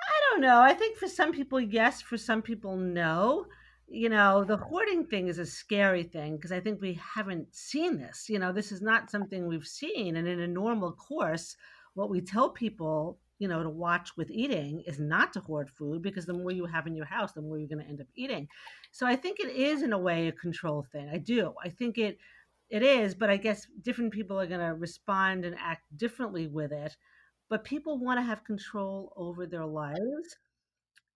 i 0.00 0.30
don't 0.30 0.40
know. 0.40 0.60
I 0.60 0.74
think 0.74 0.96
for 0.96 1.08
some 1.08 1.32
people 1.32 1.60
yes 1.60 2.00
for 2.00 2.16
some 2.16 2.42
people 2.42 2.76
no 2.76 3.46
you 3.90 4.08
know, 4.08 4.44
the 4.44 4.56
hoarding 4.56 5.04
thing 5.04 5.26
is 5.26 5.38
a 5.38 5.46
scary 5.46 6.04
thing 6.04 6.36
because 6.36 6.52
I 6.52 6.60
think 6.60 6.80
we 6.80 6.94
haven't 6.94 7.52
seen 7.52 7.98
this. 7.98 8.28
You 8.28 8.38
know, 8.38 8.52
this 8.52 8.70
is 8.70 8.80
not 8.80 9.10
something 9.10 9.46
we've 9.46 9.66
seen. 9.66 10.16
And 10.16 10.28
in 10.28 10.38
a 10.38 10.46
normal 10.46 10.92
course, 10.92 11.56
what 11.94 12.08
we 12.08 12.20
tell 12.20 12.50
people, 12.50 13.18
you 13.40 13.48
know, 13.48 13.64
to 13.64 13.68
watch 13.68 14.16
with 14.16 14.30
eating 14.30 14.84
is 14.86 15.00
not 15.00 15.32
to 15.32 15.40
hoard 15.40 15.68
food 15.70 16.02
because 16.02 16.24
the 16.24 16.32
more 16.32 16.52
you 16.52 16.66
have 16.66 16.86
in 16.86 16.94
your 16.94 17.04
house, 17.04 17.32
the 17.32 17.42
more 17.42 17.58
you're 17.58 17.68
going 17.68 17.82
to 17.82 17.88
end 17.88 18.00
up 18.00 18.06
eating. 18.14 18.46
So 18.92 19.08
I 19.08 19.16
think 19.16 19.40
it 19.40 19.50
is 19.50 19.82
in 19.82 19.92
a 19.92 19.98
way 19.98 20.28
a 20.28 20.32
control 20.32 20.86
thing. 20.92 21.10
I 21.12 21.18
do. 21.18 21.52
I 21.62 21.68
think 21.68 21.98
it 21.98 22.18
it 22.68 22.84
is, 22.84 23.16
but 23.16 23.28
I 23.28 23.36
guess 23.36 23.66
different 23.82 24.12
people 24.12 24.38
are 24.38 24.46
going 24.46 24.60
to 24.60 24.74
respond 24.74 25.44
and 25.44 25.56
act 25.58 25.82
differently 25.96 26.46
with 26.46 26.70
it. 26.70 26.96
But 27.48 27.64
people 27.64 27.98
want 27.98 28.20
to 28.20 28.24
have 28.24 28.44
control 28.44 29.12
over 29.16 29.44
their 29.44 29.66
lives 29.66 30.36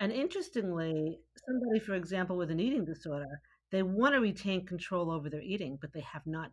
and 0.01 0.13
interestingly, 0.13 1.19
somebody, 1.47 1.79
for 1.79 1.95
example, 1.95 2.37
with 2.37 2.51
an 2.51 2.61
eating 2.61 2.85
disorder, 2.85 3.41
they 3.71 3.83
want 3.83 4.15
to 4.15 4.21
retain 4.21 4.67
control 4.67 5.11
over 5.11 5.31
their 5.31 5.41
eating, 5.41 5.79
but 5.81 5.93
they 5.93 6.01
have 6.01 6.27
none. 6.27 6.51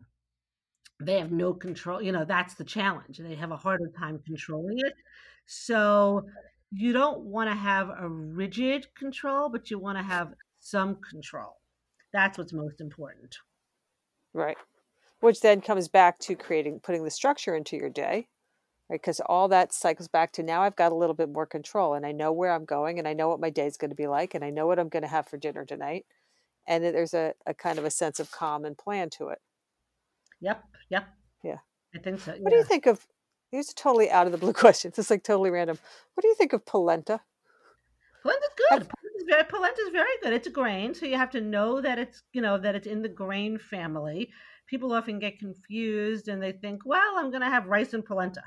They 1.00 1.18
have 1.18 1.32
no 1.32 1.52
control. 1.52 2.00
You 2.00 2.12
know, 2.12 2.24
that's 2.24 2.54
the 2.54 2.64
challenge. 2.64 3.18
They 3.18 3.34
have 3.34 3.50
a 3.50 3.56
harder 3.56 3.90
time 3.98 4.20
controlling 4.24 4.78
it. 4.78 4.94
So 5.46 6.26
you 6.70 6.92
don't 6.92 7.20
want 7.22 7.50
to 7.50 7.56
have 7.56 7.90
a 7.90 8.08
rigid 8.08 8.94
control, 8.94 9.48
but 9.48 9.70
you 9.70 9.78
want 9.78 9.98
to 9.98 10.04
have 10.04 10.34
some 10.60 10.96
control. 10.96 11.60
That's 12.12 12.38
what's 12.38 12.52
most 12.52 12.80
important. 12.80 13.36
Right. 14.32 14.56
Which 15.20 15.40
then 15.40 15.60
comes 15.60 15.88
back 15.88 16.18
to 16.20 16.34
creating, 16.34 16.80
putting 16.80 17.04
the 17.04 17.10
structure 17.10 17.54
into 17.54 17.76
your 17.76 17.90
day 17.90 18.28
right? 18.92 19.00
Because 19.00 19.20
all 19.26 19.48
that 19.48 19.72
cycles 19.72 20.06
back 20.06 20.32
to 20.32 20.42
now 20.42 20.62
I've 20.62 20.76
got 20.76 20.92
a 20.92 20.94
little 20.94 21.14
bit 21.14 21.30
more 21.30 21.46
control 21.46 21.94
and 21.94 22.04
I 22.04 22.12
know 22.12 22.30
where 22.30 22.52
I'm 22.52 22.66
going 22.66 22.98
and 22.98 23.08
I 23.08 23.14
know 23.14 23.28
what 23.28 23.40
my 23.40 23.50
day 23.50 23.66
is 23.66 23.78
going 23.78 23.90
to 23.90 23.96
be 23.96 24.06
like 24.06 24.34
and 24.34 24.44
I 24.44 24.50
know 24.50 24.66
what 24.66 24.78
I'm 24.78 24.90
going 24.90 25.02
to 25.02 25.08
have 25.08 25.26
for 25.26 25.38
dinner 25.38 25.64
tonight. 25.64 26.04
And 26.68 26.84
there's 26.84 27.14
a, 27.14 27.32
a 27.46 27.54
kind 27.54 27.78
of 27.78 27.84
a 27.84 27.90
sense 27.90 28.20
of 28.20 28.30
calm 28.30 28.64
and 28.64 28.76
plan 28.76 29.10
to 29.18 29.28
it. 29.28 29.38
Yep. 30.42 30.62
Yep. 30.90 31.08
Yeah. 31.42 31.56
I 31.94 31.98
think 31.98 32.20
so. 32.20 32.32
Yeah. 32.32 32.40
What 32.40 32.50
do 32.50 32.56
you 32.56 32.64
think 32.64 32.86
of? 32.86 33.06
Here's 33.50 33.70
a 33.70 33.74
totally 33.74 34.10
out 34.10 34.26
of 34.26 34.32
the 34.32 34.38
blue 34.38 34.52
question. 34.64 34.92
It's 34.96 35.10
like 35.10 35.24
totally 35.24 35.50
random. 35.50 35.78
What 36.14 36.22
do 36.22 36.28
you 36.28 36.34
think 36.34 36.52
of 36.52 36.66
polenta? 36.66 37.20
Polenta's 38.22 38.48
good. 38.56 38.88
Polenta's 38.88 39.24
very, 39.28 39.44
polenta's 39.44 39.88
very 39.92 40.10
good. 40.22 40.32
It's 40.32 40.46
a 40.46 40.50
grain, 40.50 40.94
so 40.94 41.06
you 41.06 41.16
have 41.16 41.30
to 41.30 41.40
know 41.40 41.80
that 41.80 41.98
it's 41.98 42.22
you 42.32 42.40
know 42.40 42.56
that 42.56 42.76
it's 42.76 42.86
in 42.86 43.02
the 43.02 43.08
grain 43.08 43.58
family. 43.58 44.30
People 44.68 44.92
often 44.92 45.18
get 45.18 45.40
confused 45.40 46.28
and 46.28 46.40
they 46.40 46.52
think, 46.52 46.82
well, 46.86 47.18
I'm 47.18 47.30
going 47.30 47.42
to 47.42 47.50
have 47.50 47.66
rice 47.66 47.94
and 47.94 48.04
polenta. 48.04 48.42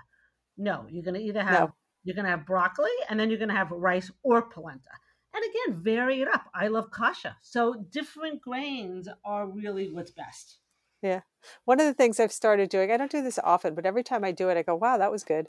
No, 0.58 0.86
you're 0.90 1.04
going 1.04 1.16
to 1.16 1.22
either 1.22 1.44
have 1.44 1.70
no. 1.70 1.76
you're 2.04 2.16
going 2.16 2.26
to 2.26 2.32
have 2.32 2.46
broccoli 2.46 2.92
and 3.10 3.20
then 3.20 3.30
you're 3.30 3.40
going 3.40 3.50
to 3.50 3.56
have 3.56 3.72
rice 3.72 4.12
or 4.24 4.42
polenta. 4.44 4.90
And 5.34 5.44
again, 5.44 5.82
vary 5.84 6.22
it 6.22 6.30
up. 6.30 6.46
I 6.54 6.68
love 6.68 6.92
kasha. 6.92 7.36
So 7.42 7.86
different 7.92 8.42
grains 8.42 9.10
are 9.26 9.48
really 9.48 9.92
what's 9.92 10.12
best. 10.12 10.60
Yeah. 11.02 11.22
One 11.66 11.80
of 11.80 11.86
the 11.86 11.94
things 11.94 12.20
I've 12.20 12.32
started 12.32 12.70
doing, 12.70 12.90
I 12.90 12.98
don't 12.98 13.12
do 13.12 13.22
this 13.22 13.40
often, 13.44 13.76
but 13.76 13.86
every 13.86 14.04
time 14.04 14.24
I 14.24 14.32
do 14.32 14.50
it, 14.50 14.58
I 14.58 14.64
go, 14.64 14.76
wow, 14.76 14.98
that 14.98 15.12
was 15.12 15.24
good. 15.26 15.48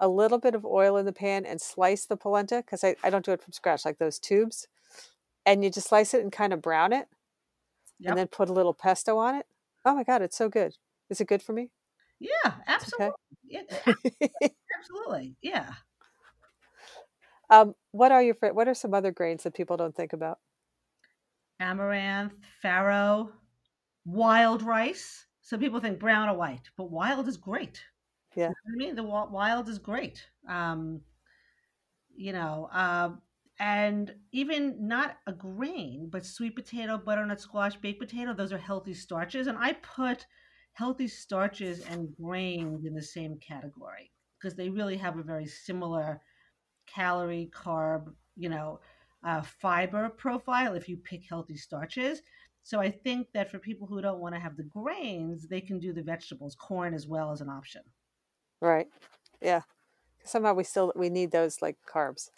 A 0.00 0.08
little 0.08 0.38
bit 0.38 0.54
of 0.54 0.64
oil 0.64 0.96
in 0.96 1.04
the 1.04 1.12
pan 1.12 1.44
and 1.44 1.60
slice 1.60 2.06
the 2.06 2.16
polenta 2.16 2.62
because 2.64 2.82
I, 2.82 2.96
I 3.04 3.10
don't 3.10 3.24
do 3.24 3.32
it 3.32 3.42
from 3.42 3.52
scratch, 3.52 3.84
like 3.84 3.98
those 3.98 4.18
tubes. 4.18 4.66
And 5.44 5.62
you 5.62 5.70
just 5.70 5.88
slice 5.88 6.14
it 6.14 6.22
and 6.22 6.32
kind 6.32 6.52
of 6.52 6.62
brown 6.62 6.92
it 6.92 7.08
yep. 7.98 8.10
and 8.10 8.18
then 8.18 8.28
put 8.28 8.48
a 8.48 8.52
little 8.52 8.74
pesto 8.74 9.18
on 9.18 9.34
it. 9.34 9.46
Oh 9.84 9.94
my 9.94 10.04
God, 10.04 10.22
it's 10.22 10.36
so 10.36 10.48
good. 10.48 10.76
Is 11.10 11.20
it 11.20 11.28
good 11.28 11.42
for 11.42 11.52
me? 11.52 11.70
Yeah, 12.20 12.54
absolutely. 12.66 13.08
Okay. 13.08 13.14
Yeah, 13.44 13.62
absolutely. 14.78 15.36
Yeah. 15.42 15.74
Um, 17.50 17.74
what 17.92 18.12
are 18.12 18.22
your 18.22 18.34
what 18.52 18.68
are 18.68 18.74
some 18.74 18.94
other 18.94 19.10
grains 19.10 19.42
that 19.44 19.54
people 19.54 19.76
don't 19.76 19.94
think 19.94 20.12
about? 20.12 20.38
Amaranth, 21.60 22.34
farro, 22.62 23.32
wild 24.04 24.62
rice. 24.62 25.26
Some 25.40 25.60
people 25.60 25.80
think 25.80 25.98
brown 25.98 26.28
or 26.28 26.36
white, 26.36 26.70
but 26.76 26.90
wild 26.90 27.26
is 27.26 27.36
great. 27.36 27.82
Yeah. 28.34 28.48
You 28.48 28.54
know 28.54 28.54
I 28.74 28.76
mean, 28.76 28.94
the 28.96 29.02
wild 29.04 29.68
is 29.68 29.78
great. 29.78 30.26
Um, 30.46 31.02
you 32.14 32.32
know, 32.32 32.68
uh, 32.72 33.10
and 33.60 34.14
even 34.32 34.86
not 34.86 35.16
a 35.26 35.32
grain, 35.32 36.08
but 36.10 36.24
sweet 36.24 36.54
potato, 36.54 36.98
butternut 36.98 37.40
squash, 37.40 37.76
baked 37.76 38.00
potato, 38.00 38.32
those 38.34 38.52
are 38.52 38.58
healthy 38.58 38.94
starches. 38.94 39.46
And 39.46 39.58
I 39.58 39.72
put 39.74 40.26
healthy 40.78 41.08
starches 41.08 41.80
and 41.90 42.14
grains 42.14 42.84
in 42.84 42.94
the 42.94 43.02
same 43.02 43.36
category 43.38 44.12
because 44.38 44.54
they 44.54 44.68
really 44.68 44.96
have 44.96 45.18
a 45.18 45.22
very 45.22 45.44
similar 45.44 46.20
calorie, 46.86 47.50
carb, 47.52 48.12
you 48.36 48.48
know, 48.48 48.78
uh, 49.26 49.42
fiber 49.42 50.08
profile 50.08 50.74
if 50.74 50.88
you 50.88 50.96
pick 50.96 51.22
healthy 51.28 51.56
starches. 51.56 52.22
So 52.62 52.78
I 52.78 52.92
think 52.92 53.26
that 53.34 53.50
for 53.50 53.58
people 53.58 53.88
who 53.88 54.00
don't 54.00 54.20
want 54.20 54.36
to 54.36 54.40
have 54.40 54.56
the 54.56 54.62
grains, 54.62 55.48
they 55.48 55.60
can 55.60 55.80
do 55.80 55.92
the 55.92 56.02
vegetables, 56.02 56.54
corn 56.54 56.94
as 56.94 57.08
well 57.08 57.32
as 57.32 57.40
an 57.40 57.48
option. 57.48 57.82
Right. 58.60 58.86
Yeah. 59.42 59.62
Somehow 60.22 60.54
we 60.54 60.62
still 60.62 60.92
we 60.94 61.08
need 61.08 61.32
those 61.32 61.60
like 61.60 61.78
carbs. 61.92 62.30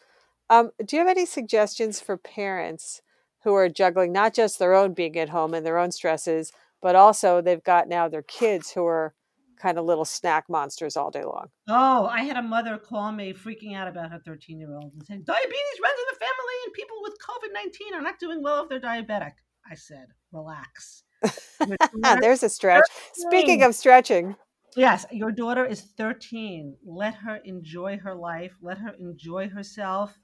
Um, 0.49 0.71
do 0.83 0.97
you 0.97 1.01
have 1.01 1.15
any 1.15 1.27
suggestions 1.27 2.01
for 2.01 2.17
parents 2.17 3.03
who 3.45 3.53
are 3.53 3.69
juggling 3.69 4.13
not 4.13 4.33
just 4.33 4.59
their 4.59 4.75
own 4.75 4.95
being 4.95 5.19
at 5.19 5.29
home 5.29 5.53
and 5.53 5.67
their 5.67 5.79
own 5.79 5.93
stresses, 5.93 6.53
but 6.83 6.97
also 6.97 7.41
they've 7.41 7.63
got 7.63 7.89
now 7.89 8.09
their 8.09 8.23
kids 8.23 8.71
who 8.71 8.85
are 8.87 9.15
kind 9.61 9.79
of 9.79 9.85
little 9.85 10.05
snack 10.05 10.45
monsters 10.49 10.97
all 10.97 11.11
day 11.11 11.23
long. 11.23 11.49
Oh, 11.69 12.07
I 12.07 12.23
had 12.23 12.37
a 12.37 12.43
mother 12.43 12.79
call 12.79 13.13
me 13.13 13.33
freaking 13.33 13.77
out 13.77 13.89
about 13.89 14.11
her 14.11 14.21
13 14.25 14.59
year 14.59 14.75
old 14.75 14.93
and 14.95 15.07
saying, 15.07 15.23
Diabetes 15.25 15.81
runs 15.83 15.99
in 15.99 16.07
the 16.11 16.19
family, 16.19 16.55
and 16.65 16.73
people 16.73 16.97
with 17.03 17.15
COVID 17.19 17.53
19 17.53 17.95
are 17.95 18.03
not 18.03 18.19
doing 18.19 18.43
well 18.43 18.63
if 18.63 18.69
they're 18.69 18.81
diabetic. 18.81 19.33
I 19.71 19.75
said, 19.75 20.07
Relax. 20.33 21.05
There's 22.21 22.43
a 22.43 22.49
stretch. 22.49 22.89
13. 23.17 23.31
Speaking 23.31 23.63
of 23.63 23.75
stretching. 23.75 24.37
Yes, 24.77 25.05
your 25.11 25.33
daughter 25.33 25.67
is 25.67 25.83
13. 25.97 26.77
Let 26.87 27.15
her 27.15 27.41
enjoy 27.45 27.99
her 27.99 28.15
life, 28.15 28.53
let 28.63 28.79
her 28.79 28.95
enjoy 28.99 29.49
herself. 29.49 30.17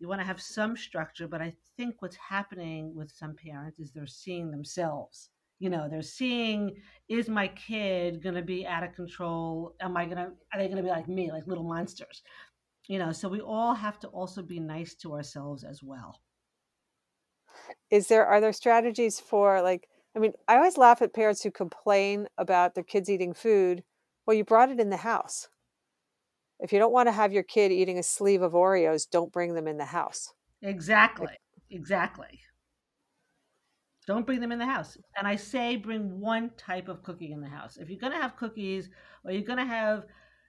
You 0.00 0.08
want 0.08 0.20
to 0.20 0.26
have 0.26 0.40
some 0.40 0.76
structure, 0.76 1.28
but 1.28 1.40
I 1.40 1.54
think 1.76 1.96
what's 2.00 2.16
happening 2.16 2.92
with 2.94 3.10
some 3.10 3.36
parents 3.36 3.78
is 3.78 3.92
they're 3.92 4.06
seeing 4.06 4.50
themselves 4.50 5.30
you 5.58 5.70
know 5.70 5.88
they're 5.88 6.02
seeing 6.02 6.74
is 7.08 7.28
my 7.28 7.48
kid 7.48 8.22
going 8.22 8.34
to 8.34 8.42
be 8.42 8.66
out 8.66 8.82
of 8.82 8.94
control 8.94 9.74
am 9.80 9.96
i 9.96 10.04
going 10.04 10.16
to 10.16 10.30
are 10.52 10.58
they 10.58 10.66
going 10.66 10.76
to 10.76 10.82
be 10.82 10.88
like 10.88 11.08
me 11.08 11.30
like 11.30 11.46
little 11.46 11.64
monsters 11.64 12.22
you 12.88 12.98
know 12.98 13.12
so 13.12 13.28
we 13.28 13.40
all 13.40 13.74
have 13.74 13.98
to 13.98 14.08
also 14.08 14.42
be 14.42 14.60
nice 14.60 14.94
to 14.94 15.12
ourselves 15.12 15.64
as 15.64 15.82
well 15.82 16.20
is 17.90 18.08
there 18.08 18.26
are 18.26 18.40
there 18.40 18.52
strategies 18.52 19.20
for 19.20 19.62
like 19.62 19.88
i 20.16 20.18
mean 20.18 20.32
i 20.48 20.56
always 20.56 20.76
laugh 20.76 21.00
at 21.02 21.14
parents 21.14 21.42
who 21.42 21.50
complain 21.50 22.26
about 22.36 22.74
their 22.74 22.84
kids 22.84 23.08
eating 23.08 23.32
food 23.32 23.82
well 24.26 24.36
you 24.36 24.44
brought 24.44 24.70
it 24.70 24.80
in 24.80 24.90
the 24.90 24.98
house 24.98 25.48
if 26.60 26.72
you 26.72 26.78
don't 26.78 26.92
want 26.92 27.08
to 27.08 27.12
have 27.12 27.32
your 27.32 27.42
kid 27.42 27.72
eating 27.72 27.98
a 27.98 28.02
sleeve 28.02 28.42
of 28.42 28.52
Oreos, 28.52 29.08
don't 29.10 29.32
bring 29.32 29.54
them 29.54 29.66
in 29.66 29.76
the 29.76 29.84
house. 29.84 30.32
Exactly. 30.62 31.26
Like, 31.26 31.40
exactly. 31.70 32.40
Don't 34.06 34.26
bring 34.26 34.40
them 34.40 34.52
in 34.52 34.58
the 34.58 34.66
house. 34.66 34.96
And 35.16 35.26
I 35.26 35.36
say 35.36 35.76
bring 35.76 36.20
one 36.20 36.50
type 36.56 36.88
of 36.88 37.02
cookie 37.02 37.32
in 37.32 37.40
the 37.40 37.48
house. 37.48 37.78
If 37.78 37.88
you're 37.88 38.00
going 38.00 38.12
to 38.12 38.20
have 38.20 38.36
cookies 38.36 38.90
or 39.24 39.32
you're 39.32 39.42
going 39.42 39.58
to 39.58 39.64
have, 39.64 40.04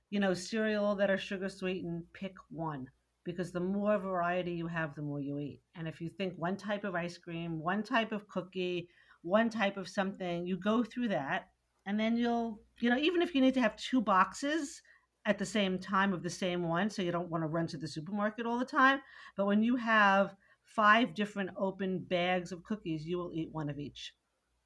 you 0.10 0.20
know, 0.20 0.34
cereal 0.34 0.96
that 0.96 1.10
are 1.10 1.18
sugar 1.18 1.50
sweetened, 1.50 2.04
pick 2.14 2.36
one 2.50 2.88
because 3.24 3.52
the 3.52 3.60
more 3.60 3.98
variety 3.98 4.52
you 4.52 4.68
have, 4.68 4.94
the 4.94 5.02
more 5.02 5.20
you 5.20 5.40
eat. 5.40 5.60
And 5.76 5.88
if 5.88 6.00
you 6.00 6.10
think 6.10 6.34
one 6.38 6.58
type 6.58 6.84
of 6.84 6.96
ice 6.96 7.18
cream, 7.18 7.60
one 7.60 7.82
type 7.82 8.12
of 8.12 8.28
cookie, 8.28 8.88
one 9.24 9.50
type 9.50 9.78
of 9.78 9.90
something, 9.90 10.46
you 10.46 10.58
go 10.58 10.84
through 10.84 11.08
that 11.10 11.50
and 11.86 12.00
then 12.00 12.18
you'll, 12.18 12.62
you 12.80 12.90
know, 12.90 12.98
even 12.98 13.22
if 13.22 13.34
you 13.34 13.42
need 13.42 13.54
to 13.56 13.62
have 13.62 13.76
two 13.78 14.02
boxes 14.02 14.82
at 15.26 15.40
the 15.40 15.46
same 15.46 15.80
time 15.80 16.14
of 16.14 16.22
the 16.22 16.30
same 16.30 16.68
one, 16.68 16.90
so 16.90 17.02
you 17.02 17.12
don't 17.12 17.30
want 17.30 17.44
to 17.44 17.48
run 17.48 17.66
to 17.68 17.78
the 17.78 17.88
supermarket 17.88 18.46
all 18.46 18.60
the 18.60 18.66
time, 18.66 19.02
but 19.36 19.48
when 19.48 19.64
you 19.64 19.76
have 19.76 20.36
five 20.76 21.14
different 21.14 21.50
open 21.58 22.00
bags 22.00 22.52
of 22.52 22.64
cookies, 22.64 23.06
you 23.06 23.18
will 23.18 23.32
eat 23.34 23.50
one 23.52 23.70
of 23.70 23.80
each. 23.80 24.14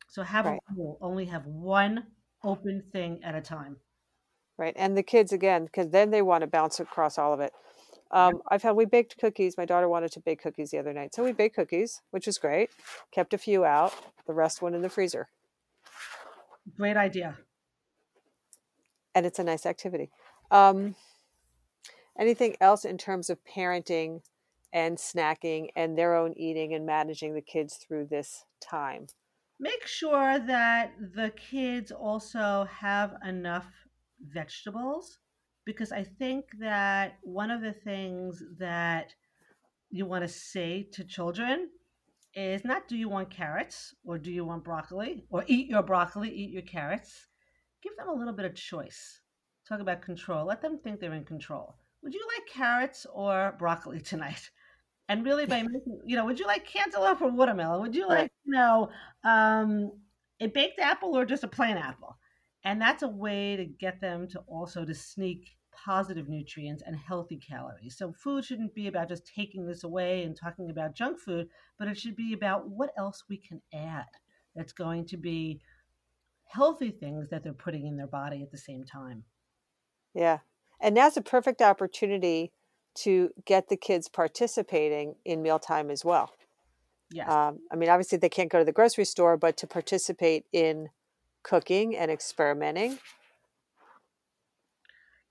So 0.10 0.24
have 0.24 0.46
right. 0.46 0.60
a 0.70 0.74
rule, 0.76 0.98
only 1.02 1.26
have 1.26 1.46
one 1.46 2.06
open 2.44 2.84
thing 2.92 3.20
at 3.24 3.36
a 3.36 3.42
time. 3.42 3.78
Right. 4.58 4.74
And 4.76 4.98
the 4.98 5.04
kids 5.04 5.32
again, 5.32 5.66
because 5.66 5.90
then 5.90 6.10
they 6.10 6.22
want 6.22 6.42
to 6.42 6.48
bounce 6.48 6.80
across 6.80 7.18
all 7.18 7.34
of 7.34 7.40
it. 7.40 7.54
Um, 8.12 8.42
I've 8.50 8.64
had 8.64 8.72
we 8.72 8.86
baked 8.86 9.18
cookies. 9.20 9.56
My 9.56 9.66
daughter 9.66 9.88
wanted 9.88 10.12
to 10.14 10.20
bake 10.20 10.42
cookies 10.42 10.72
the 10.72 10.80
other 10.80 10.94
night, 10.94 11.14
so 11.14 11.24
we 11.24 11.32
baked 11.32 11.56
cookies, 11.56 12.02
which 12.10 12.26
was 12.26 12.40
great. 12.40 12.72
Kept 13.12 13.36
a 13.36 13.38
few 13.38 13.66
out, 13.66 13.94
the 14.26 14.34
rest 14.34 14.62
went 14.64 14.76
in 14.76 14.82
the 14.82 14.90
freezer. 14.90 15.30
Great 16.76 16.98
idea. 16.98 17.38
And 19.14 19.28
it's 19.28 19.38
a 19.38 19.44
nice 19.44 19.66
activity. 19.66 20.10
Um, 20.50 20.96
anything 22.18 22.56
else 22.60 22.84
in 22.84 22.98
terms 22.98 23.30
of 23.30 23.38
parenting 23.46 24.22
and 24.74 24.98
snacking 24.98 25.68
and 25.76 25.98
their 25.98 26.16
own 26.16 26.34
eating 26.38 26.74
and 26.74 26.86
managing 26.86 27.34
the 27.34 27.42
kids 27.42 27.76
through 27.76 28.08
this 28.10 28.46
time? 28.62 29.08
Make 29.60 29.86
sure 29.86 30.40
that 30.40 30.94
the 31.16 31.32
kids 31.32 31.92
also 31.92 32.68
have 32.72 33.16
enough 33.26 33.68
vegetables 34.22 35.20
because 35.66 35.92
I 35.92 36.04
think 36.04 36.46
that 36.60 37.18
one 37.24 37.52
of 37.52 37.62
the 37.62 37.74
things 37.74 38.42
that 38.58 39.14
you 39.90 40.06
want 40.06 40.24
to 40.24 40.28
say 40.28 40.88
to 40.94 41.04
children 41.04 41.70
is 42.36 42.64
not 42.64 42.88
do 42.88 42.96
you 42.96 43.10
want 43.10 43.30
carrots 43.30 43.94
or 44.06 44.18
do 44.18 44.32
you 44.32 44.46
want 44.46 44.64
broccoli 44.64 45.26
or 45.30 45.44
eat 45.48 45.68
your 45.68 45.84
broccoli, 45.84 46.30
eat 46.30 46.52
your 46.52 46.62
carrots. 46.62 47.28
Give 47.82 47.96
them 47.98 48.10
a 48.10 48.14
little 48.14 48.34
bit 48.34 48.46
of 48.46 48.56
choice. 48.56 49.22
Talk 49.68 49.80
about 49.80 50.02
control. 50.02 50.46
Let 50.46 50.62
them 50.62 50.78
think 50.78 51.00
they're 51.00 51.14
in 51.14 51.26
control. 51.26 51.76
Would 52.02 52.14
you 52.14 52.26
like 52.36 52.48
carrots 52.48 53.06
or 53.14 53.56
broccoli 53.60 54.00
tonight? 54.00 54.50
And 55.10 55.26
really, 55.26 55.48
by 55.48 55.64
making, 55.64 56.02
you 56.06 56.16
know, 56.16 56.26
would 56.26 56.40
you 56.40 56.46
like 56.46 56.66
cantaloupe 56.66 57.22
or 57.22 57.32
watermelon? 57.32 57.82
Would 57.82 57.96
you 57.96 58.08
like, 58.08 58.32
you 58.46 58.54
know, 58.54 58.90
um, 59.24 59.92
a 60.40 60.46
baked 60.48 60.80
apple 60.80 61.18
or 61.18 61.26
just 61.26 61.44
a 61.44 61.48
plain 61.48 61.78
apple? 61.78 62.16
And 62.64 62.80
that's 62.80 63.02
a 63.02 63.08
way 63.08 63.56
to 63.56 63.66
get 63.66 64.00
them 64.00 64.28
to 64.30 64.40
also 64.48 64.86
to 64.86 64.94
sneak 64.94 65.58
positive 65.72 66.30
nutrients 66.30 66.84
and 66.86 66.96
healthy 66.96 67.38
calories. 67.38 67.98
So 67.98 68.14
food 68.14 68.46
shouldn't 68.46 68.76
be 68.76 68.88
about 68.88 69.10
just 69.10 69.26
taking 69.26 69.66
this 69.66 69.84
away 69.84 70.24
and 70.24 70.36
talking 70.36 70.70
about 70.70 70.94
junk 70.94 71.20
food, 71.20 71.48
but 71.80 71.88
it 71.88 71.98
should 71.98 72.16
be 72.16 72.34
about 72.34 72.70
what 72.70 72.92
else 72.98 73.24
we 73.30 73.38
can 73.38 73.62
add 73.74 74.06
that's 74.56 74.74
going 74.74 75.06
to 75.08 75.18
be 75.18 75.60
healthy 76.46 76.92
things 76.92 77.30
that 77.30 77.44
they're 77.44 77.54
putting 77.54 77.88
in 77.88 77.96
their 77.96 78.08
body 78.08 78.44
at 78.44 78.52
the 78.52 78.58
same 78.58 78.84
time. 78.84 79.24
Yeah. 80.14 80.40
And 80.82 80.96
now's 80.96 81.18
a 81.18 81.22
perfect 81.22 81.62
opportunity 81.62 82.52
to 82.96 83.30
get 83.46 83.70
the 83.70 83.78
kids 83.78 84.10
participating 84.10 85.16
in 85.26 85.42
mealtime 85.42 85.90
as 85.90 86.04
well. 86.04 86.32
Yeah. 87.12 87.48
Um, 87.48 87.60
I 87.72 87.76
mean, 87.76 87.90
obviously 87.90 88.18
they 88.18 88.30
can't 88.30 88.52
go 88.52 88.60
to 88.60 88.66
the 88.66 88.72
grocery 88.72 89.06
store, 89.06 89.38
but 89.38 89.58
to 89.58 89.68
participate 89.68 90.46
in 90.52 90.90
cooking 91.44 91.96
and 91.96 92.12
experimenting. 92.12 93.00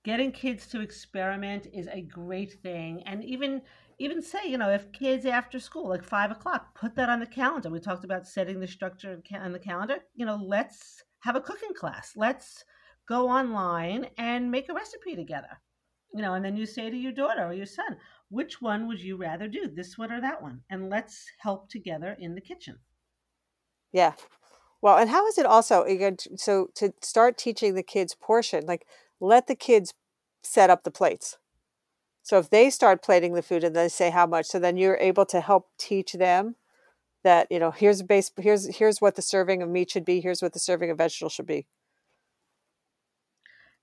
Getting 0.05 0.33
kids 0.33 0.67
to 0.69 0.81
experiment 0.81 1.67
is 1.73 1.89
a 1.89 2.01
great 2.01 2.55
thing 2.63 3.03
and 3.05 3.23
even 3.25 3.63
even 4.01 4.23
say 4.23 4.39
you 4.47 4.57
know 4.57 4.71
if 4.71 4.93
kids 4.93 5.27
after 5.27 5.59
school 5.59 5.89
like 5.89 6.05
five 6.05 6.31
o'clock 6.31 6.75
put 6.75 6.95
that 6.95 7.11
on 7.11 7.21
the 7.21 7.27
calendar. 7.27 7.69
We 7.69 7.81
talked 7.81 8.05
about 8.05 8.27
setting 8.27 8.61
the 8.61 8.67
structure 8.67 9.21
on 9.35 9.53
the 9.53 9.59
calendar. 9.59 9.99
You 10.15 10.25
know 10.25 10.37
let's 10.37 11.03
have 11.21 11.37
a 11.37 11.41
cooking 11.41 11.75
class. 11.75 12.13
Let's 12.17 12.65
go 13.07 13.29
online 13.29 14.07
and 14.17 14.51
make 14.51 14.69
a 14.69 14.75
recipe 14.75 15.15
together 15.17 15.61
you 16.15 16.23
know 16.23 16.35
and 16.35 16.45
then 16.45 16.57
you 16.57 16.67
say 16.67 16.91
to 16.91 16.97
your 16.97 17.13
daughter 17.13 17.45
or 17.45 17.53
your 17.53 17.67
son 17.67 17.97
which 18.31 18.61
one 18.61 18.87
would 18.87 19.01
you 19.01 19.17
rather 19.17 19.49
do 19.49 19.69
this 19.69 19.97
one 19.97 20.13
or 20.13 20.21
that 20.21 20.43
one 20.43 20.61
and 20.71 20.91
let's 20.91 21.27
help 21.39 21.69
together 21.69 22.17
in 22.19 22.35
the 22.35 22.41
kitchen 22.41 22.79
yeah 23.93 24.13
well 24.81 24.99
and 24.99 25.11
how 25.11 25.27
is 25.27 25.39
it 25.39 25.47
also 25.47 25.83
again 25.85 26.17
so 26.37 26.69
to 26.75 26.93
start 27.03 27.37
teaching 27.37 27.75
the 27.75 27.83
kids 27.83 28.15
portion 28.15 28.65
like 28.67 28.87
let 29.21 29.47
the 29.47 29.55
kids 29.55 29.95
set 30.43 30.71
up 30.71 30.85
the 30.85 30.91
plates. 30.91 31.39
So 32.23 32.39
if 32.39 32.51
they 32.51 32.71
start 32.71 33.03
plating 33.03 33.35
the 33.35 33.43
food 33.43 33.65
and 33.65 33.75
they 33.75 33.89
say 33.89 34.11
how 34.11 34.27
much, 34.27 34.47
so 34.47 34.59
then 34.59 34.77
you're 34.77 34.99
able 34.99 35.25
to 35.27 35.41
help 35.41 35.69
teach 35.79 36.13
them 36.13 36.57
that 37.25 37.49
you 37.51 37.59
know 37.59 37.73
here's 37.73 38.01
a 38.01 38.05
base 38.05 38.31
here's 38.37 38.77
here's 38.77 39.01
what 39.01 39.17
the 39.17 39.23
serving 39.23 39.63
of 39.63 39.69
meat 39.69 39.91
should 39.91 40.05
be, 40.05 40.21
here's 40.21 40.43
what 40.43 40.53
the 40.53 40.59
serving 40.59 40.91
of 40.91 40.99
vegetable 40.99 41.31
should 41.31 41.47
be. 41.47 41.67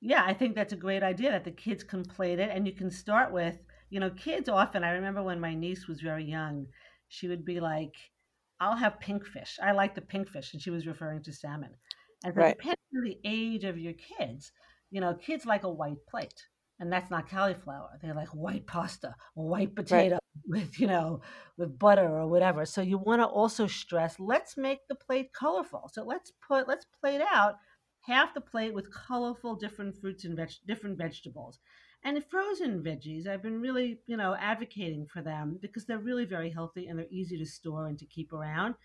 Yeah, 0.07 0.23
I 0.23 0.35
think 0.35 0.53
that's 0.53 0.71
a 0.71 0.75
great 0.77 1.01
idea 1.01 1.31
that 1.31 1.45
the 1.45 1.51
kids 1.51 1.83
can 1.83 2.05
plate 2.05 2.37
it, 2.37 2.51
and 2.53 2.67
you 2.67 2.73
can 2.73 2.91
start 2.91 3.31
with 3.31 3.57
you 3.89 3.99
know 3.99 4.11
kids 4.11 4.47
often. 4.47 4.83
I 4.83 4.91
remember 4.91 5.23
when 5.23 5.39
my 5.39 5.55
niece 5.55 5.87
was 5.87 5.99
very 5.99 6.23
young, 6.23 6.67
she 7.07 7.27
would 7.27 7.43
be 7.43 7.59
like, 7.59 7.95
"I'll 8.59 8.75
have 8.75 8.99
pink 8.99 9.25
fish. 9.25 9.57
I 9.61 9.71
like 9.71 9.95
the 9.95 10.01
pink 10.01 10.29
fish," 10.29 10.53
and 10.53 10.61
she 10.61 10.69
was 10.69 10.85
referring 10.85 11.23
to 11.23 11.33
salmon. 11.33 11.71
And 12.23 12.35
so 12.35 12.41
right. 12.41 12.55
depending 12.57 12.77
on 12.95 13.03
the 13.03 13.19
age 13.25 13.63
of 13.63 13.79
your 13.79 13.93
kids, 13.93 14.51
you 14.91 15.01
know, 15.01 15.15
kids 15.15 15.43
like 15.47 15.63
a 15.63 15.69
white 15.71 16.05
plate, 16.07 16.49
and 16.79 16.93
that's 16.93 17.09
not 17.09 17.27
cauliflower. 17.27 17.97
They 18.03 18.11
like 18.11 18.29
white 18.29 18.67
pasta 18.67 19.15
or 19.35 19.49
white 19.49 19.75
potato 19.75 20.19
right. 20.19 20.21
with, 20.47 20.79
you 20.79 20.85
know, 20.85 21.21
with 21.57 21.79
butter 21.79 22.07
or 22.19 22.27
whatever. 22.27 22.65
So 22.65 22.81
you 22.81 22.99
want 22.99 23.21
to 23.21 23.25
also 23.25 23.65
stress, 23.65 24.19
let's 24.19 24.55
make 24.55 24.87
the 24.87 24.95
plate 24.95 25.33
colorful. 25.33 25.89
So 25.93 26.03
let's 26.03 26.31
put, 26.47 26.67
let's 26.67 26.85
plate 27.01 27.21
out 27.33 27.55
half 28.05 28.33
the 28.33 28.41
plate 28.41 28.73
with 28.73 28.93
colorful 28.93 29.55
different 29.55 29.99
fruits 29.99 30.25
and 30.25 30.35
veg- 30.35 30.65
different 30.67 30.97
vegetables. 30.97 31.59
And 32.03 32.23
frozen 32.23 32.83
veggies, 32.83 33.27
I've 33.27 33.41
been 33.41 33.59
really, 33.61 33.99
you 34.05 34.15
know, 34.15 34.35
advocating 34.35 35.07
for 35.07 35.23
them 35.23 35.57
because 35.59 35.85
they're 35.85 35.97
really 35.97 36.25
very 36.25 36.51
healthy 36.51 36.87
and 36.87 36.99
they're 36.99 37.07
easy 37.09 37.37
to 37.37 37.45
store 37.45 37.87
and 37.87 37.97
to 37.97 38.05
keep 38.05 38.31
around. 38.31 38.75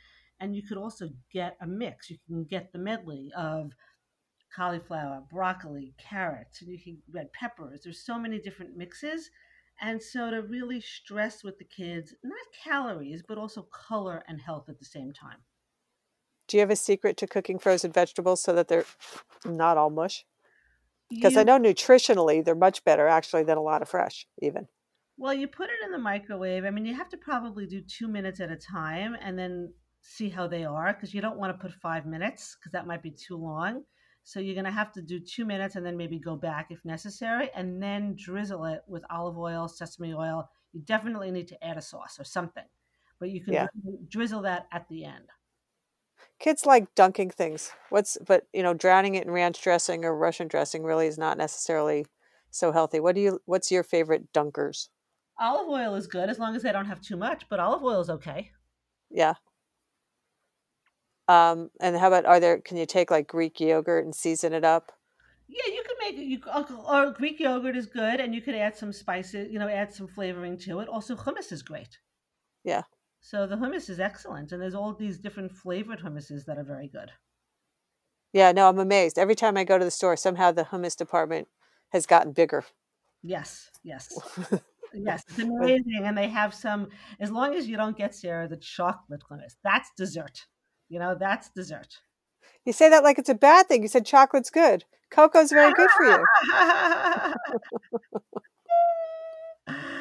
And 0.41 0.57
you 0.57 0.63
could 0.63 0.79
also 0.79 1.11
get 1.31 1.57
a 1.61 1.67
mix. 1.67 2.09
You 2.09 2.17
can 2.27 2.45
get 2.45 2.73
the 2.73 2.79
medley 2.79 3.31
of 3.37 3.73
cauliflower, 4.55 5.23
broccoli, 5.31 5.95
carrots, 5.99 6.63
and 6.63 6.71
you 6.71 6.79
can 6.83 6.99
red 7.13 7.33
peppers. 7.33 7.83
There's 7.85 8.05
so 8.05 8.19
many 8.19 8.39
different 8.39 8.77
mixes. 8.77 9.31
And 9.83 10.03
so 10.03 10.31
to 10.31 10.43
really 10.43 10.81
stress 10.81 11.45
with 11.45 11.59
the 11.59 11.65
kids, 11.65 12.15
not 12.23 12.39
calories, 12.65 13.23
but 13.27 13.39
also 13.39 13.63
color 13.71 14.23
and 14.29 14.41
health 14.41 14.69
at 14.69 14.79
the 14.79 14.85
same 14.85 15.13
time. 15.13 15.39
Do 16.51 16.57
you 16.57 16.63
have 16.63 16.71
a 16.71 16.77
secret 16.77 17.17
to 17.19 17.29
cooking 17.29 17.61
frozen 17.61 17.93
vegetables 17.93 18.43
so 18.43 18.53
that 18.55 18.67
they're 18.67 18.85
not 19.45 19.79
all 19.79 19.89
mush? 19.89 20.25
Because 21.09 21.37
I 21.37 21.45
know 21.45 21.61
nutritionally 21.61 22.45
they're 22.45 22.57
much 22.57 22.85
better 22.85 23.07
actually 23.07 23.45
than 23.45 23.57
a 23.57 23.63
lot 23.63 23.83
of 23.83 23.89
fresh, 23.89 24.27
even. 24.43 24.67
Well, 25.17 25.33
you 25.33 25.47
put 25.47 25.71
it 25.71 25.77
in 25.85 25.93
the 25.93 25.99
microwave. 25.99 26.65
I 26.65 26.71
mean, 26.71 26.85
you 26.85 26.95
have 26.97 27.09
to 27.11 27.17
probably 27.17 27.69
do 27.69 27.81
two 27.83 28.09
minutes 28.09 28.41
at 28.41 28.51
a 28.51 28.57
time 28.57 29.17
and 29.23 29.39
then 29.39 29.73
see 30.01 30.29
how 30.29 30.49
they 30.49 30.65
are 30.65 30.93
because 30.93 31.15
you 31.15 31.21
don't 31.21 31.39
want 31.39 31.57
to 31.57 31.63
put 31.63 31.73
five 31.73 32.05
minutes 32.05 32.57
because 32.59 32.73
that 32.73 32.87
might 32.87 33.03
be 33.03 33.13
too 33.13 33.37
long. 33.37 33.85
So 34.25 34.41
you're 34.41 34.57
going 34.57 34.65
to 34.65 34.73
have 34.73 34.91
to 34.95 35.03
do 35.03 35.21
two 35.21 35.45
minutes 35.45 35.77
and 35.77 35.87
then 35.87 35.97
maybe 35.97 36.19
go 36.19 36.35
back 36.35 36.73
if 36.73 36.85
necessary, 36.85 37.49
and 37.55 37.81
then 37.81 38.17
drizzle 38.17 38.65
it 38.65 38.81
with 38.89 39.05
olive 39.09 39.39
oil, 39.39 39.69
sesame 39.69 40.15
oil. 40.15 40.51
You 40.73 40.81
definitely 40.81 41.31
need 41.31 41.47
to 41.49 41.65
add 41.65 41.77
a 41.77 41.83
sauce 41.83 42.19
or 42.19 42.25
something, 42.25 42.67
but 43.21 43.31
you 43.31 43.41
can 43.41 43.53
yeah. 43.53 43.67
drizzle 44.09 44.43
that 44.43 44.67
at 44.73 44.89
the 44.89 45.05
end. 45.05 45.27
Kids 46.39 46.67
like 46.67 46.95
dunking 46.95 47.31
things. 47.31 47.73
What's 47.91 48.17
but 48.27 48.47
you 48.53 48.63
know 48.63 48.75
drowning 48.75 49.15
it 49.15 49.27
in 49.27 49.31
ranch 49.31 49.63
dressing 49.63 50.05
or 50.05 50.17
Russian 50.17 50.49
dressing 50.49 50.83
really 50.83 51.07
is 51.07 51.19
not 51.19 51.39
necessarily 51.39 52.07
so 52.51 52.73
healthy. 52.73 53.01
What 53.01 53.15
do 53.15 53.21
you? 53.21 53.41
What's 53.45 53.71
your 53.71 53.83
favorite 53.83 54.33
dunkers? 54.33 54.89
Olive 55.39 55.69
oil 55.69 55.95
is 55.95 56.07
good 56.07 56.29
as 56.29 56.39
long 56.39 56.55
as 56.55 56.63
they 56.63 56.73
don't 56.73 56.87
have 56.87 57.01
too 57.01 57.17
much, 57.17 57.49
but 57.49 57.61
olive 57.61 57.83
oil 57.83 58.01
is 58.01 58.11
okay. 58.11 58.53
Yeah, 59.11 59.35
um, 61.31 61.71
and 61.81 61.97
how 61.97 62.09
about 62.09 62.27
are 62.27 62.41
there? 62.41 62.61
Can 62.61 62.77
you 62.77 62.87
take 62.87 63.09
like 63.09 63.29
Greek 63.29 63.61
yogurt 63.61 64.05
and 64.05 64.13
season 64.13 64.53
it 64.53 64.65
up? 64.65 64.91
Yeah, 65.47 65.73
you 65.73 65.85
can 65.87 65.97
make. 66.01 66.29
You 66.29 66.41
uh, 66.51 66.65
or 66.89 67.13
Greek 67.13 67.39
yogurt 67.39 67.77
is 67.77 67.87
good, 67.87 68.19
and 68.19 68.35
you 68.35 68.41
could 68.41 68.57
add 68.57 68.77
some 68.77 68.93
spices. 68.93 69.49
You 69.49 69.61
know, 69.61 69.69
add 69.69 69.93
some 69.93 70.09
flavoring 70.09 70.59
to 70.59 70.81
it. 70.81 70.89
Also, 70.89 71.15
hummus 71.15 71.53
is 71.53 71.63
great. 71.63 71.99
Yeah. 72.65 72.83
So 73.21 73.47
the 73.47 73.57
hummus 73.57 73.91
is 73.91 74.01
excellent, 74.01 74.53
and 74.53 74.61
there's 74.61 74.75
all 74.75 74.95
these 74.95 75.19
different 75.19 75.53
flavored 75.53 76.01
hummuses 76.01 76.47
that 76.47 76.59
are 76.59 76.65
very 76.65 76.89
good. 76.89 77.13
Yeah, 78.33 78.53
no, 78.53 78.69
I'm 78.69 78.79
amazed. 78.79 79.19
Every 79.19 79.35
time 79.35 79.57
I 79.57 79.65
go 79.65 79.79
to 79.79 79.85
the 79.85 79.91
store, 79.91 80.17
somehow 80.17 80.53
the 80.53 80.65
hummus 80.65 80.97
department 80.97 81.49
has 81.91 82.07
gotten 82.07 82.33
bigger. 82.33 82.65
Yes, 83.23 83.71
yes. 83.83 84.09
yes, 84.95 85.23
it's 85.29 85.39
amazing. 85.39 86.03
And 86.05 86.17
they 86.17 86.29
have 86.29 86.55
some, 86.55 86.89
as 87.19 87.31
long 87.31 87.55
as 87.55 87.67
you 87.69 87.77
don't 87.77 87.97
get 87.97 88.15
Sarah 88.15 88.49
the 88.49 88.57
chocolate 88.57 89.23
hummus, 89.31 89.57
that's 89.63 89.91
dessert. 89.97 90.47
You 90.89 90.99
know, 90.99 91.15
that's 91.19 91.51
dessert. 91.51 91.99
You 92.65 92.73
say 92.73 92.89
that 92.89 93.05
like 93.05 93.19
it's 93.19 93.29
a 93.29 93.35
bad 93.35 93.69
thing. 93.69 93.83
You 93.83 93.89
said 93.89 94.07
chocolate's 94.07 94.51
good. 94.51 94.85
Cocoa's 95.11 95.51
very 95.51 95.73
good 95.75 95.91
for 95.91 96.05
you. 96.07 96.25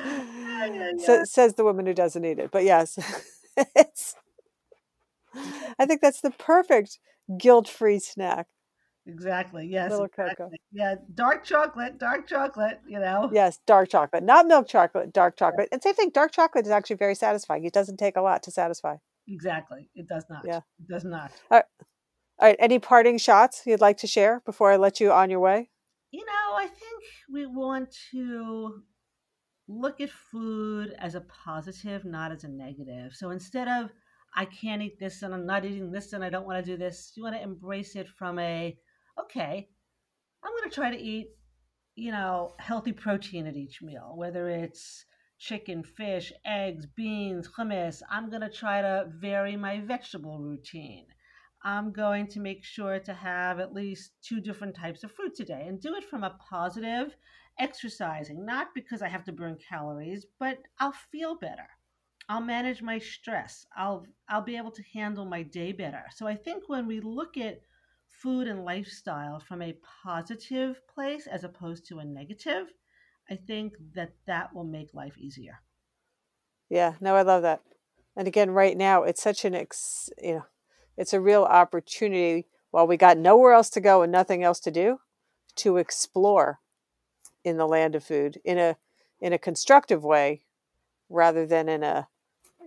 so, 0.99 1.23
says 1.23 1.55
the 1.55 1.63
woman 1.63 1.85
who 1.85 1.93
doesn't 1.93 2.23
eat 2.23 2.39
it. 2.39 2.51
But 2.51 2.63
yes, 2.63 2.97
it's. 3.75 4.15
I 5.77 5.85
think 5.85 6.01
that's 6.01 6.21
the 6.21 6.31
perfect 6.31 6.99
guilt-free 7.37 7.99
snack. 7.99 8.47
Exactly. 9.05 9.67
Yes. 9.67 9.91
Little 9.91 10.05
exactly. 10.05 10.45
cocoa. 10.45 10.55
Yeah. 10.71 10.95
Dark 11.13 11.43
chocolate. 11.43 11.97
Dark 11.97 12.27
chocolate. 12.27 12.79
You 12.87 12.99
know. 12.99 13.29
Yes, 13.33 13.59
dark 13.65 13.89
chocolate, 13.89 14.23
not 14.23 14.45
milk 14.47 14.67
chocolate. 14.67 15.13
Dark 15.13 15.37
chocolate, 15.37 15.69
and 15.71 15.81
same 15.81 15.95
thing. 15.95 16.11
Dark 16.13 16.31
chocolate 16.31 16.65
is 16.65 16.71
actually 16.71 16.97
very 16.97 17.15
satisfying. 17.15 17.63
It 17.65 17.73
doesn't 17.73 17.97
take 17.97 18.17
a 18.17 18.21
lot 18.21 18.43
to 18.43 18.51
satisfy. 18.51 18.97
Exactly. 19.27 19.89
It 19.95 20.07
does 20.07 20.25
not. 20.29 20.43
Yeah. 20.45 20.61
It 20.79 20.87
does 20.89 21.05
not. 21.05 21.31
All 21.51 21.61
right. 22.41 22.55
Any 22.59 22.79
parting 22.79 23.17
shots 23.17 23.63
you'd 23.65 23.81
like 23.81 23.97
to 23.97 24.07
share 24.07 24.41
before 24.45 24.71
I 24.71 24.77
let 24.77 24.99
you 24.99 25.11
on 25.11 25.29
your 25.29 25.39
way? 25.39 25.69
You 26.11 26.25
know, 26.25 26.55
I 26.55 26.67
think 26.67 27.03
we 27.31 27.45
want 27.45 27.95
to 28.11 28.83
look 29.69 30.01
at 30.01 30.09
food 30.09 30.95
as 30.97 31.13
a 31.13 31.21
positive, 31.21 32.03
not 32.03 32.31
as 32.31 32.43
a 32.43 32.49
negative. 32.49 33.13
So 33.13 33.29
instead 33.29 33.67
of 33.67 33.91
I 34.35 34.45
can't 34.45 34.81
eat 34.81 34.99
this 34.99 35.21
and 35.21 35.33
I'm 35.33 35.45
not 35.45 35.63
eating 35.63 35.91
this 35.91 36.13
and 36.13 36.23
I 36.23 36.29
don't 36.29 36.45
want 36.45 36.63
to 36.63 36.71
do 36.71 36.77
this, 36.77 37.13
you 37.15 37.23
want 37.23 37.35
to 37.35 37.41
embrace 37.41 37.95
it 37.95 38.07
from 38.07 38.39
a 38.39 38.75
okay, 39.19 39.69
I'm 40.43 40.51
going 40.51 40.69
to 40.69 40.75
try 40.75 40.89
to 40.89 40.99
eat, 40.99 41.27
you 41.95 42.11
know, 42.11 42.55
healthy 42.57 42.93
protein 42.93 43.45
at 43.45 43.55
each 43.55 43.81
meal, 43.81 44.13
whether 44.15 44.49
it's 44.49 45.05
chicken, 45.37 45.83
fish, 45.83 46.33
eggs, 46.45 46.85
beans, 46.85 47.47
hummus. 47.57 48.01
I'm 48.09 48.29
going 48.29 48.41
to 48.41 48.49
try 48.49 48.81
to 48.81 49.07
vary 49.19 49.55
my 49.55 49.81
vegetable 49.81 50.39
routine. 50.39 51.05
I'm 51.63 51.91
going 51.91 52.27
to 52.27 52.39
make 52.39 52.63
sure 52.63 52.99
to 52.99 53.13
have 53.13 53.59
at 53.59 53.73
least 53.73 54.11
two 54.23 54.39
different 54.39 54.75
types 54.75 55.03
of 55.03 55.11
fruit 55.11 55.35
today 55.35 55.65
and 55.67 55.81
do 55.81 55.93
it 55.95 56.05
from 56.05 56.23
a 56.23 56.37
positive 56.49 57.15
exercising, 57.59 58.45
not 58.45 58.73
because 58.73 59.01
I 59.01 59.07
have 59.09 59.23
to 59.25 59.31
burn 59.31 59.57
calories, 59.57 60.25
but 60.39 60.59
I'll 60.79 60.93
feel 61.11 61.35
better. 61.35 61.67
I'll 62.29 62.41
manage 62.41 62.81
my 62.81 62.99
stress. 62.99 63.65
I'll 63.75 64.05
I'll 64.27 64.43
be 64.43 64.57
able 64.57 64.71
to 64.71 64.83
handle 64.93 65.25
my 65.25 65.43
day 65.43 65.71
better. 65.71 66.03
So 66.15 66.27
I 66.27 66.35
think 66.35 66.69
when 66.69 66.85
we 66.85 66.99
look 66.99 67.37
at 67.37 67.61
food 68.07 68.47
and 68.47 68.65
lifestyle 68.65 69.39
from 69.39 69.61
a 69.61 69.77
positive 70.03 70.85
place 70.87 71.25
as 71.27 71.43
opposed 71.43 71.87
to 71.87 71.99
a 71.99 72.05
negative, 72.05 72.67
I 73.29 73.35
think 73.35 73.73
that 73.95 74.13
that 74.27 74.53
will 74.53 74.63
make 74.63 74.93
life 74.93 75.17
easier. 75.17 75.61
Yeah, 76.69 76.93
no, 77.01 77.15
I 77.15 77.23
love 77.23 77.41
that. 77.41 77.61
And 78.15 78.27
again, 78.27 78.51
right 78.51 78.77
now, 78.77 79.03
it's 79.03 79.21
such 79.21 79.45
an 79.45 79.55
ex, 79.55 80.09
you 80.21 80.33
know, 80.33 80.45
it's 80.97 81.13
a 81.13 81.21
real 81.21 81.43
opportunity 81.43 82.47
while 82.71 82.85
we 82.85 82.97
got 82.97 83.17
nowhere 83.17 83.53
else 83.53 83.69
to 83.71 83.81
go 83.81 84.01
and 84.01 84.11
nothing 84.11 84.43
else 84.43 84.59
to 84.61 84.71
do 84.71 84.99
to 85.55 85.77
explore 85.77 86.59
in 87.43 87.57
the 87.57 87.67
land 87.67 87.95
of 87.95 88.03
food 88.03 88.39
in 88.43 88.57
a 88.57 88.75
in 89.21 89.33
a 89.33 89.37
constructive 89.37 90.03
way 90.03 90.41
rather 91.09 91.45
than 91.45 91.69
in 91.69 91.83
a 91.83 92.07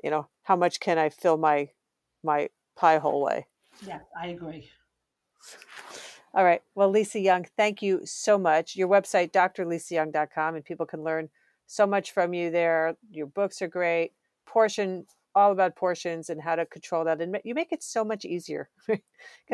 you 0.02 0.10
know 0.10 0.26
how 0.42 0.56
much 0.56 0.80
can 0.80 0.98
i 0.98 1.08
fill 1.08 1.36
my 1.36 1.68
my 2.24 2.48
pie 2.76 2.98
hole 2.98 3.22
way? 3.22 3.46
Yeah, 3.86 4.00
I 4.18 4.28
agree. 4.28 4.68
all 6.34 6.44
right. 6.44 6.62
Well 6.74 6.88
lisa 6.88 7.18
young 7.20 7.46
thank 7.56 7.82
you 7.82 8.00
so 8.04 8.38
much. 8.38 8.76
Your 8.76 8.88
website 8.88 9.32
drlisayoung.com 9.32 10.54
and 10.54 10.64
people 10.64 10.86
can 10.86 11.02
learn 11.02 11.28
so 11.66 11.86
much 11.86 12.12
from 12.12 12.34
you 12.34 12.50
there. 12.50 12.96
Your 13.10 13.26
books 13.26 13.62
are 13.62 13.68
great. 13.68 14.12
Portion 14.46 15.06
all 15.34 15.52
about 15.52 15.76
portions 15.76 16.28
and 16.28 16.42
how 16.42 16.54
to 16.54 16.66
control 16.66 17.04
that 17.04 17.20
and 17.20 17.38
you 17.42 17.54
make 17.54 17.72
it 17.72 17.82
so 17.82 18.04
much 18.04 18.24
easier. 18.24 18.68
Because 18.88 19.00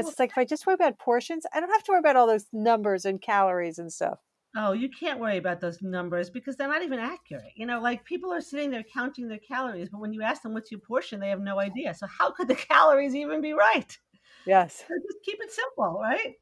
Well, 0.05 0.09
it's 0.09 0.19
like 0.19 0.31
if 0.31 0.39
i 0.39 0.45
just 0.45 0.67
worry 0.67 0.75
about 0.75 0.99
portions 0.99 1.45
i 1.53 1.61
don't 1.61 1.71
have 1.71 1.85
to 1.85 1.93
worry 1.93 1.99
about 1.99 2.17
all 2.17 2.27
those 2.27 2.47
numbers 2.53 3.05
and 3.05 3.21
calories 3.21 3.79
and 3.79 3.93
stuff 3.93 4.19
Oh, 4.57 4.73
you 4.73 4.89
can't 4.89 5.21
worry 5.21 5.37
about 5.37 5.61
those 5.61 5.83
numbers 5.83 6.31
because 6.31 6.57
they're 6.57 6.69
not 6.69 6.83
even 6.83 6.99
accurate. 6.99 7.53
You 7.55 7.67
know, 7.67 7.81
like 7.81 8.05
people 8.05 8.33
are 8.33 8.41
sitting 8.41 8.71
there 8.71 8.83
counting 8.83 9.29
their 9.29 9.39
calories, 9.39 9.89
but 9.91 10.01
when 10.01 10.13
you 10.13 10.23
ask 10.23 10.43
them 10.43 10.55
what's 10.55 10.71
your 10.71 10.81
portion, 10.81 11.21
they 11.21 11.29
have 11.29 11.41
no 11.41 11.61
idea. 11.61 11.95
So 11.95 12.07
how 12.07 12.31
could 12.31 12.49
the 12.49 12.55
calories 12.71 13.15
even 13.15 13.41
be 13.41 13.53
right? 13.53 13.99
yes 14.47 14.85
So 14.89 14.95
just 14.95 15.25
keep 15.25 15.39
it 15.41 15.53
simple, 15.53 16.01
right? 16.03 16.35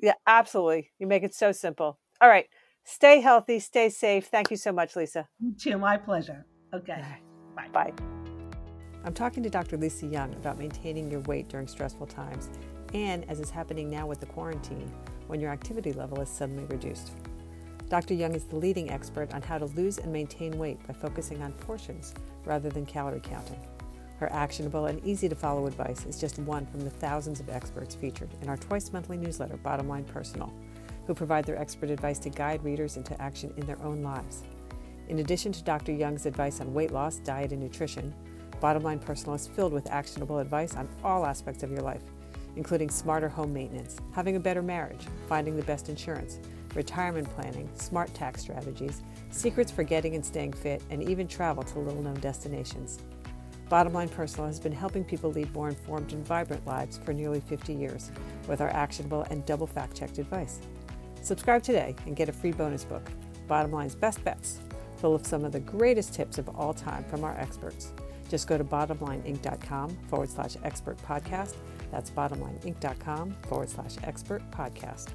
Yeah, 0.00 0.14
absolutely. 0.26 0.90
You 0.98 1.06
make 1.06 1.22
it 1.22 1.34
so 1.34 1.52
simple. 1.52 1.98
All 2.20 2.28
right. 2.28 2.46
Stay 2.84 3.20
healthy, 3.20 3.60
stay 3.60 3.88
safe. 3.88 4.26
Thank 4.26 4.50
you 4.50 4.56
so 4.56 4.72
much, 4.72 4.96
Lisa. 4.96 5.28
You 5.38 5.54
too, 5.54 5.78
my 5.78 5.96
pleasure. 5.96 6.44
Okay. 6.74 7.00
Bye. 7.54 7.68
Bye. 7.72 7.92
I'm 9.04 9.14
talking 9.14 9.42
to 9.44 9.50
Dr. 9.50 9.76
Lisa 9.76 10.06
Young 10.06 10.34
about 10.34 10.58
maintaining 10.58 11.10
your 11.10 11.20
weight 11.20 11.48
during 11.48 11.68
stressful 11.68 12.06
times 12.06 12.50
and, 12.94 13.28
as 13.30 13.40
is 13.40 13.50
happening 13.50 13.88
now 13.88 14.06
with 14.06 14.20
the 14.20 14.26
quarantine, 14.26 14.92
when 15.28 15.40
your 15.40 15.50
activity 15.50 15.92
level 15.92 16.20
is 16.20 16.28
suddenly 16.28 16.64
reduced. 16.64 17.12
Dr. 17.92 18.14
Young 18.14 18.34
is 18.34 18.44
the 18.44 18.56
leading 18.56 18.88
expert 18.88 19.34
on 19.34 19.42
how 19.42 19.58
to 19.58 19.66
lose 19.66 19.98
and 19.98 20.10
maintain 20.10 20.56
weight 20.56 20.78
by 20.86 20.94
focusing 20.94 21.42
on 21.42 21.52
portions 21.52 22.14
rather 22.46 22.70
than 22.70 22.86
calorie 22.86 23.20
counting. 23.20 23.60
Her 24.18 24.32
actionable 24.32 24.86
and 24.86 25.04
easy 25.04 25.28
to 25.28 25.34
follow 25.34 25.66
advice 25.66 26.06
is 26.06 26.18
just 26.18 26.38
one 26.38 26.64
from 26.64 26.80
the 26.80 26.88
thousands 26.88 27.38
of 27.38 27.50
experts 27.50 27.94
featured 27.94 28.30
in 28.40 28.48
our 28.48 28.56
twice 28.56 28.94
monthly 28.94 29.18
newsletter, 29.18 29.58
Bottom 29.58 29.88
Line 29.88 30.04
Personal, 30.04 30.50
who 31.06 31.12
provide 31.12 31.44
their 31.44 31.58
expert 31.58 31.90
advice 31.90 32.18
to 32.20 32.30
guide 32.30 32.64
readers 32.64 32.96
into 32.96 33.20
action 33.20 33.52
in 33.58 33.66
their 33.66 33.82
own 33.82 34.02
lives. 34.02 34.44
In 35.08 35.18
addition 35.18 35.52
to 35.52 35.62
Dr. 35.62 35.92
Young's 35.92 36.24
advice 36.24 36.62
on 36.62 36.72
weight 36.72 36.92
loss, 36.92 37.16
diet, 37.16 37.52
and 37.52 37.60
nutrition, 37.60 38.14
Bottom 38.58 38.84
Line 38.84 39.00
Personal 39.00 39.34
is 39.34 39.48
filled 39.48 39.74
with 39.74 39.90
actionable 39.90 40.38
advice 40.38 40.76
on 40.76 40.88
all 41.04 41.26
aspects 41.26 41.62
of 41.62 41.70
your 41.70 41.82
life, 41.82 42.04
including 42.56 42.88
smarter 42.88 43.28
home 43.28 43.52
maintenance, 43.52 43.98
having 44.12 44.36
a 44.36 44.40
better 44.40 44.62
marriage, 44.62 45.04
finding 45.28 45.58
the 45.58 45.64
best 45.64 45.90
insurance, 45.90 46.38
retirement 46.74 47.28
planning, 47.34 47.68
smart 47.74 48.12
tax 48.14 48.40
strategies, 48.42 49.02
secrets 49.30 49.70
for 49.70 49.82
getting 49.82 50.14
and 50.14 50.24
staying 50.24 50.52
fit, 50.52 50.82
and 50.90 51.02
even 51.02 51.26
travel 51.28 51.62
to 51.62 51.78
little 51.78 52.02
known 52.02 52.20
destinations. 52.20 52.98
Bottom 53.68 53.94
Line 53.94 54.08
Personal 54.08 54.46
has 54.46 54.60
been 54.60 54.72
helping 54.72 55.02
people 55.02 55.30
lead 55.30 55.52
more 55.54 55.68
informed 55.68 56.12
and 56.12 56.26
vibrant 56.26 56.66
lives 56.66 56.98
for 56.98 57.14
nearly 57.14 57.40
50 57.40 57.72
years 57.72 58.12
with 58.46 58.60
our 58.60 58.68
actionable 58.68 59.22
and 59.30 59.46
double 59.46 59.66
fact 59.66 59.96
checked 59.96 60.18
advice. 60.18 60.60
Subscribe 61.22 61.62
today 61.62 61.94
and 62.06 62.14
get 62.14 62.28
a 62.28 62.32
free 62.32 62.52
bonus 62.52 62.84
book, 62.84 63.08
Bottom 63.48 63.72
Line's 63.72 63.94
Best 63.94 64.22
Bets, 64.24 64.60
full 64.96 65.14
of 65.14 65.26
some 65.26 65.44
of 65.44 65.52
the 65.52 65.60
greatest 65.60 66.12
tips 66.12 66.36
of 66.36 66.48
all 66.50 66.74
time 66.74 67.04
from 67.04 67.24
our 67.24 67.38
experts. 67.38 67.92
Just 68.28 68.46
go 68.46 68.58
to 68.58 68.64
bottomlineinc.com 68.64 69.90
forward 70.08 70.30
slash 70.30 70.56
expert 70.64 70.96
podcast. 70.98 71.54
That's 71.90 72.10
bottomlineinc.com 72.10 73.36
forward 73.48 73.68
slash 73.68 73.96
expert 74.04 74.42
podcast. 74.50 75.08